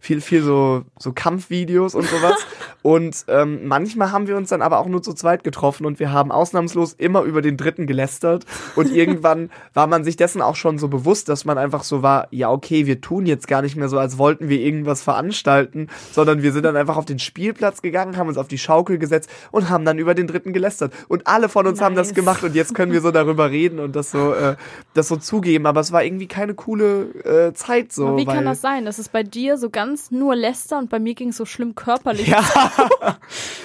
viel, 0.00 0.22
viel 0.22 0.42
so, 0.42 0.82
so 0.98 1.12
Kampfvideos 1.12 1.94
und 1.94 2.06
sowas. 2.06 2.34
und 2.82 3.24
ähm, 3.28 3.68
manchmal 3.68 4.10
haben 4.12 4.26
wir 4.26 4.36
uns 4.36 4.48
dann 4.48 4.62
aber 4.62 4.78
auch 4.78 4.86
nur 4.86 5.02
zu 5.02 5.12
zweit 5.12 5.44
getroffen 5.44 5.84
und 5.84 6.00
wir 6.00 6.10
haben 6.10 6.32
ausnahmslos 6.32 6.94
immer 6.94 7.22
über 7.22 7.42
den 7.42 7.58
dritten 7.58 7.86
gelästert. 7.86 8.46
Und 8.76 8.90
irgendwann 8.94 9.50
war 9.74 9.86
man 9.86 10.02
sich 10.02 10.16
dessen 10.16 10.40
auch 10.40 10.56
schon 10.56 10.78
so 10.78 10.88
bewusst, 10.88 11.28
dass 11.28 11.44
man 11.44 11.58
einfach 11.58 11.84
so 11.84 12.02
war, 12.02 12.28
ja, 12.30 12.50
okay, 12.50 12.86
wir 12.86 13.02
tun 13.02 13.26
jetzt 13.26 13.46
gar 13.46 13.60
nicht 13.60 13.76
mehr 13.76 13.90
so, 13.90 13.98
als 13.98 14.16
wollten 14.16 14.48
wir 14.48 14.58
irgendwas 14.58 15.02
veranstalten, 15.02 15.88
sondern 16.12 16.42
wir 16.42 16.52
sind 16.52 16.64
dann 16.64 16.76
einfach 16.76 16.96
auf 16.96 17.04
den 17.04 17.18
Spielplatz 17.18 17.82
gegangen, 17.82 18.16
haben 18.16 18.28
uns 18.28 18.38
auf 18.38 18.48
die 18.48 18.58
Schaukel 18.58 18.98
gesetzt 18.98 19.28
und 19.50 19.68
haben 19.68 19.84
dann 19.84 19.98
über 19.98 20.14
den 20.14 20.26
dritten 20.26 20.54
gelästert. 20.54 20.94
Und 21.08 21.26
alle 21.26 21.50
von 21.50 21.66
uns 21.66 21.82
haben 21.82 21.94
das 21.94 22.08
Nice. 22.08 22.14
gemacht 22.14 22.42
und 22.42 22.54
jetzt 22.54 22.74
können 22.74 22.92
wir 22.92 23.02
so 23.02 23.10
darüber 23.10 23.50
reden 23.50 23.78
und 23.78 23.94
das 23.94 24.12
so, 24.12 24.32
äh, 24.32 24.56
das 24.94 25.08
so 25.08 25.16
zugeben. 25.16 25.66
Aber 25.66 25.80
es 25.80 25.92
war 25.92 26.02
irgendwie 26.02 26.26
keine 26.26 26.54
coole 26.54 27.02
äh, 27.24 27.52
Zeit 27.52 27.92
so. 27.92 28.08
Aber 28.08 28.16
wie 28.16 28.24
kann 28.24 28.46
das 28.46 28.62
sein, 28.62 28.86
dass 28.86 28.98
es 28.98 29.10
bei 29.10 29.22
dir 29.22 29.58
so 29.58 29.68
ganz 29.68 29.89
Distanz 29.90 30.10
nur 30.10 30.34
Lester 30.34 30.78
und 30.78 30.90
bei 30.90 30.98
mir 30.98 31.14
ging 31.14 31.30
es 31.30 31.36
so 31.36 31.44
schlimm 31.44 31.74
körperlich. 31.74 32.28
Ja. 32.28 32.42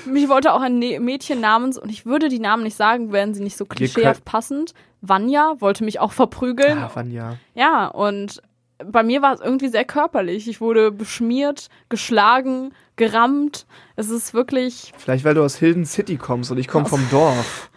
Mich 0.06 0.30
wollte 0.30 0.54
auch 0.54 0.62
ein 0.62 0.80
ne 0.80 1.00
Mädchen 1.00 1.42
namens, 1.42 1.78
und 1.78 1.90
ich 1.90 2.06
würde 2.06 2.30
die 2.30 2.40
Namen 2.40 2.64
nicht 2.64 2.76
sagen, 2.76 3.12
wären 3.12 3.34
sie 3.34 3.44
nicht 3.44 3.58
so 3.58 3.66
klischeehaft 3.66 4.26
passend. 4.26 4.74
Vanya 5.02 5.56
wollte 5.60 5.84
mich 5.84 6.00
auch 6.00 6.12
verprügeln. 6.12 6.80
Ja, 6.80 6.92
Vanja. 6.94 7.38
Ja, 7.54 7.88
und 7.88 8.42
bei 8.84 9.04
mir 9.04 9.22
war 9.22 9.34
es 9.34 9.42
irgendwie 9.42 9.68
sehr 9.68 9.86
körperlich. 9.86 10.48
Ich 10.48 10.62
wurde 10.62 10.92
beschmiert, 10.92 11.70
geschlagen, 11.90 12.74
gerammt. 12.96 13.66
Es 13.96 14.10
ist 14.10 14.34
wirklich, 14.34 14.94
Vielleicht, 14.98 15.24
weil 15.26 15.34
du 15.36 15.44
aus 15.44 15.56
Hilden 15.58 15.86
City 15.86 16.18
kommst 16.18 16.52
und 16.52 16.58
ich 16.58 16.68
komme 16.68 16.86
vom 16.86 17.02
Dorf. 17.12 17.70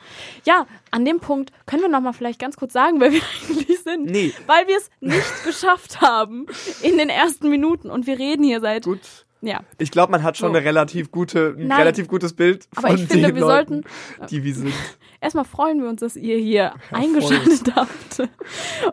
ja, 0.44 0.66
an 0.90 1.04
dem 1.04 1.20
Punkt 1.20 1.52
können 1.66 1.82
wir 1.82 1.88
noch 1.88 2.00
mal 2.00 2.12
vielleicht 2.12 2.40
ganz 2.40 2.56
kurz 2.56 2.72
sagen, 2.72 3.00
wer 3.00 3.12
wir 3.12 3.20
eigentlich 3.48 3.78
sind. 3.80 4.06
Nee. 4.10 4.32
Weil 4.46 4.66
wir 4.66 4.76
es 4.76 4.90
nicht 5.00 5.24
geschafft 5.44 6.00
haben 6.00 6.46
in 6.82 6.98
den 6.98 7.08
ersten 7.08 7.48
Minuten 7.50 7.90
und 7.90 8.06
wir 8.06 8.18
reden 8.18 8.42
hier 8.44 8.60
seit, 8.60 8.84
Gut. 8.84 9.00
ja. 9.40 9.60
Ich 9.78 9.90
glaube, 9.90 10.10
man 10.12 10.22
hat 10.22 10.36
schon 10.36 10.50
So. 10.52 10.56
eine 10.56 10.64
relativ 10.66 11.10
gute, 11.10 11.54
ein 11.58 11.68
Nein. 11.68 11.78
relativ 11.78 12.08
gutes 12.08 12.32
Bild 12.34 12.66
Aber 12.76 12.88
von 12.88 12.96
ich 12.96 13.06
finde, 13.06 13.34
wir 13.34 13.40
Leuten, 13.40 13.84
sollten- 14.18 14.26
die 14.30 14.44
wir 14.44 14.54
sind. 14.54 14.72
Erstmal 15.20 15.44
freuen 15.44 15.82
wir 15.82 15.88
uns, 15.88 16.00
dass 16.00 16.14
ihr 16.16 16.38
hier 16.38 16.74
eingeschaltet 16.92 17.74
habt. 17.74 18.28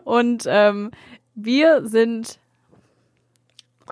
Und 0.04 0.44
ähm, 0.48 0.90
wir 1.36 1.86
sind 1.86 2.38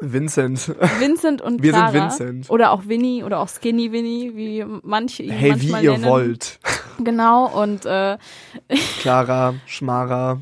Vincent. 0.00 0.74
Vincent 0.98 1.40
und 1.42 1.62
Wir 1.62 1.72
sind 1.72 1.90
Clara. 1.90 1.92
Vincent. 2.10 2.50
Oder 2.50 2.72
auch 2.72 2.86
Winnie 2.86 3.22
oder 3.24 3.40
auch 3.40 3.48
Skinny 3.48 3.92
Winnie, 3.92 4.32
wie 4.34 4.64
manche 4.82 5.22
ihn 5.22 5.30
Hey, 5.32 5.60
wie 5.60 5.68
ihr 5.84 5.92
nennen. 5.92 6.04
wollt. 6.04 6.58
Genau, 6.98 7.46
und 7.60 7.84
äh, 7.86 8.16
Clara, 9.00 9.54
Schmara, 9.66 10.38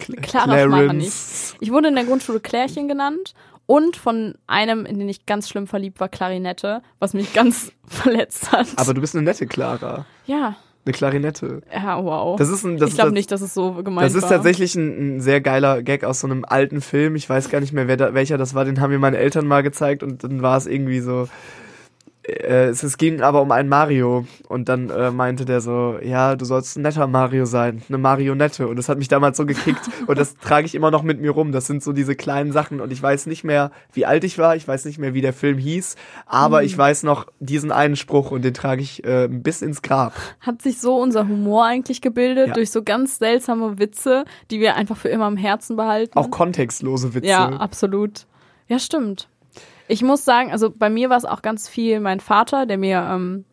Cl 0.00 0.14
Clara 0.22 0.44
Schmacher 0.44 0.66
nicht. 0.92 1.10
Clarence. 1.10 1.56
Ich 1.58 1.72
wurde 1.72 1.88
in 1.88 1.96
der 1.96 2.04
Grundschule 2.04 2.38
Klärchen 2.38 2.86
genannt 2.86 3.34
und 3.66 3.96
von 3.96 4.34
einem, 4.46 4.86
in 4.86 5.00
den 5.00 5.08
ich 5.08 5.26
ganz 5.26 5.48
schlimm 5.48 5.66
verliebt 5.66 5.98
war, 5.98 6.08
Klarinette, 6.08 6.82
was 7.00 7.12
mich 7.12 7.32
ganz 7.32 7.72
verletzt 7.88 8.52
hat. 8.52 8.68
Aber 8.76 8.94
du 8.94 9.00
bist 9.00 9.16
eine 9.16 9.24
nette 9.24 9.48
Clara. 9.48 10.06
ja, 10.26 10.54
Eine 10.86 10.92
Klarinette. 10.94 11.60
ja, 11.72 12.02
wow. 12.02 12.38
Das 12.38 12.48
ist 12.48 12.64
ein, 12.64 12.78
das 12.78 12.90
ich 12.90 12.94
glaube 12.94 13.12
nicht, 13.12 13.30
dass 13.30 13.42
es 13.42 13.52
so 13.52 13.74
gemeint 13.82 14.06
Das 14.06 14.14
ist 14.14 14.22
war. 14.22 14.30
tatsächlich 14.30 14.74
ein, 14.76 15.16
ein 15.16 15.20
sehr 15.20 15.40
geiler 15.42 15.82
Gag 15.82 16.04
aus 16.04 16.20
so 16.20 16.26
einem 16.26 16.44
alten 16.44 16.80
Film. 16.80 17.16
Ich 17.16 17.28
weiß 17.28 17.50
gar 17.50 17.60
nicht 17.60 17.72
mehr, 17.74 17.86
wer 17.86 17.98
da, 17.98 18.14
welcher 18.14 18.38
das 18.38 18.54
war. 18.54 18.64
Den 18.64 18.80
haben 18.80 18.90
mir 18.90 18.98
meine 18.98 19.18
Eltern 19.18 19.46
mal 19.46 19.62
gezeigt 19.62 20.02
und 20.02 20.24
dann 20.24 20.40
war 20.42 20.56
es 20.56 20.66
irgendwie 20.66 21.00
so. 21.00 21.28
Äh, 22.22 22.66
es, 22.66 22.82
es 22.82 22.98
ging 22.98 23.22
aber 23.22 23.40
um 23.40 23.50
einen 23.50 23.68
Mario 23.70 24.26
und 24.48 24.68
dann 24.68 24.90
äh, 24.90 25.10
meinte 25.10 25.46
der 25.46 25.62
so, 25.62 25.98
ja, 26.02 26.36
du 26.36 26.44
sollst 26.44 26.76
ein 26.76 26.82
netter 26.82 27.06
Mario 27.06 27.46
sein, 27.46 27.80
eine 27.88 27.96
Marionette 27.96 28.68
und 28.68 28.76
das 28.76 28.90
hat 28.90 28.98
mich 28.98 29.08
damals 29.08 29.38
so 29.38 29.46
gekickt 29.46 29.80
und 30.06 30.18
das 30.18 30.36
trage 30.36 30.66
ich 30.66 30.74
immer 30.74 30.90
noch 30.90 31.02
mit 31.02 31.18
mir 31.18 31.30
rum. 31.30 31.50
Das 31.50 31.66
sind 31.66 31.82
so 31.82 31.94
diese 31.94 32.14
kleinen 32.14 32.52
Sachen 32.52 32.80
und 32.82 32.92
ich 32.92 33.02
weiß 33.02 33.24
nicht 33.24 33.42
mehr, 33.42 33.70
wie 33.94 34.04
alt 34.04 34.22
ich 34.24 34.36
war, 34.36 34.54
ich 34.54 34.68
weiß 34.68 34.84
nicht 34.84 34.98
mehr, 34.98 35.14
wie 35.14 35.22
der 35.22 35.32
Film 35.32 35.56
hieß, 35.56 35.96
aber 36.26 36.58
Hm. 36.58 36.66
ich 36.66 36.76
weiß 36.76 37.04
noch 37.04 37.26
diesen 37.38 37.72
einen 37.72 37.96
Spruch 37.96 38.30
und 38.32 38.44
den 38.44 38.52
trage 38.52 38.82
ich 38.82 39.02
äh, 39.04 39.26
bis 39.30 39.62
ins 39.62 39.80
Grab. 39.80 40.12
Hat 40.40 40.60
sich 40.60 40.78
so 40.78 40.96
unser 41.00 41.26
Humor 41.26 41.64
eigentlich 41.64 42.02
gebildet 42.02 42.48
Ja. 42.48 42.52
durch 42.54 42.70
so 42.70 42.82
ganz 42.82 43.16
seltsame 43.18 43.78
Witze, 43.78 44.24
die 44.50 44.60
wir 44.60 44.76
einfach 44.76 44.98
für 44.98 45.08
immer 45.08 45.26
im 45.26 45.38
Herzen 45.38 45.74
behalten. 45.76 46.18
Auch 46.18 46.30
kontextlose 46.30 47.14
Witze. 47.14 47.28
Ja, 47.28 47.48
absolut. 47.48 48.26
Ja, 48.68 48.78
stimmt. 48.78 49.29
Ich 49.90 50.02
muss 50.02 50.24
sagen, 50.24 50.52
also 50.52 50.70
bei 50.70 50.88
mir 50.88 51.10
war 51.10 51.16
es 51.16 51.24
auch 51.24 51.42
ganz 51.42 51.68
viel 51.68 52.00
mein 52.00 52.20
Vater, 52.20 52.64
der 52.66 52.78
mir 52.78 52.98
ähm, 53.10 53.44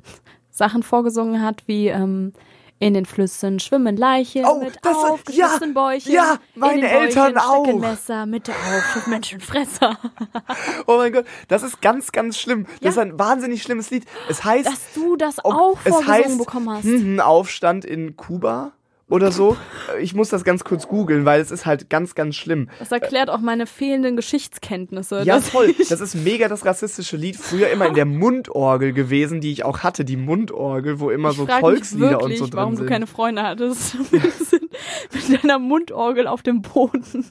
Sachen 0.51 0.83
vorgesungen 0.83 1.41
hat, 1.41 1.63
wie 1.67 1.87
ähm, 1.87 2.33
in 2.79 2.93
den 2.93 3.07
Flüssen 3.07 3.59
schwimmen 3.59 3.97
Leichen 3.97 4.45
Oh, 4.45 4.59
mit 4.59 4.77
das- 4.83 4.95
aufgeschlitzenen 4.95 5.73
ja, 5.73 5.81
Bäuchen. 5.81 6.11
ja, 6.13 6.35
meine 6.53 6.75
in 6.75 6.81
den 6.81 6.89
Eltern 6.91 7.33
Bäuchen 7.33 7.39
auch. 7.75 7.79
Messer, 7.79 8.25
Mitte 8.27 8.51
auf, 8.51 9.07
Menschenfresser. 9.07 9.97
Oh 10.85 10.97
mein 10.97 11.11
Gott, 11.11 11.25
das 11.47 11.63
ist 11.63 11.81
ganz, 11.81 12.11
ganz 12.11 12.37
schlimm. 12.37 12.65
Das 12.81 12.81
Ja. 12.81 12.89
ist 12.91 12.97
ein 12.99 13.17
wahnsinnig 13.17 13.63
schlimmes 13.63 13.89
Lied. 13.89 14.05
Es 14.29 14.43
heißt, 14.43 14.67
Dass 14.67 14.93
du 14.93 15.15
das 15.15 15.43
auch 15.43 15.77
es 15.83 15.89
vorgesungen 15.91 16.07
heißt, 16.07 16.37
bekommen 16.37 16.69
hast. 16.69 16.83
hm, 16.83 17.19
Aufstand 17.19 17.83
in 17.83 18.15
Kuba 18.15 18.73
oder 19.09 19.31
so. 19.31 19.55
Ich 20.01 20.13
muss 20.13 20.29
das 20.29 20.43
ganz 20.43 20.63
kurz 20.63 20.87
googeln, 20.87 21.23
weil 21.25 21.39
es 21.41 21.49
ist 21.51 21.65
halt 21.65 21.89
ganz, 21.89 22.13
ganz 22.15 22.35
schlimm. 22.35 22.69
Das 22.79 22.91
erklärt 22.91 23.29
auch 23.29 23.39
meine 23.39 23.65
fehlenden 23.65 24.15
Geschichtskenntnisse. 24.15 25.23
Ja, 25.23 25.39
voll. 25.39 25.73
ich- 25.77 25.87
Das 25.89 26.01
ist 26.01 26.15
mega 26.15 26.47
das 26.49 26.65
rassistische 26.65 27.15
Lied. 27.17 27.37
Früher 27.37 27.69
immer 27.69 27.85
in 27.87 27.93
der 27.93 28.05
Mundorgel 28.05 28.91
gewesen, 28.93 29.39
die 29.41 29.51
ich 29.51 29.63
auch 29.63 29.79
hatte. 29.79 30.03
Die 30.05 30.17
Mundorgel, 30.17 30.99
wo 30.99 31.09
immer 31.09 31.31
Ich 31.31 31.37
so 31.37 31.47
Volkslieder 31.47 32.11
wirklich, 32.19 32.41
und 32.41 32.45
so 32.47 32.51
drin 32.51 32.53
warum 32.57 32.75
sind. 32.75 32.85
du 32.85 32.89
keine 32.91 33.07
Freunde 33.07 33.43
hattest. 33.43 33.95
mit 34.11 35.43
deiner 35.43 35.59
Mundorgel 35.59 36.27
auf 36.27 36.41
dem 36.43 36.61
Boden. 36.61 37.25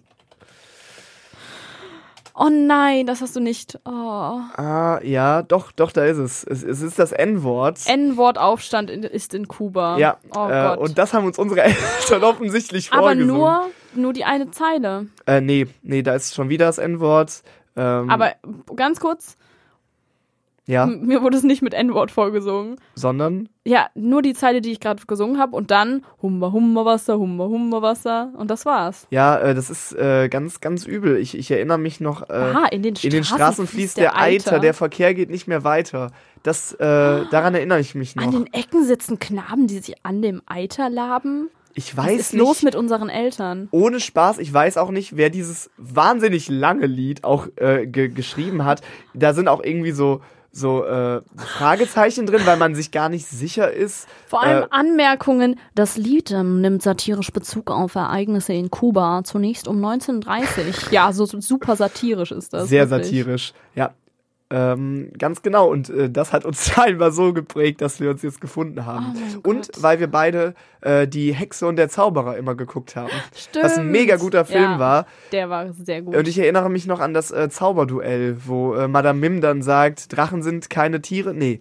Oh 2.38 2.51
nein, 2.51 3.07
das 3.07 3.22
hast 3.22 3.35
du 3.35 3.40
nicht. 3.40 3.79
Oh. 3.87 3.90
ah, 3.90 5.01
ja, 5.03 5.40
doch, 5.42 5.72
doch, 5.72 5.90
da 5.90 6.05
ist 6.05 6.18
es. 6.18 6.44
Es, 6.44 6.62
es 6.62 6.83
ist 6.83 6.99
das 6.99 7.12
N-Wort. 7.12 7.79
N-Wort 7.87 8.37
Aufstand 8.37 8.90
in, 8.90 9.03
ist 9.05 9.33
in 9.33 9.49
Kuba. 9.49 9.96
ja, 9.96 10.18
Oh 10.37 10.46
äh, 10.49 10.62
Gott. 10.68 10.79
und 10.81 10.99
das 10.99 11.14
haben 11.14 11.25
uns 11.25 11.38
unsere 11.38 11.62
Eltern 11.64 12.22
offensichtlich 12.25 12.92
Aber 12.92 13.05
vorgesungen. 13.09 13.29
nur, 13.38 13.66
nur 13.94 14.12
die 14.12 14.25
eine 14.25 14.51
Zeile. 14.51 15.07
Äh, 15.27 15.40
nee, 15.40 15.66
nee, 15.83 16.03
da 16.03 16.14
ist 16.14 16.35
schon 16.35 16.51
wieder 16.51 16.66
das 16.66 16.77
N-Wort. 16.77 17.42
Ähm, 17.75 18.11
Aber 18.11 18.33
ganz 18.77 19.01
kurz, 19.01 19.37
ja, 20.66 20.85
m- 20.85 21.07
mir 21.07 21.22
wurde 21.22 21.37
es 21.37 21.42
nicht 21.44 21.62
mit 21.62 21.74
N-Wort 21.74 22.11
vorgesungen. 22.11 22.76
sondern 22.94 23.48
Ja, 23.64 23.87
nur 23.94 24.22
die 24.22 24.35
Zeile, 24.35 24.61
die 24.61 24.72
ich 24.72 24.81
gerade 24.81 25.02
gesungen 25.07 25.38
habe 25.38 25.55
und 25.57 25.70
dann 25.70 26.05
Hummer, 26.22 26.52
Hummer, 26.52 26.85
Wasser, 26.85 27.18
Hummer, 27.18 27.44
Hummer, 27.48 27.83
Wasser 27.83 28.33
und 28.37 28.50
das 28.50 28.66
war's. 28.66 29.07
Ja, 29.11 29.38
äh, 29.38 29.55
das 29.55 29.70
ist 29.70 29.92
äh, 29.94 30.29
ganz, 30.29 30.61
ganz 30.61 30.85
übel. 30.87 31.16
Ich, 31.18 31.37
ich 31.38 31.50
erinnere 31.50 31.79
mich 31.79 32.00
noch, 32.00 32.29
äh, 32.29 32.33
Aha, 32.33 32.66
in 32.70 32.83
den 32.83 32.94
in 33.02 33.11
den 33.11 33.24
Straßen 33.24 33.66
fließt 33.66 33.96
der 33.96 34.18
Eiter, 34.18 34.59
der 34.59 34.74
Verkehr 34.74 35.14
geht 35.14 35.31
nicht 35.31 35.46
mehr 35.48 35.64
weiter. 35.64 36.11
Das, 36.42 36.72
äh, 36.74 36.79
daran 37.31 37.55
erinnere 37.55 37.81
ich 37.81 37.94
mich 37.94 38.16
An 38.16 38.24
noch. 38.26 38.33
den 38.33 38.46
Ecken 38.52 38.85
sitzen 38.85 39.18
Knaben, 39.18 39.66
die 39.66 39.79
sich 39.79 39.94
an 40.05 40.22
dem 40.22 40.42
Eiter 40.46 40.90
laben. 40.90 41.48
Ich 41.79 41.94
Was 41.96 42.07
weiß 42.07 42.20
ist 42.20 42.33
nicht, 42.33 42.40
los 42.40 42.62
mit 42.62 42.74
unseren 42.74 43.11
Eltern? 43.11 43.68
ohne 43.70 44.00
Spaß, 44.00 44.38
ich 44.38 44.50
weiß 44.50 44.79
auch 44.79 44.90
nicht, 44.90 45.16
wer 45.18 45.29
dieses 45.29 45.70
wahnsinnig 45.76 46.48
lange 46.48 46.87
Lied 46.87 47.22
auch 47.24 47.48
äh, 47.57 47.87
ge 47.87 48.09
geschrieben 48.09 48.64
hat. 48.64 48.81
Da 49.12 49.35
sind 49.35 49.46
auch 49.48 49.62
irgendwie 49.62 49.90
so, 49.90 50.22
so 50.57 50.85
äh, 50.85 51.21
Fragezeichen 51.37 52.27
drin, 52.27 52.42
weil 52.45 52.57
man 52.57 52.75
sich 52.75 52.90
gar 52.90 53.09
nicht 53.09 53.27
sicher 53.27 53.71
ist. 53.73 54.09
Vor 54.27 54.42
allem 54.42 54.64
Äh, 54.64 54.66
Anmerkungen. 54.71 55.59
Das 55.75 55.97
Lied 55.97 56.31
ähm, 56.31 56.61
nimmt 56.61 56.83
satirisch 56.83 57.33
Bezug 57.33 57.71
auf 57.71 57.95
Ereignisse 57.95 58.53
in 58.55 58.71
Kuba, 58.71 59.23
zunächst 59.25 59.69
um 59.69 59.85
1930. 59.85 60.90
ja, 60.90 61.12
so 61.12 61.27
super 61.27 61.77
satirisch 61.77 62.33
ist 62.33 62.53
das. 62.53 62.69
Sehr 62.69 62.88
wirklich. 62.90 63.09
satirisch, 63.09 63.53
ja. 63.75 63.92
Ähm, 64.48 65.11
ganz 65.18 65.42
genau. 65.42 65.68
Und 65.68 65.90
äh, 65.90 66.09
das 66.09 66.32
hat 66.32 66.44
uns 66.44 66.66
scheinbar 66.72 67.11
so 67.11 67.32
geprägt, 67.32 67.80
dass 67.80 67.98
wir 68.00 68.11
uns 68.11 68.22
jetzt 68.22 68.40
gefunden 68.40 68.87
haben. 68.87 69.14
Oh 69.44 69.50
und 69.50 69.72
Gott. 69.72 69.82
weil 69.82 69.98
wir 69.98 70.06
beide 70.09 70.54
äh, 70.82 71.09
die 71.09 71.35
Hexe 71.35 71.66
und 71.66 71.76
der 71.76 71.88
Zauberer 71.88 72.37
immer 72.37 72.54
geguckt 72.54 72.94
haben. 72.94 73.11
Stimmt. 73.35 73.64
Was 73.64 73.78
ein 73.78 73.90
mega 73.90 74.16
guter 74.16 74.44
Film 74.44 74.62
ja, 74.62 74.78
war. 74.78 75.06
Der 75.32 75.50
war 75.50 75.72
sehr 75.72 76.02
gut. 76.02 76.14
Und 76.14 76.28
ich 76.28 76.38
erinnere 76.38 76.70
mich 76.70 76.87
noch 76.87 77.00
an 77.00 77.12
das 77.12 77.32
äh, 77.32 77.48
Zauberduell, 77.48 78.37
wo 78.46 78.74
äh, 78.74 78.87
Madame 78.87 79.18
Mim 79.18 79.40
dann 79.40 79.62
sagt, 79.62 80.16
Drachen 80.16 80.42
sind 80.42 80.70
keine 80.70 81.02
Tiere. 81.02 81.35
Nee. 81.35 81.61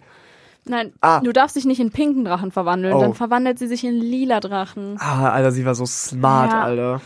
Nein, 0.68 0.92
Ah. 1.00 1.20
du 1.20 1.32
darfst 1.32 1.54
dich 1.56 1.64
nicht 1.64 1.80
in 1.80 1.90
pinken 1.90 2.24
Drachen 2.24 2.50
verwandeln, 2.50 2.94
Oh. 2.94 3.00
dann 3.00 3.14
verwandelt 3.14 3.58
sie 3.58 3.68
sich 3.68 3.84
in 3.84 3.94
lila 3.94 4.40
Drachen. 4.40 4.96
Ah, 4.98 5.30
Alter, 5.30 5.52
sie 5.52 5.64
war 5.64 5.74
so 5.76 5.86
smart, 5.86 6.50
Ja. 6.52 6.62
Alter. 6.62 7.00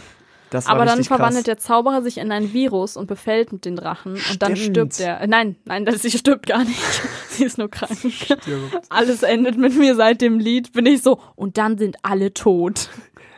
Das 0.51 0.67
Aber 0.67 0.85
dann 0.85 1.03
verwandelt 1.05 1.47
krass. 1.47 1.57
der 1.57 1.59
Zauberer 1.59 2.03
sich 2.03 2.19
in 2.19 2.33
ein 2.33 2.53
Virus 2.53 2.97
und 2.97 3.07
befällt 3.07 3.53
mit 3.53 3.65
den 3.65 3.77
Drachen 3.77 4.15
und 4.15 4.43
dann 4.43 4.57
Stimmt. 4.57 4.95
stirbt 4.95 5.01
er. 5.01 5.27
Nein, 5.27 5.57
nein, 5.65 5.85
das, 5.85 6.03
sie 6.03 6.11
stirbt 6.11 6.47
gar 6.47 6.65
nicht. 6.65 6.81
sie 7.29 7.45
ist 7.45 7.57
nur 7.59 7.71
krank. 7.71 7.99
Stirbt. 8.11 8.49
Alles 8.89 9.23
endet 9.23 9.57
mit 9.57 9.77
mir 9.77 9.95
seit 9.95 10.21
dem 10.21 10.39
Lied, 10.39 10.73
bin 10.73 10.87
ich 10.87 11.03
so, 11.03 11.21
und 11.37 11.57
dann 11.57 11.79
sind 11.79 11.97
alle 12.03 12.35
tot. 12.35 12.91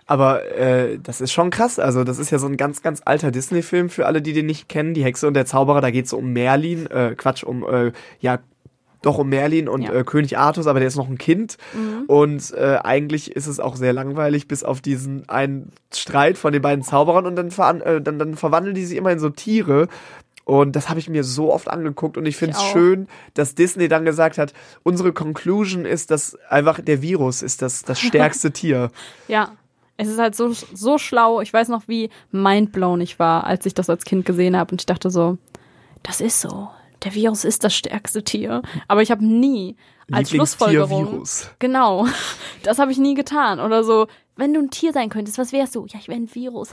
Aber 0.06 0.44
äh, 0.56 0.98
das 0.98 1.20
ist 1.20 1.32
schon 1.32 1.50
krass. 1.50 1.78
Also, 1.78 2.04
das 2.04 2.18
ist 2.18 2.30
ja 2.30 2.38
so 2.38 2.46
ein 2.46 2.56
ganz, 2.56 2.82
ganz 2.82 3.02
alter 3.04 3.30
Disney-Film 3.30 3.88
für 3.88 4.06
alle, 4.06 4.20
die 4.20 4.32
den 4.32 4.46
nicht 4.46 4.68
kennen. 4.68 4.94
Die 4.94 5.04
Hexe 5.04 5.26
und 5.26 5.34
der 5.34 5.46
Zauberer, 5.46 5.80
da 5.80 5.90
geht 5.90 6.06
es 6.06 6.12
um 6.12 6.32
Merlin, 6.32 6.86
äh, 6.86 7.14
Quatsch, 7.16 7.44
um, 7.44 7.64
äh, 7.64 7.92
ja, 8.20 8.40
doch 9.02 9.18
um 9.18 9.28
Merlin 9.28 9.68
und 9.68 9.82
Ja. 9.82 9.90
Mhm. 9.92 9.96
äh, 9.98 10.04
König 10.04 10.38
Artus, 10.38 10.66
aber 10.66 10.78
der 10.78 10.88
ist 10.88 10.96
noch 10.96 11.08
ein 11.08 11.18
Kind. 11.18 11.58
Und 12.06 12.52
äh, 12.54 12.78
eigentlich 12.82 13.32
ist 13.36 13.46
es 13.46 13.60
auch 13.60 13.76
sehr 13.76 13.92
langweilig, 13.92 14.48
bis 14.48 14.64
auf 14.64 14.80
diesen 14.80 15.28
einen 15.28 15.72
Streit 15.94 16.38
von 16.38 16.52
den 16.52 16.62
beiden 16.62 16.82
Zauberern 16.84 17.26
und 17.26 17.36
dann, 17.36 17.80
äh, 17.80 18.00
dann, 18.00 18.18
dann 18.18 18.36
verwandeln 18.36 18.74
die 18.74 18.84
sich 18.84 18.96
immer 18.96 19.12
in 19.12 19.18
so 19.18 19.28
Tiere. 19.28 19.88
Und 20.44 20.74
das 20.74 20.88
habe 20.88 20.98
ich 20.98 21.08
mir 21.08 21.22
so 21.22 21.52
oft 21.52 21.68
angeguckt 21.68 22.16
und 22.16 22.26
ich 22.26 22.36
finde 22.36 22.56
es 22.56 22.62
schön, 22.64 23.06
dass 23.34 23.54
Disney 23.54 23.86
dann 23.86 24.04
gesagt 24.04 24.38
hat, 24.38 24.52
unsere 24.82 25.12
Conclusion 25.12 25.84
ist, 25.84 26.10
dass 26.10 26.36
einfach 26.48 26.80
der 26.80 27.00
Virus 27.00 27.42
ist 27.42 27.62
das, 27.62 27.82
das 27.82 28.00
stärkste 28.00 28.50
Tier. 28.50 28.90
Ja. 29.28 29.52
Es 29.98 30.08
ist 30.08 30.18
halt 30.18 30.34
so, 30.34 30.50
so 30.52 30.98
schlau. 30.98 31.42
Ich 31.42 31.52
weiß 31.52 31.68
noch, 31.68 31.82
wie 31.86 32.10
mindblown 32.32 33.00
ich 33.02 33.18
war, 33.20 33.44
als 33.44 33.66
ich 33.66 33.74
das 33.74 33.88
als 33.88 34.04
Kind 34.04 34.24
gesehen 34.24 34.56
habe. 34.56 34.72
Und 34.72 34.80
ich 34.80 34.86
dachte 34.86 35.10
so, 35.10 35.38
das 36.02 36.20
ist 36.20 36.40
so. 36.40 36.70
Der 37.04 37.14
Virus 37.14 37.44
ist 37.44 37.64
das 37.64 37.74
stärkste 37.74 38.22
Tier. 38.22 38.62
Aber 38.88 39.02
ich 39.02 39.10
habe 39.10 39.24
nie 39.24 39.76
als 40.10 40.30
Schlussfolgerung. 40.30 41.12
Virus. 41.12 41.50
Genau. 41.58 42.06
Das 42.64 42.78
habe 42.78 42.92
ich 42.92 42.98
nie 42.98 43.14
getan. 43.14 43.58
Oder 43.58 43.82
so, 43.82 44.06
wenn 44.36 44.54
du 44.54 44.60
ein 44.60 44.70
Tier 44.70 44.92
sein 44.92 45.08
könntest, 45.08 45.36
was 45.36 45.52
wärst 45.52 45.74
du? 45.74 45.84
Ja, 45.86 45.98
ich 45.98 46.06
wäre 46.06 46.20
ein 46.20 46.32
Virus. 46.32 46.68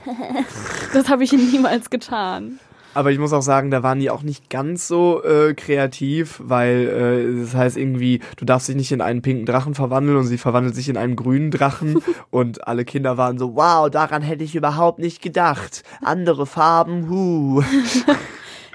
das 0.93 1.09
habe 1.09 1.23
ich 1.23 1.31
niemals 1.31 1.89
getan. 1.89 2.59
Aber 2.93 3.11
ich 3.11 3.17
muss 3.17 3.33
auch 3.33 3.41
sagen, 3.41 3.71
da 3.71 3.81
waren 3.81 3.99
die 3.99 4.11
auch 4.11 4.21
nicht 4.21 4.51
ganz 4.51 4.87
so 4.87 5.23
äh, 5.23 5.55
kreativ, 5.55 6.41
weil 6.43 6.87
äh, 6.87 7.41
das 7.41 7.55
heißt 7.55 7.77
irgendwie, 7.77 8.19
du 8.37 8.45
darfst 8.45 8.67
dich 8.67 8.75
nicht 8.75 8.91
in 8.91 9.01
einen 9.01 9.23
pinken 9.23 9.47
Drachen 9.47 9.73
verwandeln 9.73 10.17
und 10.17 10.25
sie 10.25 10.37
verwandelt 10.37 10.75
sich 10.75 10.89
in 10.89 10.97
einen 10.97 11.15
grünen 11.15 11.49
Drachen 11.49 12.03
und 12.29 12.67
alle 12.67 12.85
Kinder 12.85 13.17
waren 13.17 13.39
so, 13.39 13.55
wow, 13.55 13.89
daran 13.89 14.21
hätte 14.21 14.43
ich 14.43 14.55
überhaupt 14.55 14.99
nicht 14.99 15.21
gedacht. 15.23 15.83
Andere 16.03 16.45
Farben, 16.45 17.09
huh. 17.09 17.63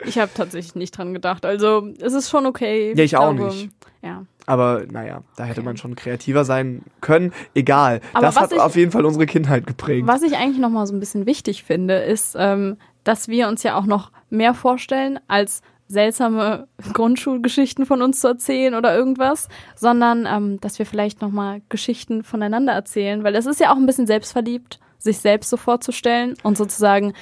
Ich 0.06 0.18
habe 0.18 0.30
tatsächlich 0.34 0.74
nicht 0.74 0.96
dran 0.96 1.12
gedacht. 1.14 1.44
Also 1.46 1.88
es 2.00 2.12
ist 2.12 2.30
schon 2.30 2.46
okay. 2.46 2.94
Ja, 2.96 3.04
ich 3.04 3.16
auch 3.16 3.32
nicht. 3.32 3.70
Ja. 4.02 4.24
Aber 4.46 4.82
naja, 4.90 5.22
da 5.36 5.44
hätte 5.44 5.62
man 5.62 5.76
schon 5.76 5.96
kreativer 5.96 6.44
sein 6.44 6.82
können. 7.00 7.32
Egal. 7.54 8.00
Aber 8.12 8.26
das 8.26 8.36
was 8.36 8.42
hat 8.42 8.52
ich- 8.52 8.60
auf 8.60 8.76
jeden 8.76 8.90
Fall 8.92 9.04
unsere 9.06 9.26
Kindheit 9.26 9.66
geprägt. 9.66 10.06
Was 10.06 10.22
ich 10.22 10.36
eigentlich 10.36 10.58
noch 10.58 10.68
mal 10.70 10.86
so 10.86 10.94
ein 10.94 11.00
bisschen 11.00 11.24
wichtig 11.26 11.64
finde, 11.64 11.94
ist, 11.96 12.36
ähm, 12.38 12.76
dass 13.04 13.28
wir 13.28 13.48
uns 13.48 13.62
ja 13.62 13.76
auch 13.78 13.86
noch 13.86 14.10
mehr 14.30 14.52
vorstellen, 14.54 15.18
als 15.28 15.62
seltsame 15.88 16.66
Grundschulgeschichten 16.92 17.86
von 17.86 18.02
uns 18.02 18.20
zu 18.20 18.28
erzählen 18.28 18.74
oder 18.74 18.94
irgendwas, 18.96 19.48
sondern 19.76 20.26
ähm, 20.26 20.60
dass 20.60 20.78
wir 20.78 20.86
vielleicht 20.86 21.20
noch 21.22 21.30
mal 21.30 21.60
Geschichten 21.68 22.22
voneinander 22.22 22.72
erzählen, 22.72 23.22
weil 23.24 23.34
es 23.36 23.46
ist 23.46 23.60
ja 23.60 23.72
auch 23.72 23.76
ein 23.76 23.86
bisschen 23.86 24.06
selbstverliebt, 24.06 24.80
sich 25.04 25.18
selbst 25.18 25.50
so 25.50 25.56
vorzustellen 25.56 26.34
und 26.42 26.56
sozusagen 26.56 27.12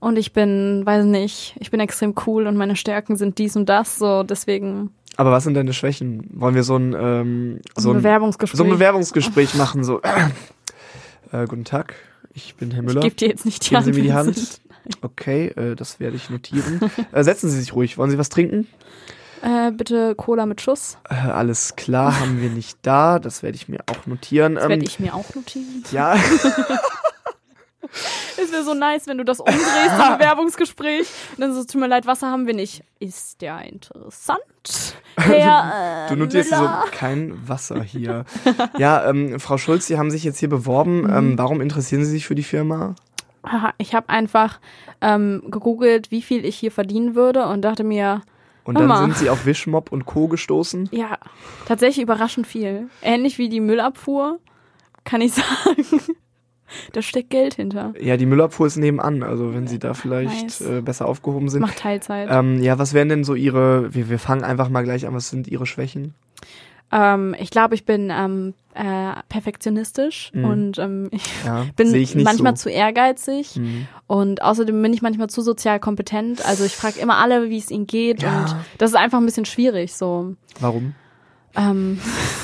und 0.00 0.16
ich 0.18 0.32
bin, 0.32 0.82
weiß 0.84 1.04
nicht, 1.06 1.56
ich 1.58 1.70
bin 1.70 1.80
extrem 1.80 2.14
cool 2.26 2.46
und 2.46 2.56
meine 2.56 2.76
Stärken 2.76 3.16
sind 3.16 3.38
dies 3.38 3.56
und 3.56 3.68
das, 3.68 3.98
so 3.98 4.22
deswegen 4.22 4.90
Aber 5.16 5.32
was 5.32 5.44
sind 5.44 5.54
deine 5.54 5.72
Schwächen? 5.72 6.28
Wollen 6.34 6.54
wir 6.54 6.62
so 6.62 6.76
ein, 6.76 6.94
ähm, 6.98 7.60
so 7.76 7.90
ein 7.90 7.96
Bewerbungsgespräch. 7.98 8.58
so 8.58 8.64
ein 8.64 8.70
Bewerbungsgespräch 8.70 9.54
machen? 9.54 9.82
So, 9.84 10.00
äh, 11.32 11.46
guten 11.46 11.64
Tag, 11.64 11.94
ich 12.34 12.54
bin 12.56 12.70
Herr 12.70 12.80
ich 12.82 12.86
Müller. 12.86 13.00
gebe 13.00 13.14
dir 13.16 13.28
jetzt 13.28 13.44
nicht 13.44 13.64
die 13.64 13.70
Geben 13.70 13.84
Sie 13.84 13.92
mir 13.92 14.02
die 14.02 14.12
Hand. 14.12 14.60
Okay, 15.02 15.48
äh, 15.48 15.74
das 15.74 16.00
werde 16.00 16.16
ich 16.16 16.30
notieren. 16.30 16.80
äh, 17.12 17.22
setzen 17.24 17.50
Sie 17.50 17.58
sich 17.58 17.74
ruhig. 17.74 17.98
Wollen 17.98 18.10
Sie 18.10 18.18
was 18.18 18.28
trinken? 18.28 18.66
Äh, 19.42 19.70
bitte 19.72 20.14
Cola 20.14 20.46
mit 20.46 20.60
Schuss. 20.60 20.98
Äh, 21.10 21.14
alles 21.14 21.76
klar, 21.76 22.18
haben 22.20 22.40
wir 22.40 22.50
nicht 22.50 22.78
da. 22.82 23.18
Das 23.18 23.42
werde 23.42 23.56
ich 23.56 23.68
mir 23.68 23.80
auch 23.86 24.06
notieren. 24.06 24.54
Das 24.54 24.64
Ähm, 24.64 24.70
werde 24.70 24.84
ich 24.84 24.98
mir 25.00 25.14
auch 25.14 25.34
notieren. 25.34 25.82
ja, 25.92 26.16
Es 28.48 28.52
wäre 28.52 28.64
so 28.64 28.72
nice, 28.74 29.06
wenn 29.06 29.18
du 29.18 29.24
das 29.24 29.40
umdrehst 29.40 29.60
im 29.66 30.18
Bewerbungsgespräch. 30.18 31.06
Und 31.36 31.40
dann 31.40 31.54
so, 31.54 31.64
tut 31.64 31.80
mir 31.80 31.86
leid, 31.86 32.06
Wasser 32.06 32.30
haben 32.30 32.46
wir 32.46 32.54
nicht. 32.54 32.82
Ist 32.98 33.42
der 33.42 33.60
interessant? 33.62 34.40
Herr, 35.18 36.06
äh, 36.06 36.08
du 36.08 36.16
notierst 36.16 36.50
so 36.50 36.68
kein 36.92 37.46
Wasser 37.46 37.82
hier. 37.82 38.24
ja, 38.78 39.08
ähm, 39.08 39.38
Frau 39.38 39.58
Schulz, 39.58 39.86
Sie 39.86 39.98
haben 39.98 40.10
sich 40.10 40.24
jetzt 40.24 40.38
hier 40.38 40.48
beworben. 40.48 41.02
Mhm. 41.02 41.12
Ähm, 41.12 41.38
warum 41.38 41.60
interessieren 41.60 42.04
Sie 42.04 42.10
sich 42.10 42.26
für 42.26 42.34
die 42.34 42.42
Firma? 42.42 42.94
Ich 43.78 43.94
habe 43.94 44.08
einfach 44.08 44.60
ähm, 45.00 45.42
gegoogelt, 45.50 46.10
wie 46.10 46.22
viel 46.22 46.44
ich 46.44 46.56
hier 46.56 46.72
verdienen 46.72 47.14
würde 47.14 47.46
und 47.46 47.62
dachte 47.62 47.84
mir, 47.84 48.22
Und 48.64 48.78
dann 48.78 48.86
mal. 48.86 49.00
sind 49.02 49.16
Sie 49.16 49.30
auf 49.30 49.46
Wischmob 49.46 49.92
und 49.92 50.06
Co. 50.06 50.28
gestoßen. 50.28 50.88
ja, 50.92 51.18
tatsächlich 51.66 52.02
überraschend 52.02 52.46
viel. 52.46 52.88
Ähnlich 53.02 53.38
wie 53.38 53.48
die 53.48 53.60
Müllabfuhr, 53.60 54.38
kann 55.04 55.20
ich 55.20 55.32
sagen. 55.34 55.84
Da 56.92 57.02
steckt 57.02 57.30
Geld 57.30 57.54
hinter. 57.54 57.94
Ja, 58.00 58.16
die 58.16 58.26
Müllabfuhr 58.26 58.66
ist 58.66 58.76
nebenan. 58.76 59.22
Also 59.22 59.54
wenn 59.54 59.66
Sie 59.66 59.78
da 59.78 59.94
vielleicht 59.94 60.42
Nice. 60.42 60.60
äh, 60.60 60.80
besser 60.82 61.06
aufgehoben 61.06 61.48
sind. 61.48 61.60
Macht 61.60 61.78
Teilzeit. 61.78 62.28
Ähm, 62.30 62.62
ja, 62.62 62.78
was 62.78 62.94
wären 62.94 63.08
denn 63.08 63.24
so 63.24 63.34
Ihre, 63.34 63.94
wir, 63.94 64.08
wir 64.10 64.18
fangen 64.18 64.44
einfach 64.44 64.68
mal 64.68 64.82
gleich 64.84 65.06
an, 65.06 65.14
was 65.14 65.28
sind 65.30 65.48
Ihre 65.48 65.66
Schwächen? 65.66 66.14
Ähm, 66.90 67.34
ich 67.38 67.50
glaube, 67.50 67.74
ich 67.74 67.84
bin 67.84 68.10
ähm, 68.10 68.54
äh, 68.74 69.12
perfektionistisch 69.28 70.30
Mhm. 70.32 70.44
und 70.44 70.78
ähm, 70.78 71.08
ich 71.12 71.22
Ja, 71.44 71.66
bin 71.76 71.94
ich 71.94 72.14
manchmal 72.14 72.56
so. 72.56 72.62
zu 72.64 72.70
ehrgeizig 72.70 73.56
Mhm. 73.56 73.86
und 74.06 74.40
außerdem 74.40 74.80
bin 74.80 74.92
ich 74.94 75.02
manchmal 75.02 75.28
zu 75.28 75.42
sozial 75.42 75.80
kompetent. 75.80 76.44
Also 76.46 76.64
ich 76.64 76.74
frage 76.74 76.98
immer 76.98 77.16
alle, 77.18 77.50
wie 77.50 77.58
es 77.58 77.70
ihnen 77.70 77.86
geht 77.86 78.22
Ja. 78.22 78.40
und 78.40 78.56
das 78.78 78.90
ist 78.90 78.96
einfach 78.96 79.18
ein 79.18 79.26
bisschen 79.26 79.44
schwierig. 79.44 79.92
So 79.94 80.34
Warum? 80.60 80.94
ähm, 81.56 81.98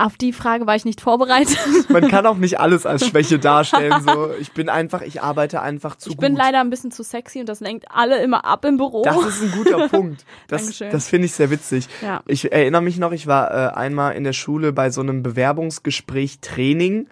auf 0.00 0.16
die 0.16 0.32
Frage 0.32 0.66
war 0.66 0.74
ich 0.74 0.84
nicht 0.84 1.00
vorbereitet. 1.00 1.58
Man 1.88 2.08
kann 2.08 2.26
auch 2.26 2.36
nicht 2.36 2.58
alles 2.58 2.86
als 2.86 3.06
Schwäche 3.06 3.38
darstellen. 3.38 4.02
So, 4.02 4.30
ich 4.40 4.52
bin 4.52 4.68
einfach, 4.68 5.02
ich 5.02 5.22
arbeite 5.22 5.60
einfach 5.60 5.96
zu 5.96 6.10
Ich 6.10 6.16
gut. 6.16 6.22
bin 6.24 6.36
leider 6.36 6.60
ein 6.60 6.70
bisschen 6.70 6.90
zu 6.90 7.02
sexy 7.02 7.40
und 7.40 7.48
das 7.48 7.60
lenkt 7.60 7.86
alle 7.90 8.22
immer 8.22 8.44
ab 8.44 8.64
im 8.64 8.76
Büro. 8.76 9.02
Das 9.02 9.16
ist 9.26 9.42
ein 9.42 9.52
guter 9.52 9.88
Punkt. 9.90 10.24
Das, 10.48 10.62
Dankeschön. 10.62 10.90
das 10.90 11.08
finde 11.08 11.26
ich 11.26 11.32
sehr 11.32 11.50
witzig. 11.50 11.88
Ja. 12.02 12.22
Ich 12.26 12.50
erinnere 12.50 12.82
mich 12.82 12.98
noch, 12.98 13.12
ich 13.12 13.26
war 13.26 13.50
äh, 13.50 13.74
einmal 13.74 14.14
in 14.14 14.24
der 14.24 14.32
Schule 14.32 14.72
bei 14.72 14.90
so 14.90 15.00
einem 15.00 15.22
Bewerbungsgespräch 15.22 16.40
Training 16.40 17.06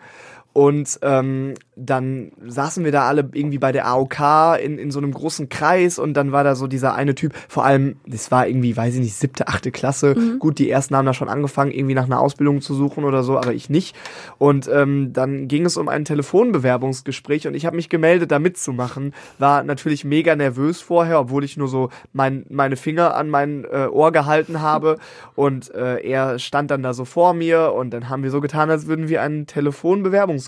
und 0.59 0.99
ähm, 1.03 1.55
dann 1.77 2.33
saßen 2.45 2.85
wir 2.85 2.91
da 2.91 3.07
alle 3.07 3.29
irgendwie 3.33 3.59
bei 3.59 3.71
der 3.71 3.87
AOK 3.87 4.59
in, 4.61 4.77
in 4.77 4.91
so 4.91 4.99
einem 4.99 5.13
großen 5.13 5.49
Kreis 5.49 6.01
und 6.01 6.15
dann 6.15 6.33
war 6.33 6.43
da 6.43 6.57
so 6.57 6.67
dieser 6.67 6.97
eine 6.97 7.15
Typ, 7.15 7.33
vor 7.49 7.65
allem, 7.65 7.95
das 8.05 8.33
war 8.33 8.49
irgendwie, 8.49 8.77
weiß 8.77 8.95
ich 8.95 9.01
nicht, 9.01 9.15
siebte, 9.15 9.47
achte 9.47 9.71
Klasse. 9.71 10.17
Gut, 10.41 10.59
die 10.59 10.69
ersten 10.69 10.97
haben 10.97 11.07
da 11.07 11.15
schon 11.15 11.29
angefangen, 11.29 11.71
irgendwie 11.71 11.95
nach 11.95 12.07
einer 12.07 12.19
Ausbildung 12.19 12.61
zu 12.61 12.75
suchen 12.75 13.05
oder 13.05 13.23
so, 13.23 13.39
aber 13.39 13.55
ich 13.55 13.71
nicht. 13.71 13.95
Und 14.39 14.69
ähm, 14.69 15.13
dann 15.13 15.47
ging 15.47 15.65
es 15.65 15.77
um 15.77 15.89
ein 15.89 16.05
Telefonbewerbungsgespräch 16.05 17.47
und 17.47 17.55
ich 17.55 17.65
habe 17.65 17.77
mich 17.77 17.89
gemeldet, 17.89 18.33
da 18.33 18.41
mitzumachen. 18.41 19.15
War 19.39 19.63
natürlich 19.63 20.05
mega 20.05 20.35
nervös 20.35 20.81
vorher, 20.81 21.21
obwohl 21.21 21.45
ich 21.45 21.57
nur 21.57 21.69
so 21.69 21.91
mein, 22.13 22.45
meine 22.49 22.75
Finger 22.75 23.15
an 23.15 23.31
mein 23.31 23.65
äh, 23.65 23.87
Ohr 23.87 24.11
gehalten 24.11 24.61
habe. 24.61 24.97
Und 25.37 25.73
äh, 25.73 26.01
er 26.01 26.41
stand 26.41 26.73
dann 26.73 26.83
da 26.83 26.95
so 26.95 27.05
vor 27.05 27.33
mir 27.33 27.75
und 27.75 27.91
dann 27.91 28.09
haben 28.09 28.25
wir 28.25 28.33
so 28.33 28.41
getan, 28.41 28.71
als 28.71 28.89
würden 28.89 29.09
wir 29.09 29.23
ein 29.23 29.47
Telefonbewerbungsgespräch 29.47 30.48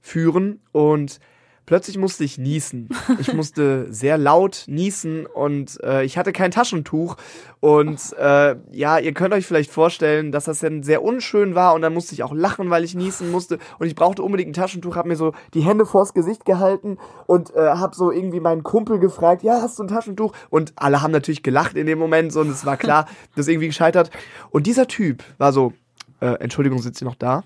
führen 0.00 0.60
und 0.72 1.20
plötzlich 1.66 1.96
musste 1.96 2.24
ich 2.24 2.38
niesen. 2.38 2.88
Ich 3.18 3.32
musste 3.34 3.92
sehr 3.92 4.18
laut 4.18 4.64
niesen 4.66 5.26
und 5.26 5.82
äh, 5.82 6.04
ich 6.04 6.18
hatte 6.18 6.32
kein 6.32 6.50
Taschentuch 6.50 7.16
und 7.60 8.00
äh, 8.18 8.56
ja, 8.72 8.98
ihr 8.98 9.14
könnt 9.14 9.32
euch 9.32 9.46
vielleicht 9.46 9.70
vorstellen, 9.70 10.32
dass 10.32 10.44
das 10.44 10.60
dann 10.60 10.82
sehr 10.82 11.02
unschön 11.02 11.54
war 11.54 11.74
und 11.74 11.82
dann 11.82 11.94
musste 11.94 12.14
ich 12.14 12.22
auch 12.22 12.34
lachen, 12.34 12.70
weil 12.70 12.84
ich 12.84 12.94
niesen 12.94 13.30
musste 13.30 13.58
und 13.78 13.86
ich 13.86 13.94
brauchte 13.94 14.22
unbedingt 14.22 14.50
ein 14.50 14.54
Taschentuch, 14.54 14.96
habe 14.96 15.08
mir 15.08 15.16
so 15.16 15.32
die 15.54 15.62
Hände 15.62 15.86
vors 15.86 16.14
Gesicht 16.14 16.44
gehalten 16.44 16.98
und 17.26 17.54
äh, 17.54 17.60
habe 17.60 17.94
so 17.94 18.10
irgendwie 18.10 18.40
meinen 18.40 18.64
Kumpel 18.64 18.98
gefragt, 18.98 19.42
ja, 19.42 19.62
hast 19.62 19.78
du 19.78 19.84
ein 19.84 19.88
Taschentuch? 19.88 20.32
Und 20.50 20.72
alle 20.76 21.00
haben 21.00 21.12
natürlich 21.12 21.42
gelacht 21.42 21.76
in 21.76 21.86
dem 21.86 21.98
Moment 21.98 22.32
so, 22.32 22.40
und 22.40 22.50
es 22.50 22.66
war 22.66 22.76
klar, 22.76 23.06
das 23.36 23.46
ist 23.46 23.48
irgendwie 23.48 23.68
gescheitert. 23.68 24.10
Und 24.50 24.66
dieser 24.66 24.88
Typ 24.88 25.22
war 25.38 25.52
so, 25.52 25.72
äh, 26.20 26.34
Entschuldigung, 26.40 26.80
sitzt 26.80 27.00
ihr 27.02 27.06
noch 27.06 27.14
da? 27.14 27.44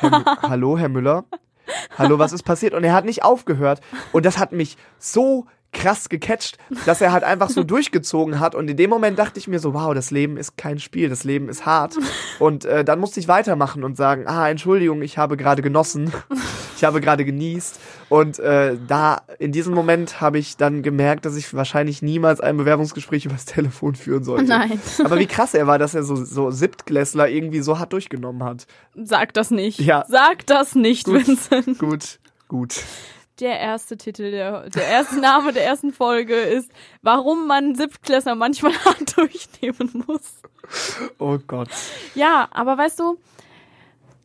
Herr 0.00 0.24
Hallo, 0.42 0.78
Herr 0.78 0.88
Müller? 0.88 1.24
Hallo, 1.98 2.18
was 2.18 2.32
ist 2.32 2.42
passiert? 2.42 2.74
Und 2.74 2.84
er 2.84 2.92
hat 2.92 3.04
nicht 3.04 3.24
aufgehört. 3.24 3.80
Und 4.12 4.24
das 4.24 4.38
hat 4.38 4.52
mich 4.52 4.76
so 4.98 5.46
krass 5.76 6.08
gecatcht, 6.08 6.58
dass 6.86 7.00
er 7.00 7.12
halt 7.12 7.22
einfach 7.22 7.50
so 7.50 7.62
durchgezogen 7.64 8.40
hat. 8.40 8.54
Und 8.54 8.68
in 8.68 8.76
dem 8.76 8.90
Moment 8.90 9.18
dachte 9.18 9.38
ich 9.38 9.46
mir 9.46 9.58
so, 9.58 9.74
wow, 9.74 9.94
das 9.94 10.10
Leben 10.10 10.36
ist 10.36 10.56
kein 10.56 10.78
Spiel, 10.78 11.08
das 11.08 11.24
Leben 11.24 11.48
ist 11.48 11.66
hart. 11.66 11.96
Und 12.38 12.64
äh, 12.64 12.84
dann 12.84 12.98
musste 12.98 13.20
ich 13.20 13.28
weitermachen 13.28 13.84
und 13.84 13.96
sagen, 13.96 14.26
ah, 14.26 14.48
Entschuldigung, 14.48 15.02
ich 15.02 15.18
habe 15.18 15.36
gerade 15.36 15.62
genossen. 15.62 16.12
Ich 16.76 16.84
habe 16.84 17.00
gerade 17.00 17.24
genießt. 17.24 17.80
Und 18.08 18.38
äh, 18.38 18.76
da, 18.86 19.22
in 19.38 19.52
diesem 19.52 19.74
Moment 19.74 20.20
habe 20.20 20.38
ich 20.38 20.56
dann 20.56 20.82
gemerkt, 20.82 21.24
dass 21.24 21.36
ich 21.36 21.52
wahrscheinlich 21.54 22.02
niemals 22.02 22.40
ein 22.40 22.56
Bewerbungsgespräch 22.56 23.24
übers 23.24 23.44
Telefon 23.44 23.94
führen 23.94 24.24
sollte. 24.24 24.44
Nein, 24.44 24.80
Aber 25.04 25.18
wie 25.18 25.26
krass 25.26 25.54
er 25.54 25.66
war, 25.66 25.78
dass 25.78 25.94
er 25.94 26.02
so, 26.02 26.16
so 26.16 26.50
Siebtklässler 26.50 27.28
irgendwie 27.28 27.60
so 27.60 27.78
hart 27.78 27.92
durchgenommen 27.92 28.44
hat. 28.44 28.66
sag 28.94 29.34
das 29.34 29.50
nicht. 29.50 29.80
Ja. 29.80 30.04
Sag 30.08 30.46
das 30.46 30.74
nicht, 30.74 31.06
Gut. 31.06 31.26
Vincent. 31.26 31.78
Gut, 31.78 32.18
gut. 32.48 32.82
Der 33.40 33.60
erste 33.60 33.96
Titel, 33.98 34.30
der, 34.30 34.70
der 34.70 34.86
erste 34.88 35.20
Name 35.20 35.52
der 35.52 35.64
ersten 35.66 35.92
Folge 35.92 36.34
ist, 36.34 36.70
warum 37.02 37.46
man 37.46 37.74
Siebtklässler 37.74 38.34
manchmal 38.34 38.72
hart 38.84 39.16
durchnehmen 39.16 40.04
muss. 40.06 40.40
Oh 41.18 41.38
Gott. 41.46 41.68
Ja, 42.14 42.48
aber 42.50 42.78
weißt 42.78 42.98
du, 42.98 43.18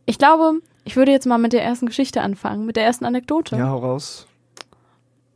ich 0.06 0.17
glaube, 0.17 0.62
ich 0.86 0.95
würde 0.95 1.12
jetzt 1.12 1.28
mal 1.28 1.38
mit 1.38 1.54
der 1.54 1.63
ersten 1.63 1.88
Geschichte 1.88 2.21
anfangen, 2.21 2.65
mit 2.65 2.78
der 2.78 2.86
ersten 2.86 3.06
Anekdote. 3.06 3.58
Ja, 3.58 3.69
hau 3.69 3.80
raus. 3.80 4.28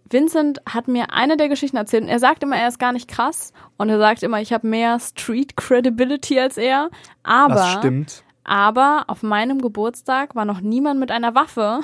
Vincent 0.10 0.62
hat 0.70 0.88
mir 0.88 1.12
eine 1.12 1.36
der 1.36 1.50
Geschichten 1.50 1.78
erzählt 1.78 2.04
und 2.04 2.10
er 2.10 2.20
sagt 2.20 2.44
immer, 2.44 2.56
er 2.56 2.68
ist 2.68 2.80
gar 2.80 2.94
nicht 2.94 3.10
krass 3.10 3.52
und 3.78 3.90
er 3.90 4.00
sagt 4.00 4.24
immer, 4.24 4.40
ich 4.40 4.54
habe 4.54 4.68
mehr 4.68 5.00
Street 5.00 5.58
Credibility 5.58 6.40
als 6.40 6.58
er, 6.58 6.90
aber 7.24 7.56
Was 7.56 7.74
stimmt? 7.74 8.24
aber 8.44 9.06
auf 9.08 9.24
meinem 9.24 9.62
Geburtstag 9.62 10.36
war 10.36 10.46
noch 10.46 10.62
niemand 10.62 11.00
mit 11.00 11.10
einer 11.10 11.34
Waffe, 11.34 11.82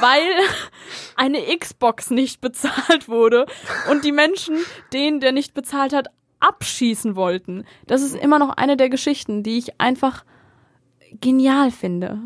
weil 0.00 0.28
eine 1.16 1.40
Xbox 1.58 2.10
nicht 2.10 2.40
bezahlt 2.40 3.08
wurde 3.08 3.46
und 3.90 4.04
die 4.04 4.12
Menschen, 4.12 4.58
den 4.92 5.20
der 5.20 5.32
nicht 5.32 5.54
bezahlt 5.54 5.92
hat, 5.92 6.08
abschießen 6.40 7.16
wollten. 7.16 7.64
Das 7.86 8.02
ist 8.02 8.14
immer 8.14 8.38
noch 8.38 8.50
eine 8.50 8.76
der 8.76 8.88
Geschichten, 8.88 9.42
die 9.42 9.58
ich 9.58 9.80
einfach 9.80 10.24
genial 11.20 11.70
finde. 11.70 12.18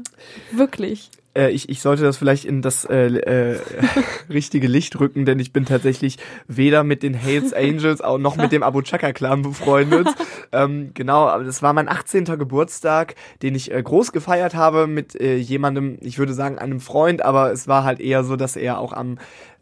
Wirklich. 0.50 1.10
Äh, 1.36 1.50
ich, 1.50 1.68
ich 1.68 1.80
sollte 1.80 2.02
das 2.02 2.16
vielleicht 2.16 2.44
in 2.44 2.62
das 2.62 2.84
äh, 2.84 3.06
äh, 3.06 3.58
richtige 4.28 4.66
Licht 4.66 4.98
rücken, 5.00 5.24
denn 5.24 5.38
ich 5.38 5.52
bin 5.52 5.64
tatsächlich 5.64 6.18
weder 6.46 6.84
mit 6.84 7.02
den 7.02 7.14
Hells 7.14 7.52
Angels 7.52 8.00
noch 8.18 8.36
mit 8.36 8.52
dem 8.52 8.62
Abu 8.62 8.82
Chaka 8.82 9.12
Clan 9.12 9.42
befreundet. 9.42 10.08
ähm, 10.52 10.90
genau, 10.94 11.26
aber 11.26 11.44
das 11.44 11.62
war 11.62 11.72
mein 11.72 11.88
18. 11.88 12.24
Geburtstag, 12.24 13.14
den 13.42 13.54
ich 13.54 13.72
äh, 13.72 13.82
groß 13.82 14.12
gefeiert 14.12 14.54
habe 14.54 14.86
mit 14.86 15.18
äh, 15.20 15.36
jemandem, 15.36 15.98
ich 16.00 16.18
würde 16.18 16.34
sagen 16.34 16.58
einem 16.58 16.80
Freund, 16.80 17.24
aber 17.24 17.52
es 17.52 17.68
war 17.68 17.84
halt 17.84 18.00
eher 18.00 18.24
so, 18.24 18.36
dass 18.36 18.56
er 18.56 18.78
auch 18.78 18.92
am 18.92 19.18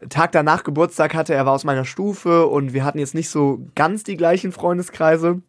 Tag 0.09 0.31
danach 0.31 0.63
Geburtstag 0.63 1.13
hatte. 1.13 1.33
Er 1.33 1.45
war 1.45 1.53
aus 1.53 1.63
meiner 1.63 1.85
Stufe 1.85 2.47
und 2.47 2.73
wir 2.73 2.83
hatten 2.83 2.99
jetzt 2.99 3.15
nicht 3.15 3.29
so 3.29 3.67
ganz 3.75 4.03
die 4.03 4.17
gleichen 4.17 4.51
Freundeskreise. 4.51 5.41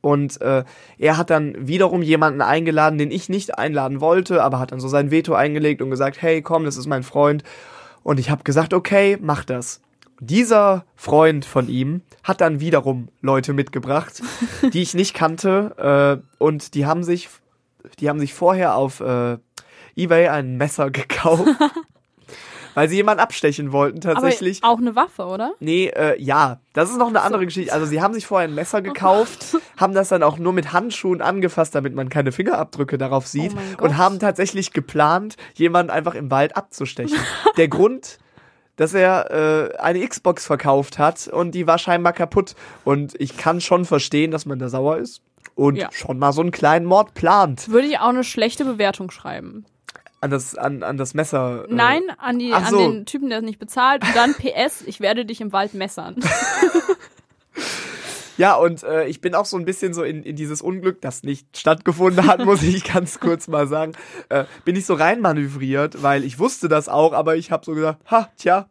Und 0.00 0.40
äh, 0.40 0.64
er 0.98 1.16
hat 1.16 1.30
dann 1.30 1.54
wiederum 1.58 2.02
jemanden 2.02 2.40
eingeladen, 2.40 2.98
den 2.98 3.10
ich 3.10 3.28
nicht 3.28 3.58
einladen 3.58 4.00
wollte, 4.00 4.42
aber 4.42 4.58
hat 4.58 4.72
dann 4.72 4.80
so 4.80 4.88
sein 4.88 5.10
Veto 5.10 5.34
eingelegt 5.34 5.82
und 5.82 5.90
gesagt, 5.90 6.22
hey, 6.22 6.42
komm, 6.42 6.64
das 6.64 6.76
ist 6.76 6.86
mein 6.86 7.02
Freund. 7.02 7.42
Und 8.02 8.20
ich 8.20 8.30
habe 8.30 8.44
gesagt, 8.44 8.74
okay, 8.74 9.18
mach 9.20 9.44
das. 9.44 9.80
Dieser 10.20 10.84
Freund 10.96 11.44
von 11.44 11.68
ihm 11.68 12.02
hat 12.24 12.40
dann 12.40 12.60
wiederum 12.60 13.08
Leute 13.20 13.52
mitgebracht, 13.52 14.22
die 14.72 14.82
ich 14.82 14.94
nicht 14.94 15.14
kannte, 15.14 16.20
äh, 16.20 16.42
und 16.42 16.74
die 16.74 16.86
haben 16.86 17.04
sich, 17.04 17.28
die 18.00 18.08
haben 18.08 18.18
sich 18.18 18.34
vorher 18.34 18.74
auf 18.74 19.00
äh, 19.00 19.38
eBay 19.96 20.28
ein 20.28 20.56
Messer 20.56 20.90
gekauft, 20.90 21.48
weil 22.78 22.88
sie 22.88 22.94
jemanden 22.94 23.20
abstechen 23.20 23.72
wollten 23.72 24.00
tatsächlich. 24.00 24.62
Aber 24.62 24.72
auch 24.72 24.78
eine 24.78 24.94
Waffe, 24.94 25.24
oder? 25.24 25.54
Nee, 25.58 25.88
äh, 25.88 26.14
ja, 26.22 26.60
das 26.74 26.90
ist 26.90 26.96
noch 26.96 27.08
eine 27.08 27.22
andere 27.22 27.44
Geschichte. 27.44 27.72
Also 27.72 27.86
sie 27.86 28.00
haben 28.00 28.14
sich 28.14 28.24
vorher 28.24 28.46
ein 28.46 28.54
Messer 28.54 28.82
gekauft, 28.82 29.56
haben 29.76 29.94
das 29.94 30.10
dann 30.10 30.22
auch 30.22 30.38
nur 30.38 30.52
mit 30.52 30.72
Handschuhen 30.72 31.20
angefasst, 31.20 31.74
damit 31.74 31.92
man 31.96 32.08
keine 32.08 32.30
Fingerabdrücke 32.30 32.96
darauf 32.96 33.26
sieht 33.26 33.50
Oh 33.50 33.56
mein 33.56 33.76
Gott. 33.76 33.88
und 33.88 33.96
haben 33.98 34.20
tatsächlich 34.20 34.72
geplant, 34.72 35.36
jemanden 35.54 35.90
einfach 35.90 36.14
im 36.14 36.30
Wald 36.30 36.56
abzustechen. 36.56 37.18
Der 37.56 37.66
Grund, 37.66 38.18
dass 38.76 38.94
er 38.94 39.72
äh, 39.72 39.76
eine 39.78 40.06
Xbox 40.06 40.46
verkauft 40.46 41.00
hat 41.00 41.26
und 41.26 41.56
die 41.56 41.66
war 41.66 41.78
scheinbar 41.78 42.12
kaputt. 42.12 42.54
Und 42.84 43.20
ich 43.20 43.36
kann 43.36 43.60
schon 43.60 43.86
verstehen, 43.86 44.30
dass 44.30 44.46
man 44.46 44.60
da 44.60 44.68
sauer 44.68 44.98
ist 44.98 45.20
und 45.56 45.74
Ja. 45.74 45.88
schon 45.90 46.20
mal 46.20 46.30
so 46.32 46.42
einen 46.42 46.52
kleinen 46.52 46.86
Mord 46.86 47.14
plant. 47.14 47.68
Würde 47.70 47.88
ich 47.88 47.98
auch 47.98 48.10
eine 48.10 48.22
schlechte 48.22 48.64
Bewertung 48.64 49.10
schreiben. 49.10 49.64
An 50.20 50.30
das, 50.30 50.56
an, 50.56 50.82
an 50.82 50.96
das 50.96 51.14
Messer. 51.14 51.66
äh, 51.68 51.72
Nein, 51.72 52.02
an, 52.18 52.38
die, 52.38 52.52
ach 52.52 52.66
an 52.66 52.70
so. 52.70 52.78
den 52.78 53.06
Typen, 53.06 53.28
der 53.28 53.38
es 53.38 53.44
nicht 53.44 53.58
bezahlt. 53.58 54.02
Und 54.02 54.16
dann 54.16 54.34
PS, 54.34 54.82
ich 54.84 55.00
werde 55.00 55.24
dich 55.24 55.40
im 55.40 55.52
Wald 55.52 55.74
messern. 55.74 56.16
Ja, 58.38 58.54
und 58.54 58.84
äh, 58.84 59.08
ich 59.08 59.20
bin 59.20 59.34
auch 59.34 59.46
so 59.46 59.56
ein 59.56 59.64
bisschen 59.64 59.92
so 59.92 60.04
in, 60.04 60.22
in 60.22 60.36
dieses 60.36 60.62
Unglück, 60.62 61.00
das 61.00 61.24
nicht 61.24 61.58
stattgefunden 61.58 62.24
hat, 62.28 62.44
muss 62.44 62.62
ich 62.62 62.84
ganz 62.92 63.18
kurz 63.18 63.48
mal 63.48 63.66
sagen, 63.66 63.94
äh, 64.28 64.44
bin 64.64 64.76
ich 64.76 64.86
so 64.86 64.94
reinmanövriert, 64.94 66.04
weil 66.04 66.22
ich 66.22 66.38
wusste 66.38 66.68
das 66.68 66.88
auch, 66.88 67.12
aber 67.14 67.34
ich 67.34 67.50
habe 67.50 67.64
so 67.64 67.74
gesagt, 67.74 68.00
ha, 68.08 68.30
tja, 68.36 68.68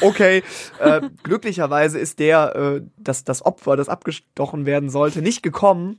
okay. 0.00 0.42
äh, 0.78 1.00
glücklicherweise 1.22 1.98
ist 1.98 2.18
der, 2.18 2.56
äh, 2.56 2.82
das, 2.98 3.24
das 3.24 3.44
Opfer, 3.44 3.76
das 3.76 3.88
abgestochen 3.88 4.66
werden 4.66 4.90
sollte, 4.90 5.22
nicht 5.22 5.42
gekommen, 5.42 5.98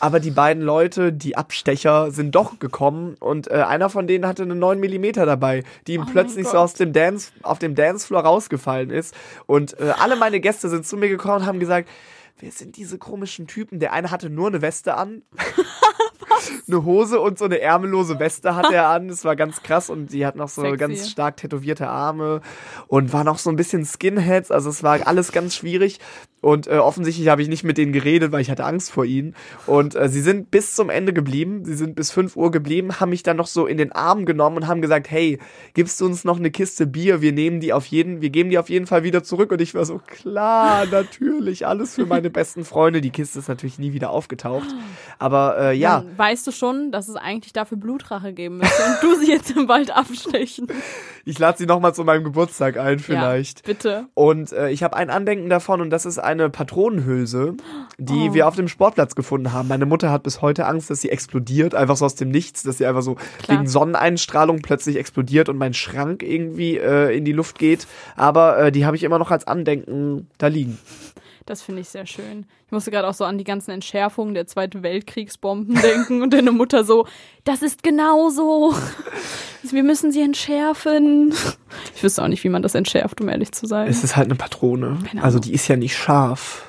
aber 0.00 0.20
die 0.20 0.30
beiden 0.30 0.62
Leute, 0.62 1.12
die 1.12 1.36
Abstecher, 1.36 2.10
sind 2.10 2.34
doch 2.34 2.58
gekommen 2.58 3.16
und 3.20 3.50
äh, 3.50 3.54
einer 3.54 3.90
von 3.90 4.06
denen 4.06 4.26
hatte 4.26 4.42
eine 4.42 4.54
9 4.54 4.78
Millimeter 4.78 5.26
dabei, 5.26 5.64
die 5.86 5.94
ihm 5.94 6.02
Oh 6.02 6.10
plötzlich 6.10 6.46
so 6.48 6.58
aus 6.58 6.74
dem 6.74 6.92
Dance, 6.92 7.32
auf 7.42 7.58
dem 7.58 7.74
Dancefloor 7.74 8.22
rausgefallen 8.22 8.90
ist 8.90 9.14
und 9.46 9.78
äh, 9.80 9.92
alle 9.98 10.16
meine 10.16 10.40
Gäste 10.40 10.68
sind 10.68 10.86
zu 10.86 10.96
mir 10.96 11.08
gekommen 11.08 11.42
und 11.42 11.46
haben 11.46 11.60
gesagt, 11.60 11.88
wer 12.38 12.50
sind 12.50 12.76
diese 12.76 12.98
komischen 12.98 13.46
Typen? 13.46 13.80
Der 13.80 13.92
eine 13.92 14.10
hatte 14.10 14.30
nur 14.30 14.48
eine 14.48 14.62
Weste 14.62 14.96
an. 14.96 15.22
eine 16.68 16.84
Hose 16.84 17.20
und 17.20 17.38
so 17.38 17.44
eine 17.44 17.60
ärmellose 17.60 18.18
Weste 18.18 18.54
hatte 18.54 18.74
er 18.74 18.88
an. 18.88 19.08
Das 19.08 19.24
war 19.24 19.36
ganz 19.36 19.62
krass 19.62 19.90
und 19.90 20.12
die 20.12 20.26
hat 20.26 20.36
noch 20.36 20.48
so 20.48 20.62
Sexy. 20.62 20.76
ganz 20.76 21.10
stark 21.10 21.36
tätowierte 21.36 21.88
Arme 21.88 22.40
und 22.88 23.12
war 23.12 23.24
noch 23.24 23.38
so 23.38 23.50
ein 23.50 23.56
bisschen 23.56 23.84
Skinheads. 23.84 24.50
Also 24.50 24.70
es 24.70 24.82
war 24.82 25.06
alles 25.06 25.32
ganz 25.32 25.54
schwierig 25.54 26.00
und 26.42 26.66
äh, 26.66 26.76
offensichtlich 26.76 27.28
habe 27.28 27.40
ich 27.40 27.48
nicht 27.48 27.64
mit 27.64 27.78
denen 27.78 27.92
geredet, 27.92 28.30
weil 28.30 28.42
ich 28.42 28.50
hatte 28.50 28.64
Angst 28.64 28.90
vor 28.90 29.04
ihnen. 29.04 29.34
Und 29.66 29.94
äh, 29.94 30.08
sie 30.08 30.20
sind 30.20 30.50
bis 30.50 30.74
zum 30.74 30.90
Ende 30.90 31.12
geblieben. 31.14 31.64
Sie 31.64 31.74
sind 31.74 31.96
bis 31.96 32.12
5 32.12 32.36
Uhr 32.36 32.50
geblieben, 32.50 33.00
haben 33.00 33.08
mich 33.08 33.22
dann 33.22 33.38
noch 33.38 33.46
so 33.46 33.66
in 33.66 33.78
den 33.78 33.92
Arm 33.92 34.26
genommen 34.26 34.58
und 34.58 34.66
haben 34.68 34.82
gesagt, 34.82 35.10
hey, 35.10 35.38
gibst 35.72 36.00
du 36.00 36.06
uns 36.06 36.24
noch 36.24 36.38
eine 36.38 36.50
Kiste 36.50 36.86
Bier? 36.86 37.22
Wir 37.22 37.32
nehmen 37.32 37.60
die 37.60 37.72
auf 37.72 37.86
jeden, 37.86 38.20
wir 38.20 38.30
geben 38.30 38.50
die 38.50 38.58
auf 38.58 38.68
jeden 38.68 38.86
Fall 38.86 39.02
wieder 39.02 39.24
zurück. 39.24 39.50
Und 39.50 39.62
ich 39.62 39.74
war 39.74 39.86
so, 39.86 39.98
klar, 40.06 40.84
natürlich, 40.90 41.66
alles 41.66 41.94
für 41.94 42.04
meine 42.04 42.28
besten 42.28 42.64
Freunde. 42.64 43.00
Die 43.00 43.10
Kiste 43.10 43.38
ist 43.38 43.48
natürlich 43.48 43.78
nie 43.78 43.94
wieder 43.94 44.10
aufgetaucht. 44.10 44.68
Aber 45.18 45.58
äh, 45.58 45.76
ja, 45.76 46.00
Dann 46.00 46.18
weißt 46.18 46.46
du 46.46 46.52
schon, 46.52 46.92
dass 46.92 47.08
es 47.08 47.16
eigentlich 47.16 47.54
dafür 47.54 47.78
Blutrache 47.78 48.34
geben 48.34 48.58
müsste 48.58 48.82
und 48.84 49.02
du 49.02 49.18
sie 49.18 49.32
jetzt 49.32 49.56
im 49.56 49.68
Wald 49.68 49.90
abstechen. 49.90 50.68
ich 51.24 51.38
lade 51.38 51.56
sie 51.56 51.66
nochmal 51.66 51.94
zu 51.94 52.04
meinem 52.04 52.24
Geburtstag 52.24 52.76
ein, 52.76 52.98
vielleicht. 52.98 53.60
Ja, 53.60 53.72
bitte. 53.72 54.06
Und 54.12 54.52
äh, 54.52 54.70
ich 54.70 54.82
habe 54.82 54.94
ein 54.96 55.08
Andenken 55.08 55.48
davon 55.48 55.80
und 55.80 55.88
das 55.88 56.04
ist 56.04 56.18
eine 56.26 56.50
Patronenhülse, 56.50 57.54
die 57.98 58.28
Oh. 58.30 58.34
wir 58.34 58.46
auf 58.48 58.56
dem 58.56 58.68
Sportplatz 58.68 59.14
gefunden 59.14 59.52
haben. 59.52 59.68
Meine 59.68 59.86
Mutter 59.86 60.10
hat 60.10 60.22
bis 60.22 60.42
heute 60.42 60.66
Angst, 60.66 60.90
dass 60.90 61.00
sie 61.00 61.08
explodiert, 61.10 61.74
einfach 61.74 61.96
so 61.96 62.04
aus 62.04 62.14
dem 62.14 62.28
Nichts, 62.30 62.62
dass 62.62 62.78
sie 62.78 62.86
einfach 62.86 63.02
so 63.02 63.14
Klar. 63.14 63.58
wegen 63.58 63.66
Sonneneinstrahlung 63.68 64.60
plötzlich 64.60 64.96
explodiert 64.96 65.48
und 65.48 65.56
mein 65.56 65.72
Schrank 65.72 66.22
irgendwie 66.22 66.76
äh, 66.76 67.16
in 67.16 67.24
die 67.24 67.32
Luft 67.32 67.58
geht. 67.58 67.86
Aber 68.16 68.58
äh, 68.58 68.72
die 68.72 68.84
habe 68.84 68.96
ich 68.96 69.02
immer 69.04 69.18
noch 69.18 69.30
als 69.30 69.46
Andenken 69.46 70.26
da 70.38 70.48
liegen. 70.48 70.78
Das 71.46 71.62
finde 71.62 71.80
ich 71.82 71.88
sehr 71.88 72.06
schön. 72.06 72.44
Ich 72.66 72.72
musste 72.72 72.90
gerade 72.90 73.06
auch 73.08 73.14
so 73.14 73.24
an 73.24 73.38
die 73.38 73.44
ganzen 73.44 73.70
Entschärfungen 73.70 74.34
der 74.34 74.46
Zweite 74.48 74.82
Weltkriegsbomben 74.82 75.74
denken 75.82 76.20
und 76.22 76.32
deine 76.34 76.50
Mutter 76.52 76.82
so, 76.84 77.06
das 77.44 77.62
ist 77.62 77.82
genauso. 77.84 78.74
Wir 79.62 79.82
müssen 79.84 80.10
sie 80.12 80.20
entschärfen. 80.22 81.32
Ich 81.94 82.02
wüsste 82.02 82.22
auch 82.22 82.28
nicht, 82.28 82.42
wie 82.44 82.48
man 82.48 82.62
das 82.62 82.74
entschärft, 82.74 83.20
um 83.20 83.28
ehrlich 83.28 83.52
zu 83.52 83.66
sein. 83.66 83.86
Es 83.88 84.02
ist 84.04 84.16
halt 84.16 84.26
eine 84.26 84.34
Patrone. 84.34 84.98
Keine 85.08 85.22
Also 85.22 85.38
die 85.38 85.52
ist 85.54 85.68
ja 85.68 85.76
nicht 85.76 85.96
scharf. 85.96 86.64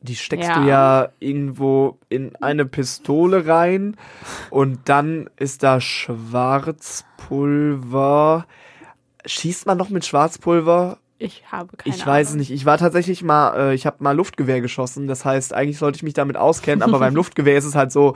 Die 0.00 0.16
steckst 0.16 0.48
Ja. 0.48 0.60
du 0.60 0.68
ja 0.68 1.08
irgendwo 1.20 1.98
in 2.08 2.34
eine 2.36 2.64
Pistole 2.66 3.46
rein 3.46 3.96
und 4.50 4.80
dann 4.88 5.28
ist 5.36 5.62
da 5.62 5.80
Schwarzpulver. 5.80 8.46
Schießt 9.24 9.66
man 9.66 9.78
noch 9.78 9.88
mit 9.88 10.04
Schwarzpulver? 10.06 10.98
Ich 11.18 11.44
habe 11.50 11.76
keine 11.76 11.94
ich 11.94 12.06
weiß 12.06 12.30
es 12.30 12.34
nicht. 12.36 12.50
Ich 12.50 12.66
war 12.66 12.78
tatsächlich 12.78 13.22
mal, 13.22 13.70
äh, 13.70 13.74
ich 13.74 13.86
habe 13.86 13.96
mal 14.00 14.14
Luftgewehr 14.14 14.60
geschossen. 14.60 15.06
Das 15.06 15.24
heißt, 15.24 15.54
eigentlich 15.54 15.78
sollte 15.78 15.96
ich 15.96 16.02
mich 16.02 16.14
damit 16.14 16.36
auskennen, 16.36 16.82
aber 16.82 16.98
beim 16.98 17.14
Luftgewehr 17.16 17.56
ist 17.56 17.64
es 17.64 17.74
halt 17.74 17.90
so 17.92 18.14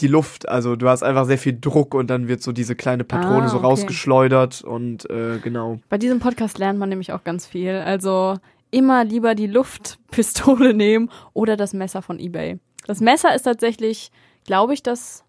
die 0.00 0.08
Luft. 0.08 0.48
Also 0.48 0.74
du 0.76 0.88
hast 0.88 1.02
einfach 1.02 1.26
sehr 1.26 1.38
viel 1.38 1.56
Druck 1.58 1.94
und 1.94 2.08
dann 2.10 2.28
wird 2.28 2.42
so 2.42 2.52
diese 2.52 2.74
kleine 2.74 3.04
Patrone 3.04 3.44
Ah, 3.44 3.48
so 3.48 3.58
okay. 3.58 3.66
rausgeschleudert 3.66 4.62
und 4.62 5.08
äh, 5.10 5.38
genau. 5.42 5.78
Bei 5.88 5.98
diesem 5.98 6.18
Podcast 6.18 6.58
lernt 6.58 6.78
man 6.78 6.88
nämlich 6.88 7.12
auch 7.12 7.22
ganz 7.24 7.46
viel. 7.46 7.74
Also 7.76 8.36
immer 8.70 9.04
lieber 9.04 9.34
die 9.34 9.46
Luftpistole 9.46 10.74
nehmen 10.74 11.10
oder 11.32 11.56
das 11.56 11.72
Messer 11.72 12.02
von 12.02 12.18
eBay. 12.18 12.58
Das 12.86 13.00
Messer 13.00 13.34
ist 13.34 13.42
tatsächlich, 13.42 14.10
glaube 14.44 14.74
ich, 14.74 14.82
das, 14.82 15.24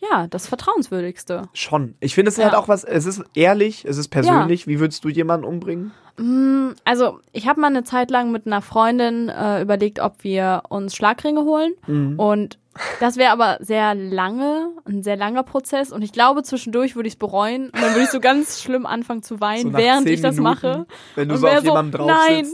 ja, 0.00 0.26
das 0.28 0.46
vertrauenswürdigste. 0.46 1.48
Schon. 1.54 1.94
Ich 2.00 2.14
finde 2.14 2.30
es 2.30 2.36
Ja. 2.36 2.44
halt 2.44 2.54
auch 2.54 2.68
was, 2.68 2.84
es 2.84 3.06
ist 3.06 3.22
ehrlich, 3.34 3.84
es 3.84 3.98
ist 3.98 4.08
persönlich. 4.08 4.66
Wie 4.66 4.80
würdest 4.80 5.04
du 5.04 5.08
jemanden 5.08 5.44
umbringen? 5.46 5.92
Mm, 6.18 6.70
Also, 6.84 7.20
ich 7.32 7.46
habe 7.48 7.60
mal 7.60 7.68
eine 7.68 7.84
Zeit 7.84 8.10
lang 8.10 8.30
mit 8.32 8.46
einer 8.46 8.62
Freundin 8.62 9.28
äh, 9.28 9.60
überlegt, 9.62 10.00
ob 10.00 10.22
wir 10.24 10.62
uns 10.68 10.94
Schlagringe 10.96 11.42
holen. 11.44 11.72
Mhm. 11.86 12.18
Und 12.18 12.58
das 13.00 13.16
wäre 13.16 13.32
aber 13.32 13.58
sehr 13.60 13.94
lange, 13.94 14.70
ein 14.86 15.02
sehr 15.02 15.16
langer 15.16 15.42
Prozess. 15.42 15.92
Und 15.92 16.02
ich 16.02 16.12
glaube, 16.12 16.42
zwischendurch 16.42 16.96
würde 16.96 17.06
ich 17.08 17.14
es 17.14 17.18
bereuen. 17.18 17.66
Und 17.66 17.74
dann 17.80 17.90
würde 17.92 18.04
ich 18.04 18.10
so 18.10 18.20
ganz 18.20 18.60
schlimm 18.62 18.86
anfangen 18.86 19.22
zu 19.22 19.40
weinen, 19.40 19.72
So 19.72 19.78
während 19.78 20.08
ich 20.08 20.20
das 20.20 20.36
Minuten, 20.36 20.42
mache. 20.54 20.86
Wenn 21.14 21.28
du 21.28 21.34
Und 21.34 21.40
so 21.40 21.46
auf 21.46 21.52
wär 21.54 21.62
jemanden 21.62 21.92
drauf 21.92 22.06
nein. 22.08 22.46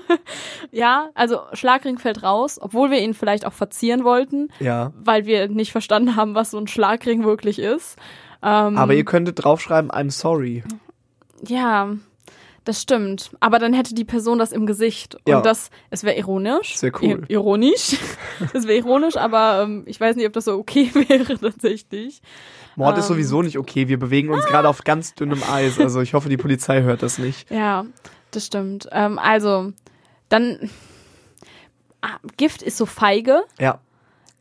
ja, 0.70 1.08
also 1.14 1.40
Schlagring 1.52 1.98
fällt 1.98 2.22
raus, 2.22 2.58
obwohl 2.60 2.90
wir 2.90 3.00
ihn 3.00 3.14
vielleicht 3.14 3.46
auch 3.46 3.52
verzieren 3.52 4.04
wollten, 4.04 4.48
Ja. 4.60 4.92
weil 4.98 5.26
wir 5.26 5.48
nicht 5.48 5.72
verstanden 5.72 6.16
haben, 6.16 6.34
was 6.34 6.50
so 6.52 6.58
ein 6.58 6.66
Schlagring 6.68 7.24
wirklich 7.24 7.58
ist. 7.58 7.96
Ähm, 8.42 8.76
Aber 8.78 8.94
ihr 8.94 9.04
könntet 9.04 9.42
draufschreiben, 9.44 9.90
I'm 9.90 10.10
sorry. 10.10 10.62
ja, 11.46 11.90
das 12.68 12.82
stimmt. 12.82 13.30
Aber 13.40 13.58
dann 13.58 13.72
hätte 13.72 13.94
die 13.94 14.04
Person 14.04 14.38
das 14.38 14.52
im 14.52 14.66
Gesicht. 14.66 15.14
Und 15.14 15.22
Ja. 15.26 15.40
das, 15.40 15.70
es 15.88 16.04
wäre 16.04 16.18
ironisch. 16.18 16.72
Das 16.74 16.82
wär 16.82 16.92
cool. 17.02 17.24
I 17.28 17.32
ironisch. 17.32 17.96
Es 18.52 18.66
wäre 18.66 18.76
ironisch, 18.78 19.16
aber 19.16 19.62
ähm, 19.62 19.84
ich 19.86 19.98
weiß 19.98 20.16
nicht, 20.16 20.26
ob 20.26 20.34
das 20.34 20.44
so 20.44 20.52
okay 20.58 20.90
wäre 21.08 21.38
tatsächlich. 21.38 22.20
Mord 22.76 22.98
ist 22.98 23.06
Ähm. 23.06 23.14
sowieso 23.14 23.40
nicht 23.40 23.56
okay. 23.56 23.88
Wir 23.88 23.98
bewegen 23.98 24.28
uns 24.28 24.44
gerade 24.44 24.68
auf 24.68 24.84
ganz 24.84 25.14
dünnem 25.14 25.42
Eis. 25.50 25.80
Also 25.80 26.02
ich 26.02 26.12
hoffe, 26.12 26.28
die 26.28 26.36
Polizei 26.36 26.82
hört 26.82 27.02
das 27.02 27.16
nicht. 27.18 27.50
Ja, 27.50 27.86
das 28.32 28.44
stimmt. 28.44 28.86
Ähm, 28.92 29.18
also, 29.18 29.72
dann. 30.28 30.68
Ah, 32.02 32.18
Gift 32.36 32.62
ist 32.62 32.76
so 32.76 32.84
feige. 32.86 33.44
Ja. 33.58 33.80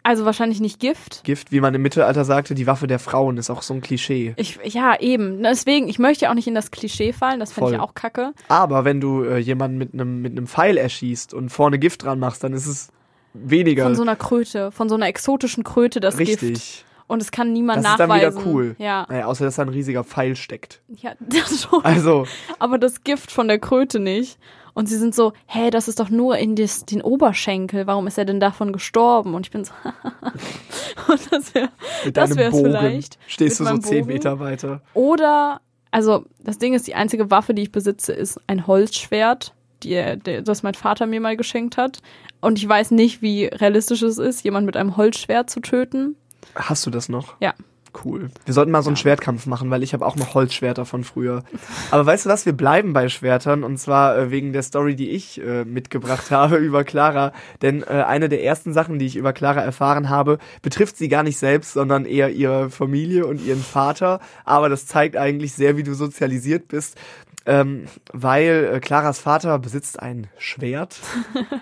Also 0.07 0.23
wahrscheinlich 0.23 0.61
nicht 0.61 0.79
Gift. 0.79 1.25
Gift, 1.25 1.51
wie 1.51 1.59
man 1.59 1.75
im 1.75 1.81
Mittelalter 1.81 2.23
sagte, 2.23 2.55
die 2.55 2.65
Waffe 2.65 2.87
der 2.87 2.97
Frauen 2.97 3.35
ist 3.35 3.49
auch 3.49 3.61
so 3.61 3.73
ein 3.73 3.81
Klischee. 3.81 4.33
Ich, 4.37 4.57
ja, 4.63 4.97
eben. 5.01 5.43
Deswegen, 5.43 5.89
ich 5.89 5.99
möchte 5.99 6.23
ja 6.23 6.31
auch 6.31 6.33
nicht 6.33 6.47
in 6.47 6.55
das 6.55 6.71
Klischee 6.71 7.11
fallen. 7.11 7.41
Das 7.41 7.51
finde 7.51 7.73
ich 7.73 7.79
auch 7.79 7.93
kacke. 7.93 8.31
Aber 8.47 8.85
wenn 8.85 9.01
du 9.01 9.23
äh, 9.25 9.37
jemanden 9.39 9.77
mit 9.77 9.93
einem 9.93 10.21
mit 10.21 10.31
einem 10.31 10.47
Pfeil 10.47 10.77
erschießt 10.77 11.33
und 11.33 11.49
vorne 11.49 11.77
Gift 11.77 12.03
dran 12.03 12.19
machst, 12.19 12.41
dann 12.41 12.53
ist 12.53 12.67
es 12.67 12.87
weniger 13.33 13.83
Von 13.83 13.95
so 13.95 14.01
einer 14.01 14.15
Kröte, 14.15 14.71
von 14.71 14.87
so 14.87 14.95
einer 14.95 15.07
exotischen 15.07 15.65
Kröte 15.65 15.99
das 15.99 16.15
Gift. 16.15 16.41
richtig. 16.41 16.85
Und 17.07 17.21
es 17.21 17.31
kann 17.31 17.51
niemand 17.51 17.83
Das 17.83 17.91
ist 17.91 17.99
dann 17.99 18.07
nachweisen. 18.07 18.39
wieder 18.39 18.49
cool. 18.49 18.75
Ja, 18.79 19.05
Naja, 19.09 19.25
außer 19.25 19.43
dass 19.43 19.57
da 19.57 19.63
ein 19.63 19.69
riesiger 19.69 20.05
Pfeil 20.05 20.37
steckt. 20.37 20.81
ja, 20.87 21.11
das 21.19 21.63
schon. 21.63 21.83
Also, 21.83 22.25
aber 22.59 22.77
das 22.77 23.03
Gift 23.03 23.29
von 23.29 23.49
der 23.49 23.59
Kröte 23.59 23.99
nicht. 23.99 24.39
Und 24.77 24.85
sie 24.87 24.97
sind 24.97 25.15
so, 25.15 25.33
hä, 25.47 25.71
das 25.71 25.87
ist 25.87 25.99
doch 25.99 26.09
nur 26.11 26.37
in 26.37 26.55
des, 26.55 26.85
den 26.85 27.01
Oberschenkel. 27.01 27.87
Warum 27.87 28.05
ist 28.05 28.19
er 28.19 28.25
denn 28.25 28.39
davon 28.39 28.71
gestorben? 28.71 29.33
Und 29.33 29.47
ich 29.47 29.51
bin 29.51 29.65
so, 29.65 29.71
und 31.11 31.31
das 31.31 31.55
wäre, 31.55 31.69
das 32.13 32.35
wär's 32.35 32.51
Bogen 32.51 32.65
vielleicht. 32.71 33.17
stehst 33.25 33.59
du 33.59 33.65
so 33.65 33.77
zehn 33.79 34.01
Bogen. 34.01 34.13
Meter 34.13 34.39
weiter. 34.39 34.81
Oder, 34.93 35.61
also 35.89 36.25
das 36.43 36.59
Ding 36.59 36.75
ist, 36.75 36.85
die 36.85 36.93
einzige 36.93 37.31
Waffe, 37.31 37.55
die 37.55 37.63
ich 37.63 37.71
besitze, 37.71 38.13
ist 38.13 38.39
ein 38.45 38.67
Holzschwert, 38.67 39.55
die, 39.81 39.93
er- 39.93 40.15
der, 40.15 40.43
das 40.43 40.61
mein 40.61 40.75
Vater 40.75 41.07
mir 41.07 41.21
mal 41.21 41.37
geschenkt 41.37 41.77
hat. 41.77 41.97
Und 42.39 42.59
ich 42.59 42.69
weiß 42.69 42.91
nicht, 42.91 43.23
wie 43.23 43.45
realistisch 43.45 44.03
es 44.03 44.19
ist, 44.19 44.43
jemand 44.43 44.67
mit 44.67 44.77
einem 44.77 44.95
Holzschwert 44.95 45.49
zu 45.49 45.59
töten. 45.59 46.15
Hast 46.53 46.85
du 46.85 46.91
das 46.91 47.09
noch? 47.09 47.33
Ja. 47.39 47.55
Cool. 48.03 48.29
Wir 48.45 48.53
sollten 48.53 48.71
mal 48.71 48.83
so 48.83 48.89
einen 48.89 48.97
Schwertkampf 48.97 49.45
machen, 49.45 49.71
weil 49.71 49.81
ich 49.81 49.93
habe 49.93 50.05
auch 50.05 50.15
noch 50.15 50.33
Holzschwerter 50.33 50.85
von 50.85 51.03
früher. 51.03 51.43
Aber 51.89 52.05
weißt 52.05 52.25
du 52.25 52.29
was, 52.29 52.45
wir 52.45 52.53
bleiben 52.53 52.93
bei 52.93 53.09
Schwertern 53.09 53.63
und 53.63 53.77
zwar 53.77 54.17
äh, 54.17 54.31
wegen 54.31 54.53
der 54.53 54.63
Story, 54.63 54.95
die 54.95 55.09
ich 55.09 55.41
äh, 55.41 55.65
mitgebracht 55.65 56.29
habe 56.31 56.57
über 56.57 56.83
Clara. 56.83 57.33
Denn 57.61 57.83
äh, 57.83 58.03
eine 58.07 58.29
der 58.29 58.43
ersten 58.43 58.73
Sachen, 58.73 58.99
die 58.99 59.05
ich 59.05 59.15
über 59.15 59.33
Clara 59.33 59.61
erfahren 59.61 60.09
habe, 60.09 60.37
betrifft 60.61 60.97
sie 60.97 61.07
gar 61.07 61.23
nicht 61.23 61.37
selbst, 61.37 61.73
sondern 61.73 62.05
eher 62.05 62.29
ihre 62.29 62.69
Familie 62.69 63.25
und 63.25 63.43
ihren 63.43 63.63
Vater. 63.63 64.19
Aber 64.45 64.69
das 64.69 64.85
zeigt 64.85 65.17
eigentlich 65.17 65.53
sehr, 65.53 65.77
wie 65.77 65.83
du 65.83 65.93
sozialisiert 65.93 66.67
bist. 66.67 66.97
Ähm, 67.45 67.85
weil 68.11 68.71
äh, 68.73 68.79
Claras 68.81 69.19
Vater 69.19 69.57
besitzt 69.57 70.01
ein 70.01 70.27
Schwert, 70.37 70.99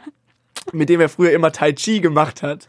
mit 0.74 0.90
dem 0.90 1.00
er 1.00 1.10
früher 1.10 1.32
immer 1.32 1.52
Tai 1.52 1.74
Chi 1.74 2.02
gemacht 2.02 2.42
hat. 2.42 2.68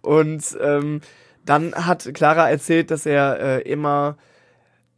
Und 0.00 0.56
ähm, 0.60 1.00
dann 1.44 1.74
hat 1.74 2.10
Clara 2.14 2.48
erzählt, 2.50 2.90
dass 2.90 3.06
er 3.06 3.38
äh, 3.40 3.60
immer 3.70 4.16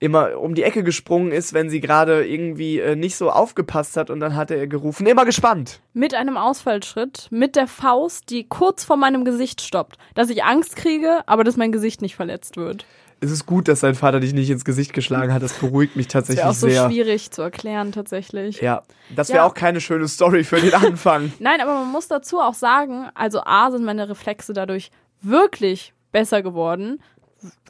immer 0.00 0.38
um 0.38 0.54
die 0.54 0.64
Ecke 0.64 0.82
gesprungen 0.82 1.32
ist, 1.32 1.54
wenn 1.54 1.70
sie 1.70 1.80
gerade 1.80 2.26
irgendwie 2.26 2.78
äh, 2.78 2.94
nicht 2.94 3.16
so 3.16 3.30
aufgepasst 3.30 3.96
hat 3.96 4.10
und 4.10 4.20
dann 4.20 4.36
hat 4.36 4.50
er 4.50 4.66
gerufen, 4.66 5.06
immer 5.06 5.24
gespannt. 5.24 5.80
Mit 5.94 6.12
einem 6.14 6.36
Ausfallschritt, 6.36 7.28
mit 7.30 7.56
der 7.56 7.66
Faust, 7.68 8.28
die 8.28 8.44
kurz 8.46 8.84
vor 8.84 8.96
meinem 8.98 9.24
Gesicht 9.24 9.62
stoppt. 9.62 9.96
Dass 10.14 10.28
ich 10.28 10.44
Angst 10.44 10.76
kriege, 10.76 11.22
aber 11.26 11.42
dass 11.42 11.56
mein 11.56 11.72
Gesicht 11.72 12.02
nicht 12.02 12.16
verletzt 12.16 12.58
wird. 12.58 12.84
Es 13.20 13.30
ist 13.30 13.46
gut, 13.46 13.66
dass 13.68 13.80
sein 13.80 13.94
Vater 13.94 14.20
dich 14.20 14.34
nicht 14.34 14.50
ins 14.50 14.66
Gesicht 14.66 14.92
geschlagen 14.92 15.32
hat, 15.32 15.42
das 15.42 15.54
beruhigt 15.54 15.96
mich 15.96 16.08
Das 16.08 16.12
tatsächlich 16.12 16.42
wäre 16.42 16.50
auch 16.50 16.54
so 16.54 16.68
sehr. 16.68 16.90
schwierig 16.90 17.30
zu 17.30 17.40
erklären, 17.40 17.90
tatsächlich. 17.92 18.60
Ja, 18.60 18.82
das 19.14 19.28
wäre 19.30 19.38
Ja. 19.38 19.44
auch 19.46 19.54
keine 19.54 19.80
schöne 19.80 20.06
Story 20.08 20.44
für 20.44 20.60
den 20.60 20.74
Anfang. 20.74 21.32
Nein, 21.38 21.62
aber 21.62 21.72
man 21.76 21.90
muss 21.92 22.08
dazu 22.08 22.40
auch 22.40 22.54
sagen, 22.54 23.08
also 23.14 23.40
A 23.46 23.70
sind 23.70 23.84
meine 23.84 24.06
Reflexe 24.10 24.52
dadurch 24.52 24.90
wirklich 25.22 25.93
besser 26.14 26.42
geworden. 26.42 27.02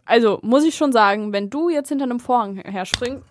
Also 0.04 0.38
muss 0.42 0.64
ich 0.64 0.76
schon 0.76 0.92
sagen, 0.92 1.32
wenn 1.32 1.48
du 1.50 1.70
jetzt 1.70 1.88
hinter 1.88 2.04
einem 2.04 2.20
Vorhang 2.20 2.56
herspringst, 2.58 3.24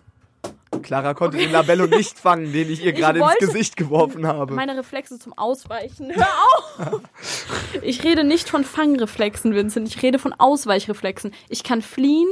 Clara 0.82 1.14
konnte 1.14 1.38
den 1.38 1.52
Labello 1.52 1.86
nicht 1.96 2.18
fangen, 2.18 2.52
den 2.52 2.68
ich 2.68 2.84
ihr 2.84 2.92
gerade 2.92 3.20
ins 3.20 3.38
Gesicht 3.38 3.76
geworfen 3.76 4.26
habe. 4.26 4.52
meine 4.54 4.76
Reflexe 4.76 5.18
zum 5.20 5.32
Ausweichen. 5.32 6.10
Hör 6.14 6.26
auf! 6.26 7.00
Ich 7.82 8.02
rede 8.04 8.24
nicht 8.24 8.48
von 8.48 8.64
Fangreflexen, 8.64 9.54
Vincent. 9.54 9.88
Ich 9.88 10.02
rede 10.02 10.18
von 10.18 10.32
Ausweichreflexen. 10.32 11.32
Ich 11.48 11.64
kann 11.64 11.82
fliehen 11.82 12.28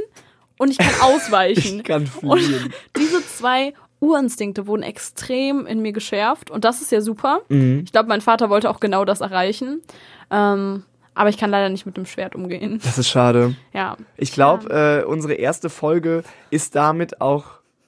und 0.59 0.71
ich 0.71 0.79
kann 0.79 0.95
ausweichen. 1.01 1.79
Ich 1.79 1.85
kann 1.85 2.11
Und 2.23 2.41
fliehen. 2.41 2.73
diese 2.97 3.25
zwei 3.27 3.75
Urinstinkte 4.01 4.67
wurden 4.67 4.83
extrem 4.83 5.67
in 5.67 5.81
mir 5.83 5.93
geschärft 5.93 6.51
und 6.51 6.65
das 6.65 6.81
ist 6.81 6.91
ja 6.91 7.01
super. 7.01 7.41
Mhm. 7.49 7.83
Ich 7.85 7.93
glaube, 7.93 8.09
mein 8.09 8.21
Vater 8.21 8.51
wollte 8.51 8.71
auch 8.71 8.81
genau 8.81 9.05
das 9.05 9.21
erreichen. 9.21 9.83
Ähm, 10.31 10.85
aber 11.15 11.29
ich 11.29 11.39
kann 11.39 11.51
leider 11.51 11.69
nicht 11.69 11.87
mit 11.87 11.97
dem 11.97 12.07
Schwert 12.07 12.35
umgehen. 12.35 12.81
Das 12.83 12.99
ist 12.99 13.09
schade. 13.09 13.55
Ja. 13.73 13.97
Ich 14.17 14.33
glaube, 14.33 15.03
äh, 15.03 15.05
unsere 15.05 15.35
erste 15.35 15.71
Folge 15.71 16.25
ist 16.51 16.75
damit 16.75 17.21
auch 17.23 17.45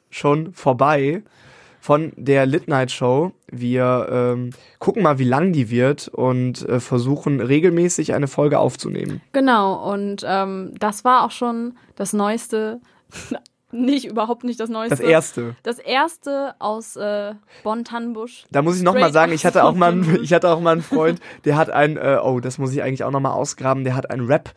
schon 0.09 0.53
vorbei 0.55 1.23
von 1.79 2.13
der 2.17 2.47
Lit 2.47 2.69
Night 2.69 2.91
Show. 2.91 3.33
Wir 3.51 4.09
ähm, 4.11 4.51
gucken 4.79 5.03
mal, 5.03 5.19
wie 5.19 5.25
lang 5.25 5.53
die 5.53 5.69
wird 5.69 6.09
und 6.09 6.67
äh, 6.67 6.81
versuchen 6.81 7.41
regelmäßig 7.41 8.15
eine 8.15 8.29
Folge 8.29 8.59
aufzunehmen. 8.59 9.21
Genau, 9.33 9.93
und 9.93 10.25
ähm, 10.27 10.73
das 10.79 11.05
war 11.05 11.25
auch 11.25 11.31
schon 11.31 11.77
das 11.97 12.15
Neueste. 12.15 12.81
Nicht, 13.75 14.07
überhaupt 14.07 14.45
nicht 14.45 14.61
das 14.61 14.71
Neueste. 14.71 14.97
Das 14.97 15.07
erste. 15.07 15.57
Das 15.63 15.79
erste 15.79 16.55
aus 16.59 16.97
äh, 16.97 17.35
Bonn-Tannenbusch. 17.63 18.45
Da 18.51 18.63
muss 18.63 18.77
ich 18.77 18.83
noch 18.83 18.95
mal 18.95 19.01
Straight 19.01 19.13
sagen, 19.13 19.33
ich 19.33 19.45
hatte 19.45 19.65
auch 19.65 19.75
mal, 19.75 19.93
einen, 19.93 20.19
ich 20.23 20.33
hatte 20.33 20.51
auch 20.51 20.61
mal 20.61 20.73
einen 20.73 20.83
Freund, 20.83 21.21
der 21.45 21.57
hat 21.57 21.71
ein, 21.71 21.97
äh, 21.97 22.19
oh, 22.23 22.41
das 22.41 22.59
muss 22.59 22.73
ich 22.73 22.83
eigentlich 22.83 23.05
auch 23.05 23.11
noch 23.11 23.21
mal 23.21 23.33
ausgraben, 23.33 23.85
der 23.85 23.97
hat 23.97 24.11
ein 24.11 24.21
Rap, 24.21 24.55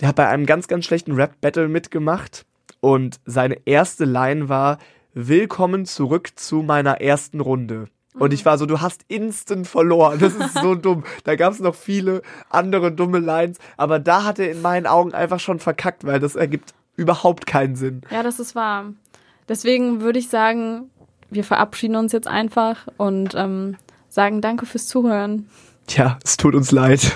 der 0.00 0.08
hat 0.08 0.16
bei 0.16 0.28
einem 0.28 0.46
ganz, 0.46 0.68
ganz 0.68 0.84
schlechten 0.84 1.12
Rap-Battle 1.12 1.68
mitgemacht 1.68 2.46
und 2.80 3.20
seine 3.24 3.66
erste 3.66 4.04
Line 4.04 4.48
war, 4.48 4.78
willkommen 5.14 5.86
zurück 5.86 6.30
zu 6.36 6.62
meiner 6.62 7.00
ersten 7.00 7.40
Runde. 7.40 7.88
Und 8.18 8.32
ich 8.32 8.44
war 8.44 8.58
so, 8.58 8.66
du 8.66 8.80
hast 8.80 9.04
instant 9.08 9.68
verloren. 9.68 10.18
Das 10.18 10.34
ist 10.34 10.54
so 10.54 10.74
dumm. 10.74 11.04
Da 11.24 11.36
gab 11.36 11.52
es 11.52 11.60
noch 11.60 11.76
viele 11.76 12.22
andere 12.48 12.90
dumme 12.90 13.18
Lines, 13.18 13.58
aber 13.76 13.98
da 13.98 14.24
hat 14.24 14.38
er 14.38 14.50
in 14.50 14.62
meinen 14.62 14.86
Augen 14.86 15.14
einfach 15.14 15.38
schon 15.38 15.60
verkackt, 15.60 16.04
weil 16.04 16.18
das 16.18 16.34
ergibt 16.34 16.74
überhaupt 17.00 17.46
keinen 17.46 17.76
Sinn. 17.76 18.02
Ja, 18.10 18.22
das 18.22 18.38
ist 18.38 18.54
wahr. 18.54 18.92
Deswegen 19.48 20.00
würde 20.00 20.18
ich 20.18 20.28
sagen, 20.28 20.90
wir 21.30 21.44
verabschieden 21.44 21.96
uns 21.96 22.12
jetzt 22.12 22.28
einfach 22.28 22.86
und 22.98 23.34
ähm, 23.34 23.76
sagen 24.08 24.40
Danke 24.40 24.66
fürs 24.66 24.86
Zuhören. 24.86 25.48
Tja, 25.86 26.18
es 26.22 26.36
tut 26.36 26.54
uns 26.54 26.70
leid. 26.70 27.12